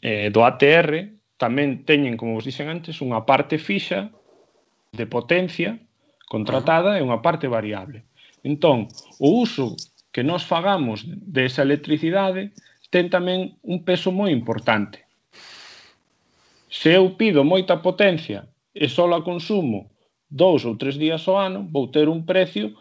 eh, 0.03 0.29
do 0.29 0.45
ATR 0.45 1.15
tamén 1.41 1.87
teñen, 1.89 2.21
como 2.21 2.37
vos 2.37 2.45
dixen 2.45 2.69
antes, 2.69 3.01
unha 3.01 3.25
parte 3.25 3.57
fixa 3.57 4.13
de 4.93 5.07
potencia 5.09 5.81
contratada 6.29 6.99
e 6.99 7.03
unha 7.03 7.25
parte 7.25 7.49
variable. 7.49 8.05
Entón, 8.45 8.93
o 9.23 9.41
uso 9.41 9.73
que 10.13 10.23
nós 10.23 10.45
fagamos 10.45 11.07
desa 11.09 11.65
electricidade 11.65 12.53
ten 12.91 13.09
tamén 13.11 13.57
un 13.63 13.85
peso 13.85 14.11
moi 14.13 14.31
importante. 14.33 15.05
Se 16.69 16.91
eu 16.99 17.15
pido 17.15 17.47
moita 17.47 17.79
potencia 17.79 18.51
e 18.75 18.89
só 18.89 19.07
a 19.13 19.23
consumo 19.23 19.95
dous 20.27 20.65
ou 20.67 20.75
tres 20.77 20.99
días 20.99 21.23
ao 21.29 21.39
ano, 21.39 21.69
vou 21.71 21.87
ter 21.89 22.09
un 22.09 22.27
precio 22.27 22.75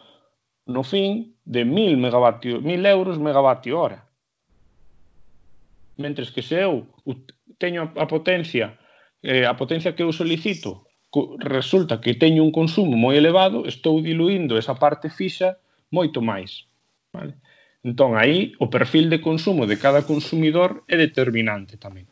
no 0.65 0.81
fin 0.83 1.35
de 1.45 1.63
1000 1.63 1.97
megavatio, 1.97 2.61
1000 2.61 2.85
euros 2.85 3.17
megavatio 3.17 3.77
hora. 3.77 3.99
Mentres 5.97 6.31
que 6.31 6.41
se 6.41 6.55
eu 6.55 6.87
teño 7.59 7.93
a 7.95 8.05
potencia 8.07 8.79
eh, 9.21 9.45
a 9.45 9.53
potencia 9.53 9.93
que 9.95 10.03
eu 10.03 10.11
solicito 10.11 10.83
resulta 11.39 12.01
que 12.01 12.17
teño 12.17 12.43
un 12.43 12.51
consumo 12.51 12.97
moi 12.97 13.15
elevado, 13.15 13.69
estou 13.69 14.01
diluindo 14.01 14.57
esa 14.57 14.73
parte 14.73 15.07
fixa 15.13 15.61
moito 15.93 16.19
máis. 16.25 16.65
Vale? 17.13 17.37
Entón, 17.83 18.15
aí 18.15 18.55
o 18.63 18.71
perfil 18.71 19.11
de 19.11 19.19
consumo 19.19 19.67
de 19.67 19.75
cada 19.75 20.07
consumidor 20.07 20.87
é 20.87 20.95
determinante 20.95 21.75
tamén. 21.75 22.07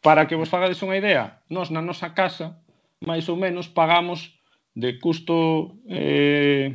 Para 0.00 0.24
que 0.24 0.38
vos 0.38 0.48
fagades 0.48 0.80
unha 0.80 0.96
idea, 0.96 1.44
nós 1.52 1.68
na 1.68 1.84
nosa 1.84 2.16
casa, 2.16 2.56
máis 3.04 3.28
ou 3.28 3.36
menos, 3.36 3.68
pagamos 3.68 4.32
de 4.72 4.96
custo 4.96 5.76
eh, 5.92 6.72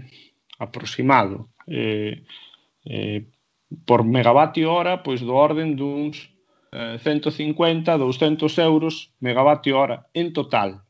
aproximado 0.62 1.50
eh, 1.66 2.22
eh, 2.86 3.26
por 3.90 4.06
megavatio 4.06 4.70
hora, 4.70 5.02
pois 5.02 5.26
do 5.26 5.34
orden 5.34 5.74
duns 5.74 6.30
eh, 6.70 7.02
150, 7.02 7.98
200 7.98 8.46
euros 8.62 9.10
megavatio 9.18 9.74
hora 9.74 10.06
en 10.14 10.38
total. 10.38 10.86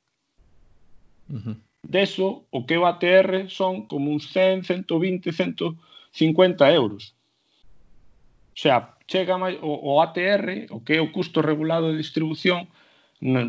Uh 1.31 1.39
-huh. 1.39 1.62
Deso, 1.83 2.47
o 2.49 2.65
que 2.65 2.79
o 2.79 2.87
ATR 2.87 3.51
son 3.51 3.85
como 3.91 4.09
uns 4.09 4.31
100, 4.31 4.63
120, 4.63 5.31
150 5.31 6.71
euros. 6.71 7.13
O 8.55 8.57
sea, 8.57 8.95
chega 9.07 9.37
máis, 9.37 9.59
o, 9.59 9.67
o 9.67 10.01
ATR, 10.01 10.71
o 10.71 10.79
que 10.79 10.95
é 10.95 11.01
o 11.03 11.11
custo 11.11 11.43
regulado 11.43 11.91
de 11.91 11.99
distribución, 11.99 12.71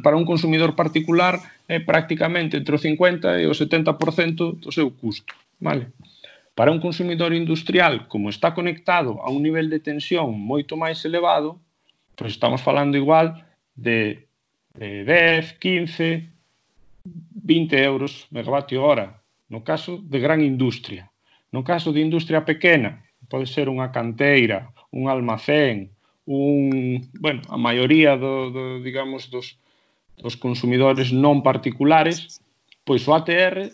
para 0.02 0.18
un 0.18 0.26
consumidor 0.26 0.74
particular 0.74 1.38
é 1.66 1.80
prácticamente 1.80 2.58
entre 2.58 2.74
o 2.74 2.78
50 2.78 3.42
e 3.42 3.46
o 3.46 3.54
70% 3.54 4.62
do 4.62 4.70
seu 4.70 4.90
custo. 4.90 5.34
Vale? 5.58 5.90
Para 6.54 6.70
un 6.70 6.78
consumidor 6.78 7.34
industrial, 7.34 8.06
como 8.06 8.30
está 8.30 8.54
conectado 8.54 9.18
a 9.22 9.30
un 9.30 9.42
nivel 9.42 9.70
de 9.70 9.82
tensión 9.82 10.38
moito 10.38 10.78
máis 10.78 11.02
elevado, 11.02 11.58
pois 12.14 12.34
estamos 12.34 12.62
falando 12.62 12.94
igual 12.94 13.42
de, 13.74 14.30
de 14.78 15.02
10, 15.02 15.58
15, 15.58 16.33
20 17.04 17.76
euros 17.84 18.26
megavatio 18.30 18.82
hora, 18.82 19.22
no 19.48 19.62
caso 19.62 20.00
de 20.02 20.18
gran 20.18 20.40
industria. 20.40 21.10
No 21.52 21.62
caso 21.62 21.92
de 21.92 22.00
industria 22.00 22.44
pequena, 22.44 23.04
pode 23.30 23.46
ser 23.46 23.70
unha 23.70 23.92
canteira, 23.94 24.74
un 24.90 25.06
almacén, 25.06 25.94
un, 26.26 27.04
bueno, 27.20 27.44
a 27.52 27.58
maioría 27.60 28.16
do, 28.16 28.50
do 28.50 28.64
digamos 28.80 29.30
dos 29.30 29.60
dos 30.16 30.36
consumidores 30.36 31.10
non 31.10 31.42
particulares, 31.42 32.38
pois 32.86 33.02
o 33.08 33.12
ATR 33.14 33.70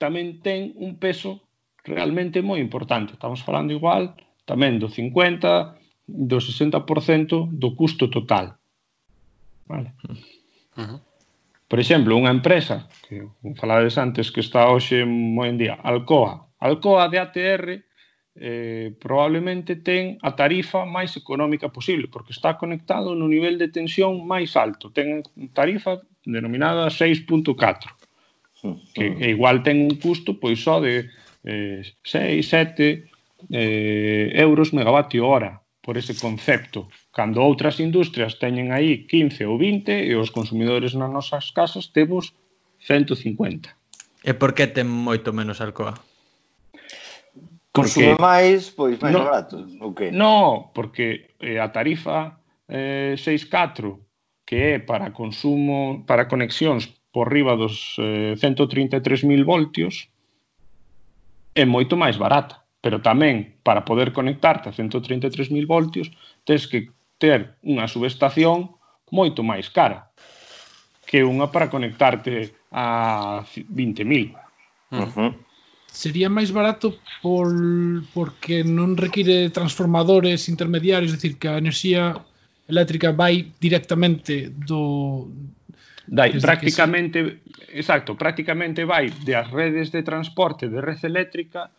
tamén 0.00 0.40
ten 0.40 0.72
un 0.76 0.96
peso 0.96 1.44
realmente 1.84 2.40
moi 2.40 2.60
importante. 2.60 3.16
Estamos 3.16 3.44
falando 3.44 3.76
igual 3.76 4.16
tamén 4.48 4.80
do 4.80 4.88
50, 4.88 5.76
do 6.06 6.38
60% 6.40 7.50
do 7.50 7.68
custo 7.76 8.08
total. 8.08 8.56
Vale. 9.66 9.92
Uh 10.76 10.84
-huh. 10.84 10.98
Por 11.66 11.78
exemplo, 11.82 12.14
unha 12.14 12.30
empresa 12.30 12.86
que 13.04 13.26
falades 13.58 13.98
antes 13.98 14.30
que 14.30 14.40
está 14.40 14.70
hoxe 14.70 15.02
moi 15.06 15.50
en 15.50 15.58
día, 15.58 15.74
Alcoa. 15.82 16.46
Alcoa 16.62 17.10
de 17.10 17.18
ATR 17.18 17.66
eh, 18.36 18.94
probablemente 19.02 19.80
ten 19.82 20.20
a 20.22 20.38
tarifa 20.38 20.86
máis 20.86 21.18
económica 21.18 21.68
posible, 21.74 22.06
porque 22.06 22.30
está 22.30 22.54
conectado 22.54 23.18
no 23.18 23.26
nivel 23.26 23.58
de 23.58 23.72
tensión 23.72 24.22
máis 24.22 24.54
alto. 24.54 24.94
Ten 24.94 25.26
tarifa 25.50 25.98
denominada 26.22 26.86
6.4 26.86 28.06
que 28.94 29.30
igual 29.30 29.62
ten 29.62 29.82
un 29.82 29.96
custo 30.00 30.40
pois 30.40 30.62
só 30.62 30.80
de 30.80 31.10
eh, 31.44 31.82
6, 32.02 32.48
7 32.48 33.10
eh, 33.50 34.32
euros 34.34 34.72
megavatio 34.72 35.28
hora 35.28 35.62
por 35.86 35.94
ese 35.94 36.18
concepto, 36.18 36.90
cando 37.14 37.38
outras 37.38 37.78
industrias 37.78 38.42
teñen 38.42 38.74
aí 38.74 39.06
15 39.06 39.46
ou 39.46 39.54
20 39.54 39.86
e 40.02 40.18
os 40.18 40.34
consumidores 40.34 40.98
nas 40.98 41.14
nosas 41.14 41.54
casas 41.54 41.94
temos 41.94 42.34
150. 42.82 43.70
E 44.26 44.34
por 44.34 44.50
que 44.50 44.66
ten 44.66 44.90
moito 44.90 45.30
menos 45.30 45.62
alcoa? 45.62 45.94
Consume 47.70 48.18
porque... 48.18 48.18
máis, 48.18 48.74
pois 48.74 48.98
máis 48.98 49.14
no, 49.14 49.22
barato, 49.22 49.56
ou 49.78 49.94
que? 49.94 50.10
No, 50.10 50.74
porque 50.74 51.38
eh, 51.38 51.62
a 51.62 51.70
tarifa 51.70 52.34
eh, 52.66 53.14
6.4 53.14 54.02
que 54.42 54.58
é 54.58 54.78
para 54.82 55.14
consumo, 55.14 56.02
para 56.02 56.26
conexións 56.26 56.90
por 57.14 57.30
riba 57.30 57.54
dos 57.54 57.94
eh, 58.02 58.34
133.000 58.34 59.22
voltios 59.46 60.10
é 61.54 61.62
moito 61.62 61.94
máis 61.94 62.18
barata 62.18 62.65
pero 62.86 63.02
tamén 63.02 63.58
para 63.66 63.82
poder 63.82 64.14
conectarte 64.14 64.70
a 64.70 64.72
133.000 64.72 65.50
voltios 65.66 66.06
tens 66.46 66.70
que 66.70 66.94
ter 67.18 67.58
unha 67.66 67.90
subestación 67.90 68.78
moito 69.10 69.42
máis 69.42 69.66
cara 69.74 70.14
que 71.02 71.26
unha 71.26 71.50
para 71.50 71.66
conectarte 71.66 72.54
a 72.70 73.42
20.000. 73.42 74.38
Uh 74.94 75.02
-huh. 75.02 75.30
Sería 75.90 76.30
máis 76.30 76.54
barato 76.54 76.94
por, 77.26 77.50
porque 78.14 78.62
non 78.62 78.94
require 78.94 79.50
transformadores 79.50 80.46
intermediarios, 80.46 81.10
é 81.10 81.18
dicir, 81.18 81.42
que 81.42 81.50
a 81.50 81.58
enerxía 81.58 82.22
eléctrica 82.70 83.10
vai 83.10 83.50
directamente 83.58 84.54
do 84.54 85.26
Dai, 86.06 86.38
prácticamente, 86.38 87.42
exacto, 87.66 88.14
prácticamente 88.14 88.86
vai 88.86 89.10
das 89.26 89.50
redes 89.50 89.90
de 89.90 90.06
transporte 90.06 90.70
de 90.70 90.78
red 90.78 91.02
eléctrica 91.02 91.74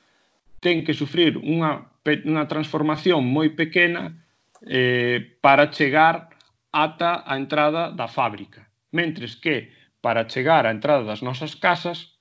ten 0.60 0.84
que 0.84 0.94
sufrir 0.94 1.38
unha, 1.38 1.90
unha 2.06 2.46
transformación 2.50 3.26
moi 3.26 3.54
pequena 3.54 4.18
eh, 4.66 5.38
para 5.42 5.70
chegar 5.70 6.34
ata 6.72 7.24
a 7.26 7.34
entrada 7.38 7.92
da 7.94 8.08
fábrica. 8.08 8.70
Mentres 8.92 9.36
que, 9.36 9.74
para 10.02 10.26
chegar 10.26 10.66
á 10.66 10.72
entrada 10.72 11.04
das 11.06 11.22
nosas 11.22 11.56
casas, 11.56 12.18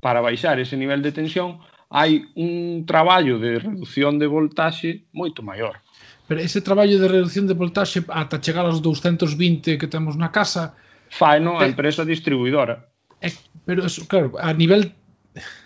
para 0.00 0.20
baixar 0.20 0.60
ese 0.60 0.76
nivel 0.76 1.02
de 1.02 1.12
tensión, 1.12 1.60
hai 1.88 2.28
un 2.36 2.84
traballo 2.84 3.40
de 3.40 3.58
reducción 3.58 4.20
de 4.20 4.28
voltaxe 4.28 5.08
moito 5.12 5.40
maior. 5.40 5.80
Pero 6.28 6.44
ese 6.44 6.60
traballo 6.60 7.00
de 7.00 7.08
reducción 7.08 7.48
de 7.48 7.56
voltaxe 7.56 8.04
ata 8.04 8.44
chegar 8.44 8.68
aos 8.68 8.84
220 8.84 9.80
que 9.80 9.88
temos 9.88 10.16
na 10.16 10.28
casa... 10.28 10.76
Faino 11.08 11.56
a 11.56 11.64
eh, 11.64 11.72
empresa 11.72 12.04
distribuidora. 12.04 12.92
É, 13.24 13.32
pero, 13.64 13.88
eso, 13.88 14.04
claro, 14.04 14.36
a 14.36 14.52
nivel... 14.52 14.92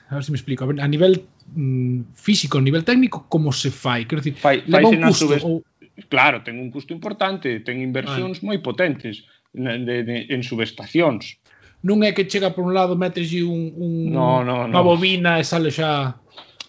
A 0.07 0.15
ver 0.15 0.23
se 0.23 0.31
me 0.31 0.39
explico. 0.39 0.63
A 0.63 0.87
nivel 0.87 1.27
mm, 1.55 2.15
físico, 2.15 2.59
a 2.59 2.63
nivel 2.63 2.85
técnico, 2.85 3.27
como 3.29 3.53
se 3.53 3.71
fai? 3.71 4.05
Quero 4.05 4.23
dicir, 4.23 4.41
fai, 4.41 4.65
leva 4.67 4.89
un 4.89 5.01
custo, 5.01 5.27
subes... 5.29 5.45
ou... 5.45 5.65
Claro, 6.09 6.43
ten 6.43 6.59
un 6.59 6.73
custo 6.73 6.93
importante, 6.97 7.61
ten 7.61 7.85
inversións 7.85 8.41
ah. 8.41 8.47
moi 8.49 8.59
potentes 8.65 9.29
de, 9.53 9.79
de, 9.85 9.97
de, 10.03 10.17
en 10.33 10.41
subestacións. 10.43 11.37
Non 11.85 12.01
é 12.07 12.15
que 12.15 12.25
chega 12.25 12.55
por 12.55 12.65
un 12.65 12.73
lado, 12.73 12.97
meteslle 12.97 13.45
un, 13.45 13.75
un, 13.77 13.93
no, 14.09 14.41
no, 14.47 14.65
no. 14.65 14.73
unha 14.73 14.83
bobina 14.83 15.37
e 15.39 15.45
sale 15.45 15.69
xa... 15.69 16.17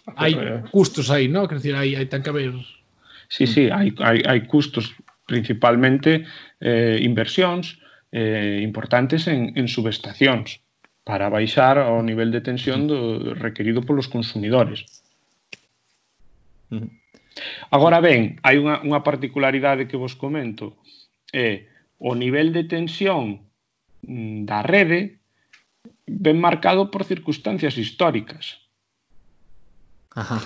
Hai 0.04 0.36
eh. 0.36 0.60
custos 0.68 1.08
aí, 1.08 1.32
non? 1.32 1.48
Quer 1.48 1.64
dicir, 1.64 1.74
hai, 1.78 1.96
hai 1.96 2.04
ten 2.04 2.20
que 2.20 2.28
haber... 2.28 2.52
Sí, 3.32 3.48
sí, 3.48 3.72
hai, 3.72 3.94
hai, 4.04 4.20
hai 4.20 4.40
custos 4.44 4.92
principalmente 5.24 6.28
eh, 6.60 7.00
inversións 7.00 7.80
eh, 8.12 8.60
importantes 8.60 9.26
en, 9.26 9.56
en 9.56 9.66
subestacións 9.66 10.60
para 11.04 11.28
baixar 11.28 11.76
o 11.78 12.00
nivel 12.00 12.32
de 12.32 12.40
tensión 12.40 12.88
do, 12.88 13.36
requerido 13.36 13.84
polos 13.84 14.08
consumidores. 14.08 14.88
Agora 17.70 18.00
ben, 18.00 18.40
hai 18.40 18.56
unha, 18.56 18.80
unha 18.80 19.04
particularidade 19.04 19.84
que 19.84 20.00
vos 20.00 20.16
comento, 20.16 20.80
é 21.30 21.68
o 22.00 22.16
nivel 22.16 22.56
de 22.56 22.64
tensión 22.64 23.44
mm, 24.02 24.48
da 24.48 24.64
rede 24.64 25.20
ben 26.08 26.40
marcado 26.40 26.88
por 26.88 27.04
circunstancias 27.04 27.76
históricas. 27.76 28.64
Ajá. 30.16 30.40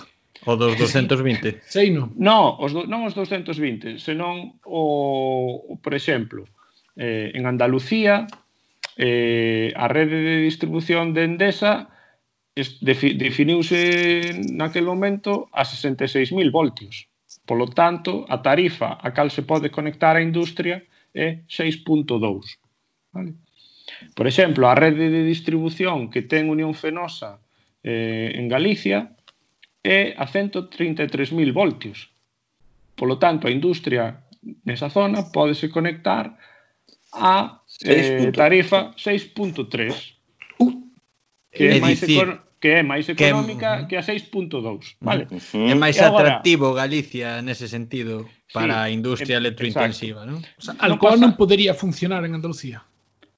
O 0.46 0.56
dos 0.58 0.74
220. 0.82 1.62
Sei, 1.66 1.94
non? 1.94 2.10
No, 2.18 2.58
os 2.58 2.74
do, 2.74 2.82
non 2.90 3.06
os 3.06 3.14
220, 3.14 4.02
senón 4.02 4.58
o, 4.66 5.70
o 5.70 5.74
por 5.78 5.94
exemplo, 5.94 6.50
eh, 6.98 7.30
en 7.34 7.46
Andalucía 7.46 8.26
eh, 8.98 9.72
a 9.76 9.86
rede 9.86 10.18
de 10.20 10.36
distribución 10.42 11.14
de 11.14 11.24
Endesa 11.24 11.88
definiuse 12.82 14.34
naquel 14.50 14.82
momento 14.82 15.46
a 15.54 15.62
66.000 15.62 16.50
voltios. 16.50 17.06
Polo 17.46 17.70
tanto, 17.70 18.26
a 18.28 18.42
tarifa 18.42 18.98
a 18.98 19.14
cal 19.14 19.30
se 19.30 19.46
pode 19.46 19.70
conectar 19.70 20.18
a 20.18 20.24
industria 20.24 20.82
é 21.14 21.46
6.2. 21.46 22.18
Vale? 23.14 23.38
Por 24.14 24.26
exemplo, 24.26 24.68
a 24.68 24.74
rede 24.74 25.08
de 25.08 25.22
distribución 25.22 26.10
que 26.10 26.26
ten 26.26 26.50
Unión 26.50 26.74
Fenosa 26.74 27.38
eh, 27.86 28.34
en 28.34 28.50
Galicia 28.50 29.14
é 29.86 30.18
a 30.18 30.26
133.000 30.26 31.54
voltios. 31.54 32.10
Polo 32.98 33.16
tanto, 33.22 33.46
a 33.46 33.54
industria 33.54 34.26
nesa 34.66 34.90
zona 34.90 35.30
pódese 35.30 35.70
conectar 35.70 36.34
a 37.14 37.57
Eh, 37.84 38.32
tarifa 38.34 38.92
6.3 38.96 40.14
uh, 40.58 40.82
que, 41.52 41.64
é 41.64 41.78
máis 41.78 42.02
que 42.58 42.68
é 42.68 42.82
máis 42.82 43.06
económica 43.08 43.86
que, 43.86 43.94
que 43.94 43.96
a 43.96 44.02
6.2, 44.02 44.98
vale? 45.00 45.30
É 45.30 45.74
máis 45.78 45.94
agora, 46.02 46.42
atractivo 46.42 46.74
Galicia 46.74 47.38
nese 47.38 47.70
sentido 47.70 48.26
para 48.50 48.74
sí, 48.74 48.80
a 48.82 48.90
industria 48.90 49.38
é, 49.38 49.38
electrointensiva, 49.38 50.26
non? 50.26 50.42
O 50.42 50.62
sea, 50.62 50.74
no 50.74 50.82
Alcoa 50.82 51.14
non 51.14 51.38
podería 51.38 51.70
funcionar 51.70 52.26
en 52.26 52.34
Andalucía. 52.34 52.82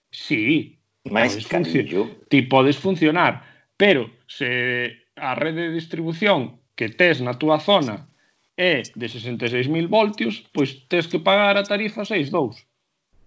Sí, 0.08 0.80
máis 1.04 1.36
cariño. 1.44 2.08
Ti 2.32 2.48
podes 2.48 2.80
funcionar, 2.80 3.44
pero 3.76 4.08
se 4.24 5.04
a 5.20 5.36
rede 5.36 5.68
de 5.68 5.76
distribución 5.76 6.56
que 6.72 6.88
tes 6.88 7.20
na 7.20 7.36
túa 7.36 7.60
zona 7.60 8.08
é 8.56 8.80
de 8.96 9.06
66.000 9.06 9.68
voltios, 9.84 10.48
pois 10.56 10.88
tes 10.88 11.04
que 11.04 11.20
pagar 11.20 11.60
a 11.60 11.64
tarifa 11.68 12.08
6.2, 12.08 12.56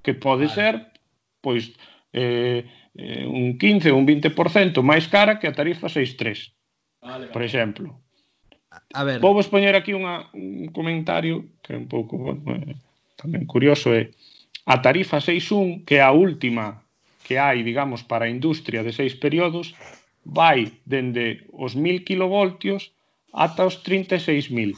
que 0.01 0.17
pode 0.17 0.49
vale. 0.49 0.57
ser 0.57 0.92
pois 1.43 1.75
eh, 2.15 2.63
eh 2.95 3.25
un 3.27 3.59
15 3.59 3.91
ou 3.91 3.99
un 3.99 4.07
20% 4.07 4.79
máis 4.81 5.11
cara 5.11 5.37
que 5.37 5.51
a 5.51 5.57
tarifa 5.59 5.91
6.3, 5.91 6.55
vale, 7.03 7.27
vale. 7.27 7.33
por 7.35 7.43
exemplo. 7.43 7.87
A 8.93 9.03
ver. 9.03 9.19
Vou 9.19 9.37
vos 9.37 9.51
poñer 9.51 9.75
aquí 9.75 9.93
unha, 9.93 10.31
un 10.33 10.71
comentario 10.71 11.59
que 11.61 11.75
é 11.75 11.77
un 11.77 11.91
pouco 11.91 12.17
bueno, 12.17 12.41
eh, 12.55 12.73
tamén 13.19 13.43
curioso 13.45 13.91
é 13.93 14.01
eh? 14.01 14.05
a 14.65 14.79
tarifa 14.79 15.19
6.1, 15.19 15.83
que 15.83 15.99
é 15.99 16.03
a 16.03 16.15
última 16.15 16.81
que 17.23 17.35
hai, 17.39 17.63
digamos, 17.63 18.03
para 18.03 18.25
a 18.25 18.33
industria 18.33 18.83
de 18.83 18.91
seis 18.91 19.15
períodos, 19.15 19.75
vai 20.23 20.71
dende 20.85 21.43
os 21.51 21.75
1000 21.75 22.03
kilovoltios 22.07 22.91
ata 23.33 23.65
os 23.65 23.81
36.000. 23.83 24.75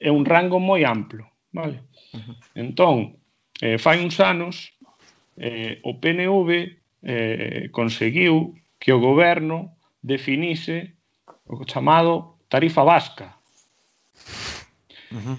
É 0.00 0.10
un 0.10 0.24
rango 0.26 0.58
moi 0.58 0.84
amplo, 0.84 1.24
vale? 1.52 1.80
Uh 2.12 2.20
-huh. 2.20 2.36
Entón, 2.58 2.96
eh, 3.62 3.78
fai 3.78 4.02
uns 4.02 4.18
anos, 4.20 4.74
eh, 5.36 5.80
o 5.82 6.00
PNV 6.00 6.76
eh, 7.02 7.68
conseguiu 7.72 8.54
que 8.78 8.92
o 8.92 9.00
goberno 9.00 9.76
definise 10.02 10.94
o 11.46 11.64
chamado 11.64 12.38
tarifa 12.48 12.82
vasca, 12.82 13.36
uh 15.10 15.18
-huh. 15.18 15.38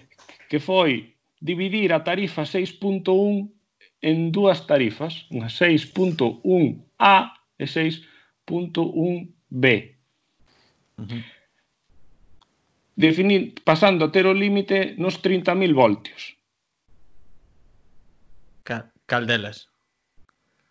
que 0.50 0.60
foi 0.60 1.16
dividir 1.42 1.94
a 1.94 2.04
tarifa 2.04 2.44
6.1 2.44 3.52
en 4.02 4.32
dúas 4.32 4.68
tarifas, 4.68 5.28
unha 5.32 5.48
6.1A 5.48 7.32
e 7.60 7.66
6.1B. 7.68 9.66
Uh 10.98 11.06
-huh. 11.08 11.24
Definir, 12.96 13.58
pasando 13.66 14.06
a 14.06 14.12
ter 14.12 14.26
o 14.30 14.34
límite 14.34 14.96
nos 15.02 15.18
30.000 15.18 15.74
voltios. 15.74 16.38
Cal 19.08 19.26
delas? 19.26 19.73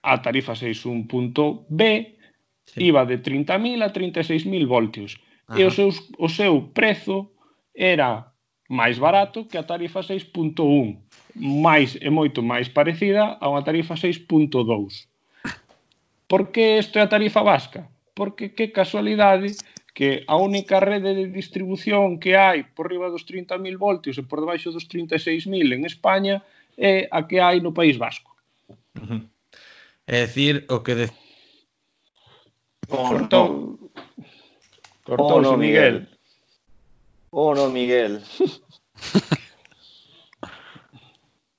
a 0.02 0.18
tarifa 0.18 0.52
6.1.b 0.52 1.80
sí. 2.64 2.84
iba 2.84 3.04
de 3.06 3.22
30.000 3.22 3.82
a 3.82 3.92
36.000 3.92 4.66
voltios 4.66 5.20
Ajá. 5.48 5.60
e 5.60 5.64
o 5.64 5.70
seu, 5.70 5.90
o 6.18 6.28
seu 6.28 6.70
prezo 6.74 7.30
era 7.74 8.32
máis 8.68 8.98
barato 8.98 9.46
que 9.46 9.58
a 9.58 9.62
tarifa 9.62 10.00
6.1 10.00 10.58
máis 11.36 11.96
e 12.00 12.10
moito 12.10 12.42
máis 12.42 12.68
parecida 12.68 13.38
a 13.40 13.46
unha 13.48 13.62
tarifa 13.62 13.94
6.2 13.94 15.06
Por 16.32 16.48
que 16.48 16.78
isto 16.80 16.98
é 16.98 17.02
a 17.02 17.12
tarifa 17.12 17.42
vasca? 17.44 17.92
Porque 18.16 18.56
que 18.56 18.72
casualidade 18.72 19.52
que 19.92 20.24
a 20.26 20.36
única 20.36 20.80
rede 20.80 21.12
de 21.12 21.28
distribución 21.28 22.16
que 22.16 22.32
hai 22.32 22.64
por 22.64 22.88
riba 22.88 23.12
dos 23.12 23.28
30.000 23.28 23.76
voltios 23.76 24.16
e 24.16 24.24
por 24.24 24.40
debaixo 24.40 24.72
dos 24.72 24.88
36.000 24.88 25.76
en 25.76 25.84
España 25.84 26.40
é 26.80 27.04
a 27.12 27.28
que 27.28 27.36
hai 27.36 27.60
no 27.60 27.76
País 27.76 28.00
Vasco. 28.00 28.32
Uh 28.96 29.04
-huh. 29.04 29.20
É 30.06 30.26
dicir, 30.26 30.66
o 30.68 30.82
que 30.82 30.94
de... 30.94 31.10
Cortou. 32.88 33.78
Cortou 35.04 35.38
oh, 35.38 35.40
no, 35.40 35.56
Miguel. 35.56 36.06
Oh, 37.30 37.54
no, 37.54 37.70
Miguel. 37.70 38.20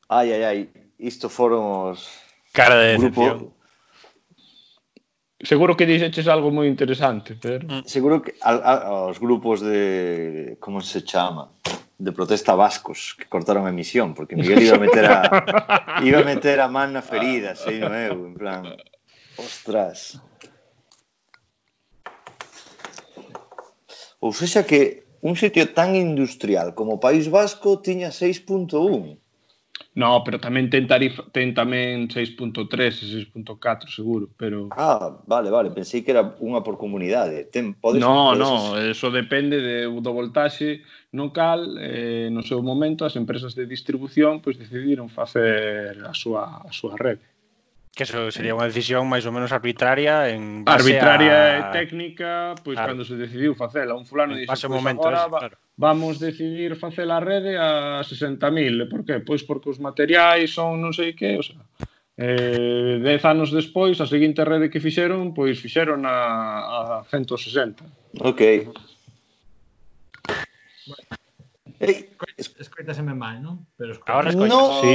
ai, 0.09 0.33
ai, 0.33 0.43
ai. 0.43 0.69
Isto 0.99 1.29
foron 1.29 1.91
os... 1.91 2.07
Cara 2.53 2.75
de 2.75 2.93
decepción. 2.93 3.39
Grupo... 3.39 3.63
Seguro 5.43 5.75
que 5.75 5.85
dixeches 5.85 6.27
algo 6.27 6.55
moi 6.55 6.71
interesante, 6.71 7.35
pero... 7.35 7.67
Seguro 7.83 8.23
que 8.23 8.31
a, 8.39 8.55
a, 8.55 8.75
os 9.11 9.19
grupos 9.19 9.59
de... 9.59 10.55
Como 10.59 10.79
se 10.79 11.03
chama? 11.03 11.51
de 12.03 12.11
protesta 12.11 12.53
vascos 12.53 13.15
que 13.15 13.31
cortaron 13.31 13.63
a 13.65 13.71
emisión, 13.71 14.13
porque 14.13 14.35
Miguel 14.35 14.63
iba 14.67 14.75
a 14.75 14.83
meter 14.83 15.05
a 15.07 15.19
iba 16.09 16.19
a 16.19 16.27
meter 16.27 16.59
a 16.59 16.67
man 16.67 16.91
na 16.91 16.99
ferida, 16.99 17.55
ah. 17.55 17.59
sei 17.59 17.79
no 17.79 17.95
eu, 17.95 18.27
en 18.27 18.35
plan. 18.35 18.75
Ostras. 19.39 20.19
Ou 24.19 24.35
sexa 24.35 24.67
que 24.67 25.07
un 25.23 25.39
sitio 25.39 25.71
tan 25.71 25.95
industrial 25.95 26.75
como 26.75 26.99
o 26.99 27.03
País 27.03 27.31
Vasco 27.31 27.79
tiña 27.79 28.11
6.1 28.11 29.22
No, 29.95 30.23
pero 30.25 30.41
tamén 30.41 30.73
ten 30.73 30.89
tarifa, 30.89 31.21
ten 31.29 31.53
tamén 31.53 32.09
6.3 32.09 32.65
e 33.05 33.05
6.4 33.29 33.93
seguro, 33.93 34.25
pero 34.33 34.73
Ah, 34.73 35.21
vale, 35.29 35.53
vale, 35.53 35.69
pensei 35.69 36.01
que 36.01 36.09
era 36.09 36.33
unha 36.41 36.65
por 36.65 36.81
comunidade. 36.81 37.45
Ten 37.53 37.77
podes 37.77 38.01
No, 38.01 38.33
podes... 38.33 38.41
no, 38.41 38.51
eso 38.81 39.13
depende 39.13 39.61
de, 39.61 39.85
do 39.85 40.11
voltaxe 40.13 40.81
no 41.13 41.29
cal 41.29 41.77
eh, 41.77 42.33
no 42.33 42.41
seu 42.41 42.65
momento 42.65 43.05
as 43.05 43.13
empresas 43.13 43.53
de 43.53 43.69
distribución 43.69 44.41
pois 44.41 44.57
decidiron 44.57 45.13
facer 45.13 46.01
a 46.01 46.13
súa 46.17 46.65
a 46.65 46.71
súa 46.73 46.97
rede. 46.97 47.21
Que 47.93 48.09
eso 48.09 48.33
sería 48.33 48.57
unha 48.57 48.65
decisión 48.65 49.05
máis 49.05 49.21
ou 49.29 49.29
menos 49.29 49.53
arbitraria 49.53 50.33
en 50.33 50.65
Arbitraria 50.65 51.37
a... 51.37 51.57
e 51.61 51.61
técnica, 51.69 52.57
pois 52.65 52.73
claro. 52.73 52.97
cando 52.97 53.05
se 53.05 53.13
decidiu 53.13 53.53
facela, 53.53 53.93
un 53.93 54.09
fulano 54.09 54.33
dixo, 54.33 54.49
pois 54.49 54.65
momento 54.65 55.05
agora 55.05 55.29
ese, 55.29 55.53
claro. 55.53 55.55
vamos 55.77 56.17
decidir 56.17 56.73
facer 56.73 57.05
a 57.13 57.21
rede 57.21 57.53
a 57.53 58.01
60.000, 58.01 58.89
por 58.89 59.05
qué? 59.05 59.21
Pois 59.21 59.45
porque 59.45 59.69
os 59.69 59.77
materiais 59.77 60.49
son 60.49 60.81
non 60.81 60.89
sei 60.89 61.13
que, 61.13 61.37
o 61.37 61.45
sea, 61.45 61.61
eh, 62.17 62.97
dez 62.97 63.21
anos 63.29 63.53
despois, 63.53 64.01
a 64.01 64.09
seguinte 64.09 64.41
rede 64.41 64.73
que 64.73 64.81
fixeron, 64.81 65.37
pois 65.37 65.61
fixeron 65.61 66.09
a, 66.09 67.05
a 67.05 67.05
160. 67.05 68.25
Ok. 68.25 68.41
Bueno. 70.89 71.13
se 72.41 72.57
escoitaseme 72.57 73.13
mal, 73.13 73.37
non? 73.37 73.69
Pero 73.77 73.93
escoita... 73.93 74.13
Ahora 74.17 74.33
escoita. 74.33 74.49
Non, 74.49 74.65
sí. 74.81 74.93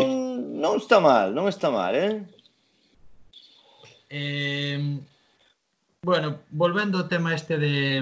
non 0.58 0.82
está 0.82 0.98
mal, 0.98 1.30
non 1.30 1.46
está 1.46 1.70
mal, 1.70 1.94
eh? 1.94 2.26
Eh, 4.10 5.00
bueno, 6.02 6.40
volvendo 6.50 6.98
ao 6.98 7.08
tema 7.08 7.34
este 7.34 7.58
de 7.58 8.00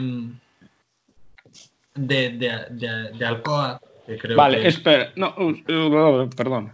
de, 1.96 2.30
de, 2.30 2.48
de, 2.70 2.90
de 3.16 3.24
Alcoa, 3.26 3.80
que 4.06 4.18
creo 4.18 4.36
vale, 4.36 4.62
que... 4.62 4.68
espera, 4.68 5.12
no, 5.16 5.34
eu, 5.66 6.28
perdón. 6.36 6.72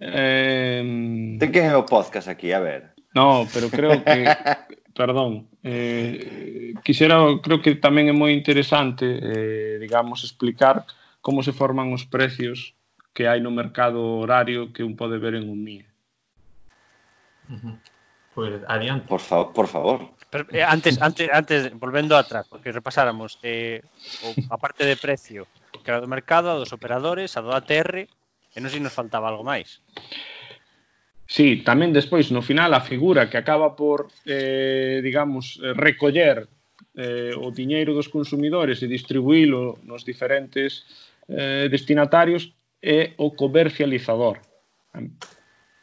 Eh, 0.00 1.36
de 1.38 1.46
que 1.52 1.60
é 1.60 1.76
o 1.76 1.86
podcast 1.86 2.28
aquí, 2.28 2.52
a 2.52 2.60
ver. 2.60 2.92
No, 3.14 3.46
pero 3.52 3.70
creo 3.70 4.02
que 4.04 4.24
perdón, 4.94 5.48
eh, 5.62 6.74
quixera, 6.84 7.16
creo 7.40 7.62
que 7.62 7.80
tamén 7.80 8.10
é 8.10 8.14
moi 8.14 8.34
interesante, 8.36 9.06
eh, 9.06 9.80
digamos, 9.80 10.26
explicar 10.26 10.84
como 11.24 11.40
se 11.40 11.56
forman 11.56 11.92
os 11.96 12.04
precios 12.04 12.76
que 13.16 13.24
hai 13.24 13.40
no 13.40 13.54
mercado 13.54 14.20
horario 14.20 14.72
que 14.72 14.84
un 14.84 14.96
pode 14.96 15.16
ver 15.16 15.40
en 15.40 15.48
un 15.48 15.60
MIE. 15.64 15.84
Uh 17.48 17.56
-huh 17.56 17.74
pues 18.40 18.62
adiante. 18.68 19.06
Por, 19.06 19.20
favor, 19.20 19.52
por 19.52 19.68
favor. 19.68 20.08
Pero, 20.30 20.46
eh, 20.50 20.62
antes, 20.62 20.96
antes, 21.02 21.28
antes, 21.30 21.78
volvendo 21.78 22.16
atrás, 22.16 22.46
porque 22.48 22.72
repasáramos, 22.72 23.38
eh, 23.42 23.82
o, 24.24 24.54
a 24.54 24.56
parte 24.56 24.86
de 24.86 24.96
precio, 24.96 25.46
que 25.84 25.90
era 25.90 26.00
do 26.00 26.08
mercado, 26.08 26.48
a 26.48 26.56
dos 26.56 26.72
operadores, 26.72 27.36
a 27.36 27.44
do 27.44 27.52
ATR, 27.52 28.08
e 28.08 28.58
non 28.64 28.72
sei 28.72 28.80
se 28.80 28.86
nos 28.88 28.96
faltaba 28.96 29.28
algo 29.28 29.44
máis. 29.44 29.84
Sí, 31.28 31.60
tamén 31.60 31.92
despois, 31.92 32.32
no 32.32 32.40
final, 32.40 32.72
a 32.72 32.80
figura 32.80 33.28
que 33.28 33.36
acaba 33.36 33.76
por, 33.76 34.08
eh, 34.24 35.04
digamos, 35.04 35.60
recoller 35.76 36.48
eh, 36.96 37.36
o 37.36 37.52
diñeiro 37.52 37.92
dos 37.92 38.08
consumidores 38.08 38.80
e 38.80 38.88
distribuílo 38.88 39.76
nos 39.84 40.00
diferentes 40.00 40.88
eh, 41.28 41.68
destinatarios 41.68 42.56
é 42.80 43.12
o 43.20 43.36
comercializador. 43.36 44.40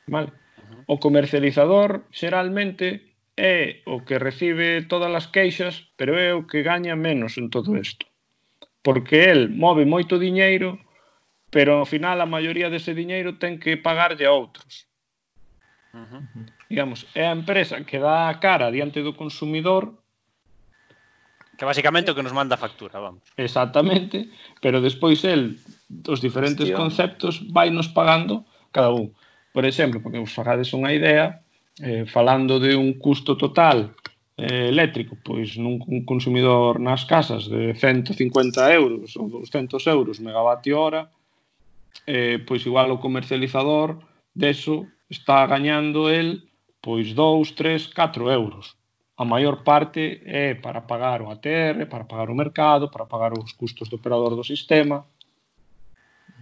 Vale? 0.10 0.47
O 0.88 1.00
comercializador 1.00 2.08
xeralmente 2.12 3.16
é 3.38 3.82
o 3.86 4.02
que 4.06 4.18
recibe 4.18 4.82
todas 4.88 5.14
as 5.14 5.28
queixas, 5.28 5.92
pero 6.00 6.18
é 6.18 6.34
o 6.34 6.48
que 6.50 6.66
gaña 6.66 6.96
menos 6.96 7.38
en 7.38 7.50
todo 7.50 7.76
isto. 7.78 8.06
Porque 8.82 9.30
el 9.30 9.50
move 9.50 9.86
moito 9.86 10.18
diñeiro, 10.18 10.80
pero 11.52 11.78
ao 11.78 11.86
final 11.86 12.18
a 12.22 12.28
maioría 12.30 12.72
dese 12.72 12.98
diñeiro 12.98 13.38
ten 13.42 13.60
que 13.62 13.78
pagarlle 13.78 14.26
a 14.26 14.34
outros. 14.34 14.88
Uh 15.94 16.08
-huh. 16.08 16.24
Digamos, 16.72 17.08
é 17.16 17.28
a 17.28 17.36
empresa 17.36 17.84
que 17.88 18.00
dá 18.00 18.28
a 18.28 18.40
cara 18.40 18.72
diante 18.72 19.00
do 19.04 19.14
consumidor 19.14 19.96
Que 21.58 21.66
basicamente 21.66 22.12
o 22.12 22.16
que 22.16 22.22
nos 22.22 22.38
manda 22.38 22.54
a 22.54 22.62
factura, 22.62 23.02
vamos. 23.02 23.26
Exactamente, 23.36 24.30
pero 24.62 24.78
despois 24.78 25.26
el, 25.26 25.58
os 26.06 26.22
diferentes 26.22 26.70
Hostia. 26.70 26.78
conceptos 26.78 27.42
vai 27.50 27.74
nos 27.74 27.90
pagando 27.90 28.46
cada 28.70 28.94
un 28.94 29.10
por 29.58 29.66
exemplo, 29.66 30.02
porque 30.04 30.20
vos 30.20 30.38
fagades 30.38 30.70
unha 30.78 30.94
idea, 30.94 31.42
eh, 31.82 32.06
falando 32.06 32.62
de 32.62 32.78
un 32.78 33.02
custo 33.02 33.34
total 33.34 33.90
eh, 34.38 34.70
eléctrico, 34.70 35.18
pois 35.18 35.58
nun 35.58 35.82
consumidor 36.06 36.78
nas 36.78 37.10
casas 37.10 37.50
de 37.50 37.74
150 37.74 38.14
euros 38.78 39.18
ou 39.18 39.26
200 39.26 39.82
euros 39.90 40.22
megavatio 40.22 40.78
hora, 40.78 41.10
eh, 42.06 42.38
pois 42.46 42.70
igual 42.70 42.94
o 42.94 43.02
comercializador 43.02 43.98
deso 44.30 44.86
está 45.10 45.50
gañando 45.50 46.06
el 46.06 46.46
pois 46.78 47.18
2, 47.18 47.58
3, 47.58 47.90
4 47.98 48.30
euros. 48.30 48.78
A 49.18 49.26
maior 49.26 49.66
parte 49.66 50.22
é 50.30 50.54
para 50.54 50.86
pagar 50.86 51.26
o 51.26 51.34
ATR, 51.34 51.90
para 51.90 52.06
pagar 52.06 52.30
o 52.30 52.38
mercado, 52.38 52.94
para 52.94 53.10
pagar 53.10 53.34
os 53.34 53.58
custos 53.58 53.90
do 53.90 53.98
operador 53.98 54.38
do 54.38 54.46
sistema. 54.46 55.02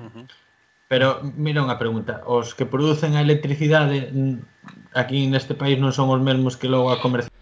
Uh 0.04 0.12
-huh. 0.12 0.45
Pero 0.88 1.26
mira 1.34 1.66
unha 1.66 1.82
pregunta, 1.82 2.22
os 2.30 2.54
que 2.54 2.70
producen 2.70 3.18
a 3.18 3.26
electricidade 3.26 4.14
aquí 4.94 5.26
neste 5.26 5.58
país 5.58 5.82
non 5.82 5.90
son 5.90 6.14
os 6.14 6.22
mesmos 6.22 6.62
que 6.62 6.70
logo 6.70 6.94
a 6.94 7.02
comercializan? 7.02 7.34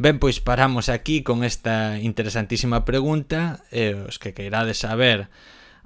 Ben, 0.00 0.16
pois 0.16 0.40
paramos 0.40 0.88
aquí 0.88 1.20
con 1.20 1.44
esta 1.44 2.00
interesantísima 2.00 2.88
pregunta 2.88 3.64
e 3.68 3.92
os 3.96 4.16
que 4.16 4.32
queirades 4.32 4.80
saber 4.80 5.28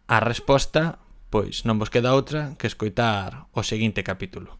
a 0.06 0.18
resposta, 0.22 1.02
pois 1.34 1.66
non 1.66 1.82
vos 1.82 1.90
queda 1.90 2.14
outra 2.14 2.54
que 2.58 2.70
escoitar 2.70 3.50
o 3.50 3.66
seguinte 3.66 4.06
capítulo. 4.06 4.58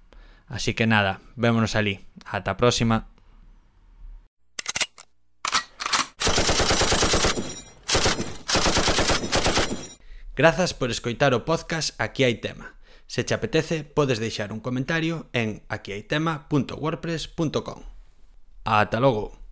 Así 0.51 0.75
que 0.75 0.91
nada, 0.91 1.23
vémonos 1.39 1.79
ali. 1.79 2.03
Ata 2.27 2.55
a 2.55 2.59
próxima. 2.59 3.14
Grazas 10.35 10.75
por 10.75 10.91
escoitar 10.91 11.31
o 11.31 11.47
podcast 11.47 11.95
Aquí 12.03 12.27
hai 12.27 12.43
tema. 12.43 12.75
Se 13.07 13.23
te 13.23 13.39
apetece, 13.39 13.87
podes 13.87 14.19
deixar 14.19 14.51
un 14.51 14.59
comentario 14.59 15.31
en 15.31 15.63
aquihaitema.wordpress.com. 15.71 17.81
Ata 18.65 18.99
logo! 18.99 19.44